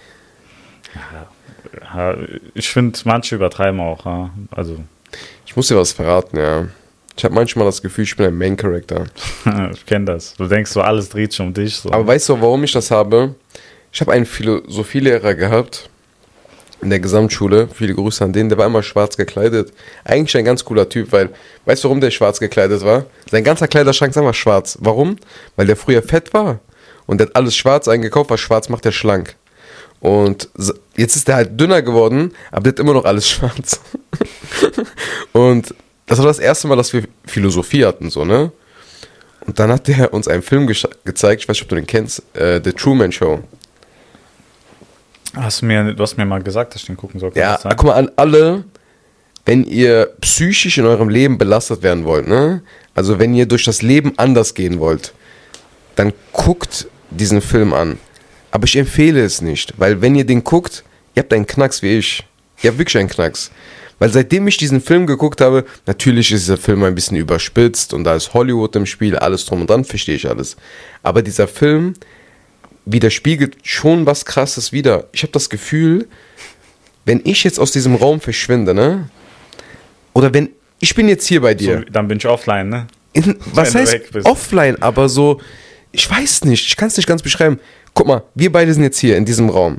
Ja, 1.95 2.17
ich 2.55 2.69
finde, 2.69 2.99
manche 3.05 3.35
übertreiben 3.35 3.81
auch. 3.81 4.05
Ja. 4.05 4.31
Also, 4.51 4.77
Ich 5.47 5.57
muss 5.57 5.69
dir 5.69 5.77
was 5.77 5.93
verraten, 5.93 6.39
ja. 6.39 6.67
Ich 7.17 7.25
habe 7.25 7.35
manchmal 7.35 7.65
das 7.65 7.81
Gefühl, 7.81 8.05
ich 8.05 8.15
bin 8.15 8.27
ein 8.27 8.37
Main 8.37 8.59
Character. 8.59 9.07
ich 9.73 9.87
kenne 9.87 10.05
das. 10.05 10.35
Du 10.35 10.47
denkst 10.47 10.71
so, 10.71 10.83
alles 10.83 11.09
dreht 11.09 11.33
sich 11.33 11.41
um 11.41 11.55
dich. 11.55 11.77
So. 11.77 11.91
Aber 11.91 12.07
weißt 12.07 12.29
du, 12.29 12.41
warum 12.41 12.63
ich 12.65 12.73
das 12.73 12.91
habe? 12.91 13.35
Ich 13.91 14.01
habe 14.03 14.13
einen 14.13 14.27
Philosophielehrer 14.27 15.35
gehabt 15.35 15.89
in 16.83 16.91
der 16.91 17.01
Gesamtschule. 17.01 17.69
Viele 17.73 17.95
Grüße 17.95 18.25
an 18.25 18.33
den. 18.33 18.49
Der 18.49 18.59
war 18.59 18.67
immer 18.67 18.83
schwarz 18.83 19.17
gekleidet. 19.17 19.73
Eigentlich 20.05 20.37
ein 20.37 20.45
ganz 20.45 20.65
cooler 20.65 20.89
Typ, 20.89 21.13
weil, 21.13 21.31
weißt 21.65 21.85
du, 21.85 21.89
warum 21.89 22.01
der 22.01 22.11
schwarz 22.11 22.39
gekleidet 22.41 22.85
war? 22.85 23.07
Sein 23.31 23.45
ganzer 23.45 23.69
Kleiderschrank 23.69 24.11
ist 24.11 24.19
einfach 24.19 24.35
schwarz. 24.35 24.79
Warum? 24.81 25.17
Weil 25.57 25.67
der 25.67 25.77
früher 25.77 26.03
fett 26.03 26.35
war 26.35 26.61
und 27.07 27.19
der 27.19 27.29
hat 27.29 27.37
alles 27.37 27.57
schwarz 27.57 27.89
eingekauft, 27.89 28.31
was 28.31 28.41
schwarz 28.41 28.69
macht, 28.69 28.85
der 28.85 28.93
schlank. 28.93 29.37
Und 30.01 30.51
jetzt 30.97 31.17
ist 31.17 31.27
der 31.29 31.37
halt 31.37 31.59
dünner 31.59 31.83
geworden, 31.83 32.33
aber 32.51 32.65
der 32.65 32.73
hat 32.73 32.81
immer 32.81 32.93
noch 32.93 33.05
alles 33.05 33.29
schwarz. 33.31 33.81
und 35.33 35.75
das 36.07 36.19
war 36.19 36.27
das 36.27 36.39
erste 36.39 36.69
Mal, 36.69 36.77
dass 36.77 36.93
wir 36.93 37.05
Philosophie 37.25 37.85
hatten, 37.85 38.11
so, 38.11 38.25
ne? 38.25 38.53
Und 39.47 39.59
dann 39.61 39.71
hat 39.71 39.87
der 39.87 40.13
uns 40.13 40.27
einen 40.27 40.43
Film 40.43 40.67
gezeigt, 40.67 41.43
ich 41.43 41.49
weiß 41.49 41.57
nicht, 41.57 41.63
ob 41.63 41.69
du 41.69 41.77
den 41.77 41.87
kennst, 41.87 42.23
äh, 42.35 42.61
The 42.63 42.73
Truman 42.73 43.13
Show. 43.13 43.43
Hast 45.37 45.63
du, 45.63 45.67
mir, 45.67 45.95
du 45.95 46.03
hast 46.03 46.17
mir 46.17 46.25
mal 46.25 46.43
gesagt, 46.43 46.75
dass 46.75 46.83
ich 46.83 46.87
den 46.87 46.97
gucken 46.97 47.21
soll. 47.21 47.33
Ja, 47.35 47.59
guck 47.63 47.85
mal 47.85 47.95
an 47.95 48.11
alle, 48.17 48.65
wenn 49.45 49.65
ihr 49.65 50.11
psychisch 50.21 50.79
in 50.79 50.87
eurem 50.87 51.09
Leben 51.09 51.39
belastet 51.39 51.83
werden 51.83 52.05
wollt, 52.05 52.27
ne? 52.27 52.63
Also 52.95 53.19
wenn 53.19 53.35
ihr 53.35 53.47
durch 53.47 53.65
das 53.65 53.83
Leben 53.83 54.15
anders 54.17 54.55
gehen 54.55 54.81
wollt, 54.81 55.13
dann 55.95 56.13
guckt 56.33 56.89
diesen 57.11 57.41
Film 57.41 57.73
an. 57.73 57.99
Aber 58.51 58.65
ich 58.65 58.77
empfehle 58.77 59.25
es 59.25 59.41
nicht, 59.43 59.75
weil 59.77 60.01
wenn 60.01 60.15
ihr 60.15 60.25
den 60.25 60.43
guckt, 60.43 60.85
ihr 61.15 61.23
habt 61.23 61.33
einen 61.33 61.47
Knacks 61.47 61.83
wie 61.83 61.99
ich. 61.99 62.27
Ihr 62.63 62.71
habt 62.71 62.79
wirklich 62.79 62.99
einen 62.99 63.09
Knacks. 63.09 63.51
Weil 63.99 64.11
seitdem 64.11 64.47
ich 64.47 64.57
diesen 64.57 64.81
Film 64.81 65.07
geguckt 65.07 65.41
habe, 65.41 65.65
natürlich 65.87 66.31
ist 66.33 66.43
dieser 66.43 66.59
Film 66.59 66.83
ein 66.83 66.95
bisschen 66.95 67.17
überspitzt 67.17 67.95
und 67.95 68.05
da 68.05 68.15
ist 68.15 68.35
Hollywood 68.35 68.77
im 68.77 68.85
Spiel, 68.85 69.17
alles 69.17 69.47
drum 69.47 69.63
und 69.63 69.71
dran, 69.71 69.85
verstehe 69.85 70.17
ich 70.17 70.29
alles. 70.29 70.57
Aber 71.03 71.23
dieser 71.23 71.49
Film 71.49 71.95
widerspiegelt 72.87 73.57
schon 73.63 74.07
was 74.07 74.25
Krasses 74.25 74.73
wieder. 74.73 75.09
Ich 75.13 75.23
habe 75.23 75.33
das 75.33 75.51
Gefühl, 75.51 76.09
wenn 77.05 77.21
ich 77.25 77.45
jetzt 77.45 77.61
aus 77.61 77.73
diesem 77.73 77.95
Raum 77.95 78.21
verschwinde, 78.21 78.73
ne? 78.73 79.11
Oder 80.15 80.33
wenn 80.33 80.51
ich 80.79 80.95
bin 80.95 81.09
jetzt 81.09 81.27
hier 81.27 81.41
bei 81.41 81.55
dir. 81.55 81.79
So, 81.79 81.85
dann 81.91 82.09
bin 82.09 82.19
ich 82.19 82.27
offline, 82.27 82.69
ne? 82.69 82.87
In, 83.13 83.37
was 83.53 83.75
Wenn 83.75 83.83
heißt 83.83 84.25
offline, 84.25 84.81
aber 84.83 85.09
so, 85.09 85.41
ich 85.93 86.09
weiß 86.11 86.45
nicht, 86.45 86.67
ich 86.67 86.77
kann 86.77 86.89
es 86.89 86.97
nicht 86.97 87.07
ganz 87.07 87.23
beschreiben. 87.23 87.59
Guck 87.95 88.07
mal, 88.07 88.23
wir 88.35 88.53
beide 88.53 88.73
sind 88.73 88.83
jetzt 88.83 88.99
hier 88.99 89.17
in 89.17 89.25
diesem 89.25 89.49
Raum. 89.49 89.79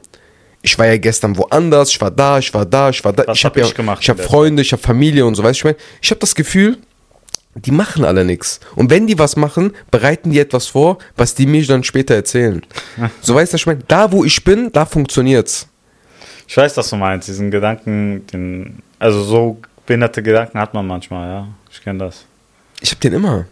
Ich 0.63 0.77
war 0.79 0.87
ja 0.87 0.97
gestern 0.97 1.37
woanders, 1.37 1.91
ich 1.91 2.01
war 2.01 2.09
da, 2.09 2.39
ich 2.39 2.51
war 2.53 2.65
da, 2.65 2.89
ich 2.89 3.03
war 3.03 3.13
da. 3.13 3.23
Was 3.27 3.37
ich 3.37 3.45
hab 3.45 3.51
habe 3.51 3.61
ja, 3.61 3.67
ich 3.67 3.75
gemacht 3.75 3.99
ich 4.01 4.09
habe 4.09 4.23
Freunde, 4.23 4.61
ich 4.63 4.71
habe 4.71 4.81
Familie 4.81 5.25
und 5.25 5.35
so, 5.35 5.43
weißt 5.43 5.55
du, 5.55 5.59
ich 5.59 5.63
meine, 5.65 5.77
ich 6.01 6.09
habe 6.09 6.19
das 6.19 6.33
Gefühl, 6.33 6.77
die 7.65 7.71
machen 7.71 8.05
alle 8.05 8.23
nichts. 8.23 8.59
Und 8.75 8.89
wenn 8.89 9.07
die 9.07 9.17
was 9.17 9.35
machen, 9.35 9.73
bereiten 9.91 10.31
die 10.31 10.39
etwas 10.39 10.67
vor, 10.67 10.97
was 11.15 11.35
die 11.35 11.45
mir 11.45 11.65
dann 11.65 11.83
später 11.83 12.15
erzählen. 12.15 12.61
so 13.21 13.35
weißt 13.35 13.53
du, 13.53 13.57
ich 13.57 13.65
meine, 13.65 13.81
da 13.87 14.11
wo 14.11 14.23
ich 14.23 14.43
bin, 14.43 14.71
da 14.71 14.85
funktioniert's. 14.85 15.67
Ich 16.47 16.55
weiß, 16.55 16.77
was 16.77 16.89
du 16.89 16.95
meinst. 16.95 17.27
Diesen 17.27 17.51
Gedanken, 17.51 18.25
den, 18.27 18.81
also 18.99 19.23
so 19.23 19.57
behinderte 19.85 20.23
Gedanken 20.23 20.59
hat 20.59 20.73
man 20.73 20.87
manchmal, 20.87 21.29
ja. 21.29 21.47
Ich 21.71 21.81
kenne 21.81 21.99
das. 21.99 22.25
Ich 22.79 22.91
habe 22.91 23.01
den 23.01 23.13
immer. 23.13 23.45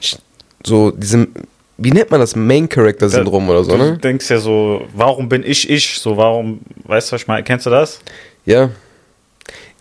Ich, 0.00 0.16
so 0.64 0.90
diesem, 0.90 1.28
wie 1.76 1.90
nennt 1.90 2.10
man 2.10 2.20
das, 2.20 2.36
Main 2.36 2.68
Character 2.68 3.08
Syndrom 3.08 3.48
oder 3.48 3.64
so, 3.64 3.72
du 3.72 3.78
ne? 3.78 3.98
denkst 3.98 4.30
ja 4.30 4.38
so, 4.38 4.86
warum 4.94 5.28
bin 5.28 5.42
ich 5.44 5.68
ich? 5.68 5.98
So, 5.98 6.16
warum, 6.16 6.60
weißt 6.84 7.10
du, 7.10 7.14
was 7.14 7.22
ich 7.22 7.28
meine? 7.28 7.42
Kennst 7.42 7.66
du 7.66 7.70
das? 7.70 8.00
Ja. 8.44 8.70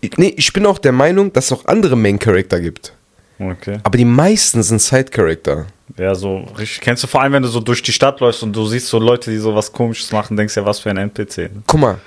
Ich, 0.01 0.17
nee, 0.17 0.33
ich 0.37 0.53
bin 0.53 0.65
auch 0.65 0.77
der 0.77 0.91
Meinung, 0.91 1.33
dass 1.33 1.45
es 1.45 1.51
auch 1.51 1.65
andere 1.65 1.95
Main 1.95 2.19
Character 2.19 2.59
gibt. 2.59 2.93
Okay. 3.39 3.77
Aber 3.83 3.97
die 3.97 4.05
meisten 4.05 4.63
sind 4.63 4.81
Side 4.81 5.05
Character. 5.05 5.67
Ja, 5.97 6.15
so 6.15 6.39
richtig. 6.57 6.81
Kennst 6.81 7.03
du 7.03 7.07
vor 7.07 7.21
allem, 7.21 7.33
wenn 7.33 7.43
du 7.43 7.49
so 7.49 7.59
durch 7.59 7.81
die 7.81 7.91
Stadt 7.91 8.19
läufst 8.19 8.43
und 8.43 8.55
du 8.55 8.65
siehst 8.65 8.87
so 8.87 8.99
Leute, 8.99 9.31
die 9.31 9.37
so 9.37 9.55
was 9.55 9.71
komisches 9.71 10.11
machen, 10.11 10.35
denkst 10.37 10.55
ja, 10.55 10.65
was 10.65 10.79
für 10.79 10.89
ein 10.89 10.97
NPC. 10.97 11.37
Ne? 11.37 11.63
Guck 11.65 11.79
mal, 11.79 11.99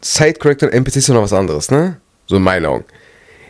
Side 0.00 0.34
Character 0.34 0.66
und 0.66 0.72
NPC 0.72 0.96
ist 0.96 1.08
ja 1.08 1.14
noch 1.14 1.22
was 1.22 1.32
anderes, 1.32 1.70
ne? 1.70 2.00
So 2.26 2.36
in 2.36 2.42
meinen 2.42 2.66
Augen. 2.66 2.84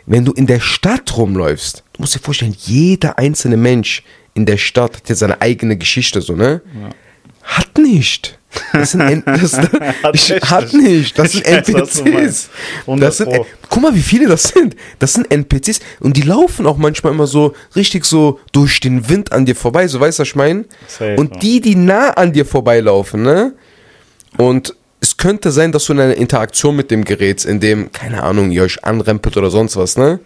Wenn 0.05 0.25
du 0.25 0.31
in 0.31 0.47
der 0.47 0.59
Stadt 0.59 1.15
rumläufst, 1.15 1.83
du 1.93 2.01
musst 2.01 2.15
dir 2.15 2.19
vorstellen, 2.19 2.55
jeder 2.57 3.17
einzelne 3.19 3.57
Mensch 3.57 4.03
in 4.33 4.45
der 4.45 4.57
Stadt 4.57 4.97
hat 4.97 5.09
ja 5.09 5.15
seine 5.15 5.41
eigene 5.41 5.77
Geschichte, 5.77 6.21
so, 6.21 6.35
ne? 6.35 6.61
Hat 7.43 7.77
nicht. 7.77 8.38
Das 8.73 8.91
sind 8.91 9.01
N 9.01 9.23
das, 9.25 9.57
echt 10.13 10.49
hat 10.49 10.73
nicht. 10.73 11.17
Das 11.17 11.33
sind 11.33 11.45
weiß, 11.45 11.69
NPCs. 11.69 11.75
Das 11.75 11.93
sind, 11.95 12.49
100 12.87 13.17
Pro. 13.25 13.45
guck 13.69 13.81
mal, 13.81 13.93
wie 13.93 14.01
viele 14.01 14.27
das 14.27 14.43
sind. 14.43 14.75
Das 14.97 15.13
sind 15.13 15.31
NPCs 15.31 15.79
und 15.99 16.17
die 16.17 16.23
laufen 16.23 16.65
auch 16.65 16.77
manchmal 16.77 17.13
immer 17.13 17.27
so 17.27 17.53
richtig 17.75 18.05
so 18.05 18.39
durch 18.51 18.79
den 18.79 19.07
Wind 19.09 19.31
an 19.31 19.45
dir 19.45 19.55
vorbei, 19.55 19.87
so 19.87 19.99
weißt 19.99 20.19
du, 20.19 20.21
was 20.21 20.29
ich 20.29 20.35
meine? 20.35 20.65
Und 21.17 21.43
die, 21.43 21.61
die 21.61 21.75
nah 21.75 22.11
an 22.11 22.33
dir 22.33 22.45
vorbeilaufen, 22.45 23.21
ne? 23.21 23.53
Und 24.37 24.75
es 25.01 25.17
könnte 25.17 25.51
sein, 25.51 25.71
dass 25.71 25.85
du 25.85 25.93
in 25.93 25.99
einer 25.99 26.15
Interaktion 26.15 26.75
mit 26.75 26.91
dem 26.91 27.05
Gerät, 27.05 27.45
in 27.45 27.59
dem, 27.59 27.91
keine 27.91 28.23
Ahnung, 28.23 28.51
ihr 28.51 28.63
euch 28.63 28.83
anrempelt 28.83 29.37
oder 29.37 29.49
sonst 29.49 29.77
was, 29.77 29.97
ne? 29.97 30.19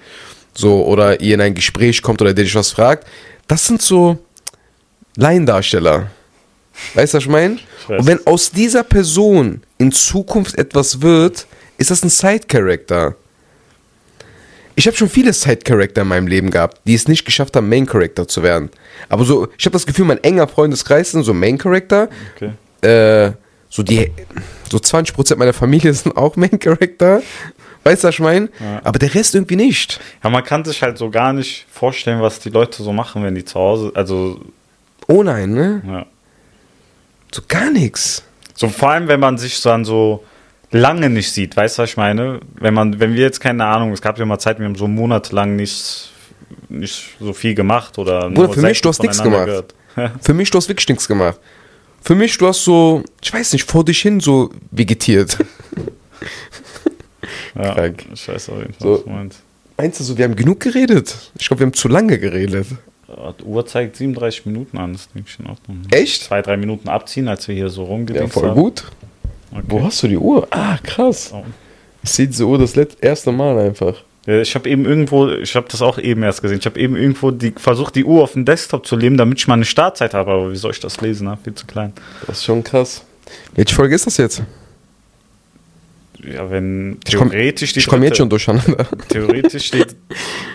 So, 0.55 0.85
oder 0.85 1.19
ihr 1.19 1.35
in 1.35 1.41
ein 1.41 1.55
Gespräch 1.55 2.01
kommt 2.01 2.21
oder 2.21 2.33
der 2.33 2.43
dich 2.43 2.55
was 2.55 2.71
fragt. 2.71 3.07
Das 3.47 3.65
sind 3.67 3.81
so 3.81 4.17
Laiendarsteller. 5.15 6.07
Weißt 6.93 7.13
du, 7.13 7.17
was 7.17 7.23
ich 7.23 7.29
meine? 7.29 7.59
Und 7.87 8.07
wenn 8.07 8.25
aus 8.25 8.51
dieser 8.51 8.83
Person 8.83 9.61
in 9.77 9.91
Zukunft 9.91 10.57
etwas 10.57 11.01
wird, 11.01 11.45
ist 11.77 11.91
das 11.91 12.03
ein 12.03 12.09
Side-Character. 12.09 13.15
Ich 14.75 14.87
habe 14.87 14.97
schon 14.97 15.09
viele 15.09 15.33
Side-Character 15.33 16.01
in 16.01 16.07
meinem 16.07 16.27
Leben 16.27 16.49
gehabt, 16.49 16.81
die 16.85 16.95
es 16.95 17.07
nicht 17.07 17.25
geschafft 17.25 17.55
haben, 17.55 17.69
Main-Character 17.69 18.27
zu 18.27 18.41
werden. 18.41 18.69
Aber 19.07 19.23
so, 19.23 19.47
ich 19.57 19.65
habe 19.65 19.73
das 19.73 19.85
Gefühl, 19.85 20.05
mein 20.05 20.23
enger 20.23 20.47
Freundeskreis 20.47 21.11
sind 21.11 21.23
so 21.23 21.33
Main-Character. 21.33 22.09
Okay. 22.35 22.51
Äh, 22.87 23.33
so 23.69 23.83
die, 23.83 24.11
so 24.71 24.77
20% 24.77 25.35
meiner 25.35 25.53
Familie 25.53 25.93
sind 25.93 26.17
auch 26.17 26.35
Main-Character. 26.35 27.21
Weißt 27.83 28.03
du, 28.03 28.07
was 28.07 28.15
ich 28.15 28.19
meine? 28.19 28.49
Ja. 28.59 28.81
Aber 28.83 28.97
der 28.97 29.13
Rest 29.13 29.35
irgendwie 29.35 29.57
nicht. 29.57 29.99
Ja, 30.23 30.29
man 30.29 30.43
kann 30.43 30.63
sich 30.63 30.81
halt 30.81 30.97
so 30.97 31.09
gar 31.09 31.33
nicht 31.33 31.65
vorstellen, 31.69 32.21
was 32.21 32.39
die 32.39 32.49
Leute 32.49 32.81
so 32.81 32.93
machen, 32.93 33.23
wenn 33.23 33.35
die 33.35 33.45
zu 33.45 33.59
Hause, 33.59 33.91
also, 33.93 34.39
Oh 35.07 35.21
nein, 35.21 35.51
ne? 35.51 35.81
ja. 35.85 36.05
So 37.33 37.41
gar 37.47 37.71
nichts. 37.71 38.23
So 38.55 38.69
vor 38.69 38.91
allem, 38.91 39.07
wenn 39.07 39.19
man 39.19 39.37
sich 39.37 39.61
dann 39.61 39.85
so 39.85 40.23
lange 40.71 41.09
nicht 41.09 41.31
sieht, 41.31 41.55
weißt 41.55 41.77
du, 41.77 41.83
was 41.83 41.89
ich 41.91 41.97
meine? 41.97 42.39
Wenn 42.55 42.73
man, 42.73 42.99
wenn 42.99 43.13
wir 43.13 43.21
jetzt 43.21 43.39
keine 43.39 43.65
Ahnung, 43.65 43.91
es 43.91 44.01
gab 44.01 44.17
ja 44.19 44.25
mal 44.25 44.39
Zeit, 44.39 44.59
wir 44.59 44.65
haben 44.65 44.75
so 44.75 44.87
monatelang 44.87 45.55
nicht, 45.55 46.11
nicht 46.69 47.15
so 47.19 47.33
viel 47.33 47.55
gemacht 47.55 47.97
oder 47.97 48.29
Bruder, 48.29 48.53
für 48.53 48.61
mich, 48.61 48.81
du 48.81 48.89
hast 48.89 49.01
nichts 49.01 49.21
gemacht. 49.21 49.73
Für 50.21 50.33
mich, 50.33 50.49
du 50.49 50.57
hast 50.57 50.67
wirklich 50.69 50.89
nichts 50.89 51.07
gemacht. 51.07 51.39
Für 52.01 52.15
mich, 52.15 52.35
du 52.39 52.47
hast 52.47 52.63
so, 52.63 53.03
ich 53.21 53.31
weiß 53.31 53.53
nicht, 53.53 53.69
vor 53.69 53.85
dich 53.85 54.01
hin 54.01 54.19
so 54.19 54.49
vegetiert. 54.71 55.37
ja, 57.55 57.75
Krank. 57.75 58.03
ich 58.11 58.27
weiß 58.27 58.49
auf 58.49 58.57
jeden 58.57 58.73
Fall, 58.73 58.81
So. 58.81 58.93
was 58.93 59.03
du 59.03 59.09
meinst. 59.11 59.39
Meinst 59.77 59.99
du 59.99 60.03
so, 60.03 60.17
wir 60.17 60.25
haben 60.25 60.35
genug 60.35 60.61
geredet? 60.61 61.15
Ich 61.37 61.47
glaube, 61.47 61.61
wir 61.61 61.67
haben 61.67 61.73
zu 61.73 61.87
lange 61.87 62.17
geredet. 62.17 62.65
Ja, 63.15 63.33
Die 63.39 63.43
Uhr 63.43 63.65
zeigt 63.65 63.95
37 63.97 64.45
Minuten 64.45 64.77
an, 64.77 64.93
das 64.93 65.09
denke 65.11 65.29
ich 65.31 65.39
in 65.39 65.47
Ordnung. 65.47 65.81
Echt? 65.91 66.23
Zwei, 66.23 66.41
drei 66.41 66.57
Minuten 66.57 66.89
abziehen, 66.89 67.27
als 67.27 67.47
wir 67.47 67.55
hier 67.55 67.69
so 67.69 67.83
Ja, 67.83 67.87
rumgedingst 67.89 68.33
voll 68.33 68.49
haben. 68.49 68.59
gut. 68.59 68.83
Okay. 69.51 69.63
Wo 69.67 69.83
hast 69.83 70.01
du 70.03 70.07
die 70.07 70.17
Uhr? 70.17 70.47
Ah, 70.51 70.77
krass. 70.81 71.31
Oh. 71.33 71.43
Ich 72.03 72.09
sehe 72.09 72.27
diese 72.27 72.45
Uhr 72.45 72.57
das 72.57 72.75
let- 72.75 72.97
erste 73.01 73.31
Mal 73.31 73.57
einfach. 73.59 73.95
Ja, 74.25 74.39
Ich 74.41 74.55
habe 74.55 74.69
eben 74.69 74.85
irgendwo, 74.85 75.29
ich 75.29 75.55
habe 75.55 75.67
das 75.69 75.81
auch 75.81 75.97
eben 75.99 76.23
erst 76.23 76.41
gesehen, 76.41 76.57
ich 76.59 76.65
habe 76.65 76.79
eben 76.79 76.95
irgendwo 76.95 77.29
die, 77.31 77.51
versucht, 77.55 77.95
die 77.95 78.05
Uhr 78.05 78.23
auf 78.23 78.33
dem 78.33 78.45
Desktop 78.45 78.85
zu 78.87 78.95
leben, 78.95 79.17
damit 79.17 79.37
ich 79.39 79.47
mal 79.47 79.55
eine 79.55 79.65
Startzeit 79.65 80.13
habe, 80.13 80.31
aber 80.31 80.51
wie 80.51 80.55
soll 80.55 80.71
ich 80.71 80.79
das 80.79 80.99
lesen? 81.01 81.27
Ne? 81.27 81.37
Viel 81.43 81.53
zu 81.53 81.65
klein. 81.67 81.93
Das 82.25 82.37
ist 82.39 82.45
schon 82.45 82.63
krass. 82.63 83.03
Welche 83.53 83.75
Folge 83.75 83.95
ist 83.95 84.07
das 84.07 84.17
jetzt? 84.17 84.41
Ja, 86.23 86.49
wenn 86.49 86.99
Ich 87.05 87.15
komm- 87.15 87.29
theoretisch 87.31 87.73
die 87.73 87.79
Ich 87.79 87.87
komme 87.87 88.05
jetzt 88.05 88.17
schon 88.17 88.29
durcheinander. 88.29 88.87
Theoretisch 89.09 89.65
steht 89.67 89.95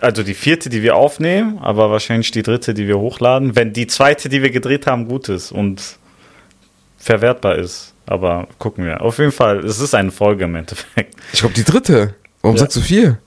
Also 0.00 0.22
die 0.22 0.34
vierte, 0.34 0.68
die 0.68 0.82
wir 0.82 0.96
aufnehmen, 0.96 1.58
aber 1.58 1.90
wahrscheinlich 1.90 2.30
die 2.30 2.42
dritte, 2.42 2.74
die 2.74 2.86
wir 2.88 2.98
hochladen. 2.98 3.56
Wenn 3.56 3.72
die 3.72 3.86
zweite, 3.86 4.28
die 4.28 4.42
wir 4.42 4.50
gedreht 4.50 4.86
haben, 4.86 5.08
gut 5.08 5.28
ist 5.28 5.50
und 5.52 5.96
verwertbar 6.98 7.56
ist. 7.56 7.94
Aber 8.06 8.48
gucken 8.58 8.84
wir. 8.84 9.00
Auf 9.00 9.18
jeden 9.18 9.32
Fall, 9.32 9.60
es 9.64 9.78
ist 9.80 9.94
eine 9.94 10.10
Folge 10.10 10.44
im 10.44 10.54
Endeffekt. 10.56 11.14
Ich 11.32 11.40
glaube, 11.40 11.54
die 11.54 11.64
dritte. 11.64 12.14
Warum 12.42 12.56
Ja. 12.56 12.60
sagst 12.62 12.76
du 12.76 12.80
vier? 12.80 13.18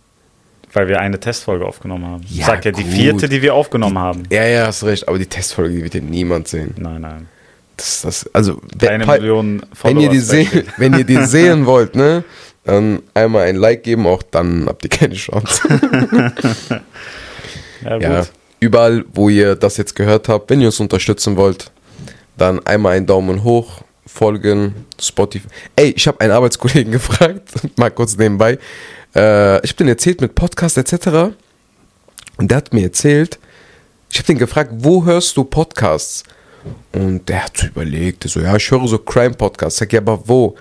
Weil 0.74 0.90
wir 0.90 1.00
eine 1.00 1.20
Testfolge 1.20 1.66
aufgenommen 1.66 2.06
haben. 2.06 2.22
ich 2.26 2.38
Ja, 2.40 2.48
sag 2.48 2.66
ja 2.66 2.72
die 2.72 2.84
gut. 2.84 2.92
vierte, 2.92 3.30
die 3.30 3.42
wir 3.42 3.54
aufgenommen 3.56 3.98
haben. 3.98 4.24
Ja, 4.30 4.44
ja, 4.46 4.68
hast 4.68 4.84
recht. 4.84 5.08
Aber 5.08 5.18
die 5.18 5.26
Testfolge, 5.26 5.74
die 5.76 5.84
wird 5.84 5.94
ja 5.96 6.02
niemand 6.02 6.50
sehen. 6.50 6.76
Nein, 6.78 7.02
nein. 7.02 7.28
Das, 7.78 8.02
das, 8.02 8.30
also, 8.34 8.62
wer- 8.78 8.92
Eine 8.92 9.06
Million 9.06 9.62
wenn 9.84 10.00
ihr, 10.00 10.10
die 10.10 10.20
Follower 10.20 10.46
sehen, 10.46 10.64
wenn 10.78 10.94
ihr 10.98 11.04
die 11.06 11.24
sehen 11.26 11.66
wollt, 11.66 11.96
ne, 11.96 12.24
dann 12.66 13.02
einmal 13.14 13.48
ein 13.48 13.56
Like 13.56 13.84
geben, 13.84 14.06
auch 14.08 14.24
dann 14.24 14.66
habt 14.68 14.84
ihr 14.84 14.90
keine 14.90 15.16
Chance. 15.16 15.62
Ja. 17.84 18.00
Ja, 18.00 18.26
überall, 18.60 19.06
wo 19.14 19.30
ihr 19.30 19.56
das 19.56 19.78
jetzt 19.78 19.96
gehört 19.96 20.28
habt, 20.28 20.50
wenn 20.50 20.60
ihr 20.60 20.68
uns 20.68 20.80
unterstützen 20.80 21.38
wollt, 21.38 21.72
dann 22.36 22.66
einmal 22.66 22.98
einen 22.98 23.06
Daumen 23.06 23.44
hoch, 23.44 23.82
folgen, 24.08 24.74
Spotify. 25.00 25.48
Ey, 25.76 25.94
ich 25.96 26.08
habe 26.08 26.20
einen 26.22 26.32
Arbeitskollegen 26.32 26.92
gefragt, 26.92 27.50
mal 27.78 27.92
kurz 27.92 28.18
nebenbei. 28.18 28.58
Äh, 29.16 29.64
ich 29.64 29.72
habe 29.72 29.78
den 29.78 29.90
erzählt 29.90 30.20
mit 30.22 30.34
Podcast 30.34 30.78
etc. 30.78 31.36
Und 32.38 32.50
der 32.50 32.58
hat 32.58 32.74
mir 32.74 32.84
erzählt, 32.84 33.40
ich 34.12 34.18
habe 34.18 34.28
den 34.28 34.40
gefragt, 34.40 34.72
wo 34.78 35.06
hörst 35.06 35.38
du 35.38 35.44
Podcasts? 35.44 36.24
Und 36.92 37.30
der 37.30 37.46
hat 37.46 37.58
so 37.58 37.68
überlegt, 37.68 38.24
der 38.24 38.32
so, 38.32 38.40
ja, 38.40 38.56
ich 38.56 38.72
höre 38.72 38.88
so 38.88 38.98
Crime-Podcasts. 38.98 39.78
Sag, 39.78 39.94
ja, 39.94 40.00
aber 40.00 40.28
wo? 40.28 40.56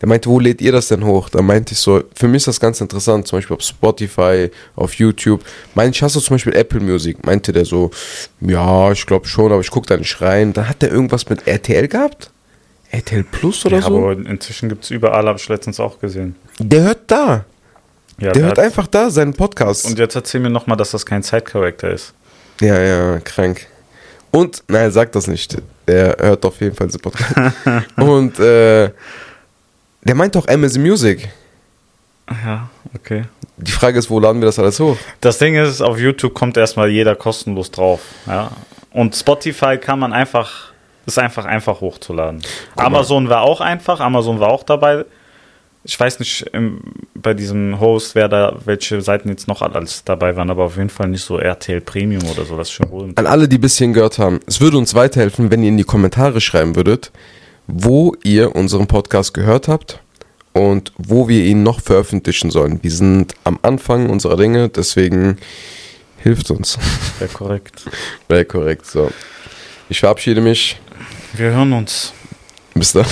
Der 0.00 0.08
meinte, 0.08 0.30
wo 0.30 0.38
lädt 0.40 0.60
ihr 0.62 0.72
das 0.72 0.88
denn 0.88 1.04
hoch? 1.04 1.28
Da 1.28 1.42
meinte 1.42 1.74
ich 1.74 1.78
so, 1.78 2.02
für 2.14 2.26
mich 2.26 2.38
ist 2.38 2.48
das 2.48 2.60
ganz 2.60 2.80
interessant, 2.80 3.26
zum 3.28 3.38
Beispiel 3.38 3.56
auf 3.56 3.62
Spotify, 3.62 4.50
auf 4.74 4.94
YouTube. 4.94 5.44
Meinte 5.74 5.96
ich, 5.96 6.02
hast 6.02 6.16
du 6.16 6.20
zum 6.20 6.34
Beispiel 6.34 6.54
Apple 6.56 6.80
Music? 6.80 7.24
Meinte 7.26 7.52
der 7.52 7.64
so, 7.66 7.90
ja, 8.40 8.90
ich 8.92 9.04
glaube 9.04 9.26
schon, 9.28 9.52
aber 9.52 9.60
ich 9.60 9.70
gucke 9.70 9.86
da 9.86 9.96
nicht 9.98 10.20
rein. 10.22 10.52
Dann 10.54 10.68
hat 10.68 10.80
der 10.80 10.90
irgendwas 10.90 11.28
mit 11.28 11.46
RTL 11.46 11.86
gehabt? 11.88 12.30
RTL 12.90 13.24
Plus 13.24 13.64
oder 13.66 13.76
ja, 13.76 13.82
so? 13.82 13.98
aber 13.98 14.12
inzwischen 14.12 14.68
gibt 14.68 14.84
es 14.84 14.90
überall, 14.90 15.26
habe 15.26 15.38
ich 15.38 15.48
letztens 15.48 15.78
auch 15.78 16.00
gesehen. 16.00 16.34
Der 16.58 16.82
hört 16.82 17.00
da. 17.06 17.44
Ja, 18.18 18.32
Der 18.32 18.42
hört 18.44 18.58
hat- 18.58 18.64
einfach 18.64 18.86
da 18.86 19.10
seinen 19.10 19.34
Podcast. 19.34 19.86
Und 19.86 19.98
jetzt 19.98 20.14
erzähl 20.14 20.40
mir 20.40 20.50
nochmal, 20.50 20.76
dass 20.76 20.90
das 20.90 21.04
kein 21.06 21.22
Side-Character 21.22 21.90
ist. 21.90 22.14
Ja, 22.60 22.78
ja, 22.80 23.20
krank. 23.20 23.66
Und, 24.30 24.62
nein, 24.68 24.90
sag 24.92 25.12
das 25.12 25.26
nicht. 25.26 25.56
Der 25.86 26.16
hört 26.18 26.44
auf 26.44 26.60
jeden 26.60 26.74
Fall 26.74 26.86
diesen 26.88 27.00
Podcast. 27.00 27.34
Und 27.96 28.38
äh, 28.38 28.90
der 30.02 30.14
meint 30.14 30.36
auch 30.36 30.48
Amazon 30.48 30.82
Music. 30.82 31.28
Ja, 32.44 32.68
okay. 32.94 33.24
Die 33.56 33.72
Frage 33.72 33.98
ist, 33.98 34.08
wo 34.08 34.18
laden 34.20 34.40
wir 34.40 34.46
das 34.46 34.58
alles 34.58 34.80
hoch? 34.80 34.96
Das 35.20 35.38
Ding 35.38 35.56
ist, 35.56 35.80
auf 35.80 35.98
YouTube 35.98 36.32
kommt 36.32 36.56
erstmal 36.56 36.88
jeder 36.88 37.14
kostenlos 37.14 37.70
drauf. 37.70 38.00
Ja? 38.26 38.50
Und 38.92 39.14
Spotify 39.14 39.76
kann 39.76 39.98
man 39.98 40.12
einfach, 40.12 40.72
ist 41.06 41.18
einfach 41.18 41.44
einfach 41.44 41.80
hochzuladen. 41.80 42.42
mal. 42.76 42.86
Amazon 42.86 43.28
war 43.28 43.42
auch 43.42 43.60
einfach, 43.60 44.00
Amazon 44.00 44.40
war 44.40 44.48
auch 44.48 44.62
dabei. 44.62 45.04
Ich 45.82 45.98
weiß 45.98 46.18
nicht 46.18 46.42
im, 46.52 46.80
bei 47.14 47.32
diesem 47.34 47.80
Host, 47.80 48.14
wer 48.14 48.28
da, 48.28 48.56
welche 48.64 49.00
Seiten 49.00 49.28
jetzt 49.30 49.48
noch 49.48 49.62
alles 49.62 50.04
dabei 50.04 50.36
waren, 50.36 50.50
aber 50.50 50.64
auf 50.64 50.76
jeden 50.76 50.90
Fall 50.90 51.08
nicht 51.08 51.24
so 51.24 51.38
RTL 51.38 51.80
Premium 51.80 52.22
oder 52.30 52.44
so, 52.44 52.56
das 52.56 52.68
ist 52.68 52.72
schon. 52.72 53.12
An 53.16 53.26
alle, 53.26 53.48
die 53.48 53.56
bis 53.58 53.78
hierhin 53.78 53.94
gehört 53.94 54.18
haben, 54.18 54.40
es 54.46 54.60
würde 54.60 54.76
uns 54.76 54.94
weiterhelfen, 54.94 55.50
wenn 55.50 55.62
ihr 55.62 55.70
in 55.70 55.78
die 55.78 55.84
Kommentare 55.84 56.40
schreiben 56.40 56.76
würdet, 56.76 57.12
wo 57.72 58.14
ihr 58.22 58.54
unseren 58.54 58.86
Podcast 58.86 59.34
gehört 59.34 59.68
habt 59.68 60.00
und 60.52 60.92
wo 60.98 61.28
wir 61.28 61.44
ihn 61.44 61.62
noch 61.62 61.80
veröffentlichen 61.80 62.50
sollen. 62.50 62.80
Wir 62.82 62.90
sind 62.90 63.34
am 63.44 63.58
Anfang 63.62 64.10
unserer 64.10 64.36
Dinge, 64.36 64.68
deswegen 64.68 65.38
hilft 66.18 66.50
uns. 66.50 66.78
Wäre 67.18 67.30
korrekt. 67.30 67.84
Wäre 68.28 68.44
korrekt, 68.44 68.86
so. 68.86 69.10
Ich 69.88 70.00
verabschiede 70.00 70.40
mich. 70.40 70.78
Wir 71.32 71.50
hören 71.50 71.72
uns. 71.72 72.12
Bis 72.74 72.92
dann. 72.92 73.06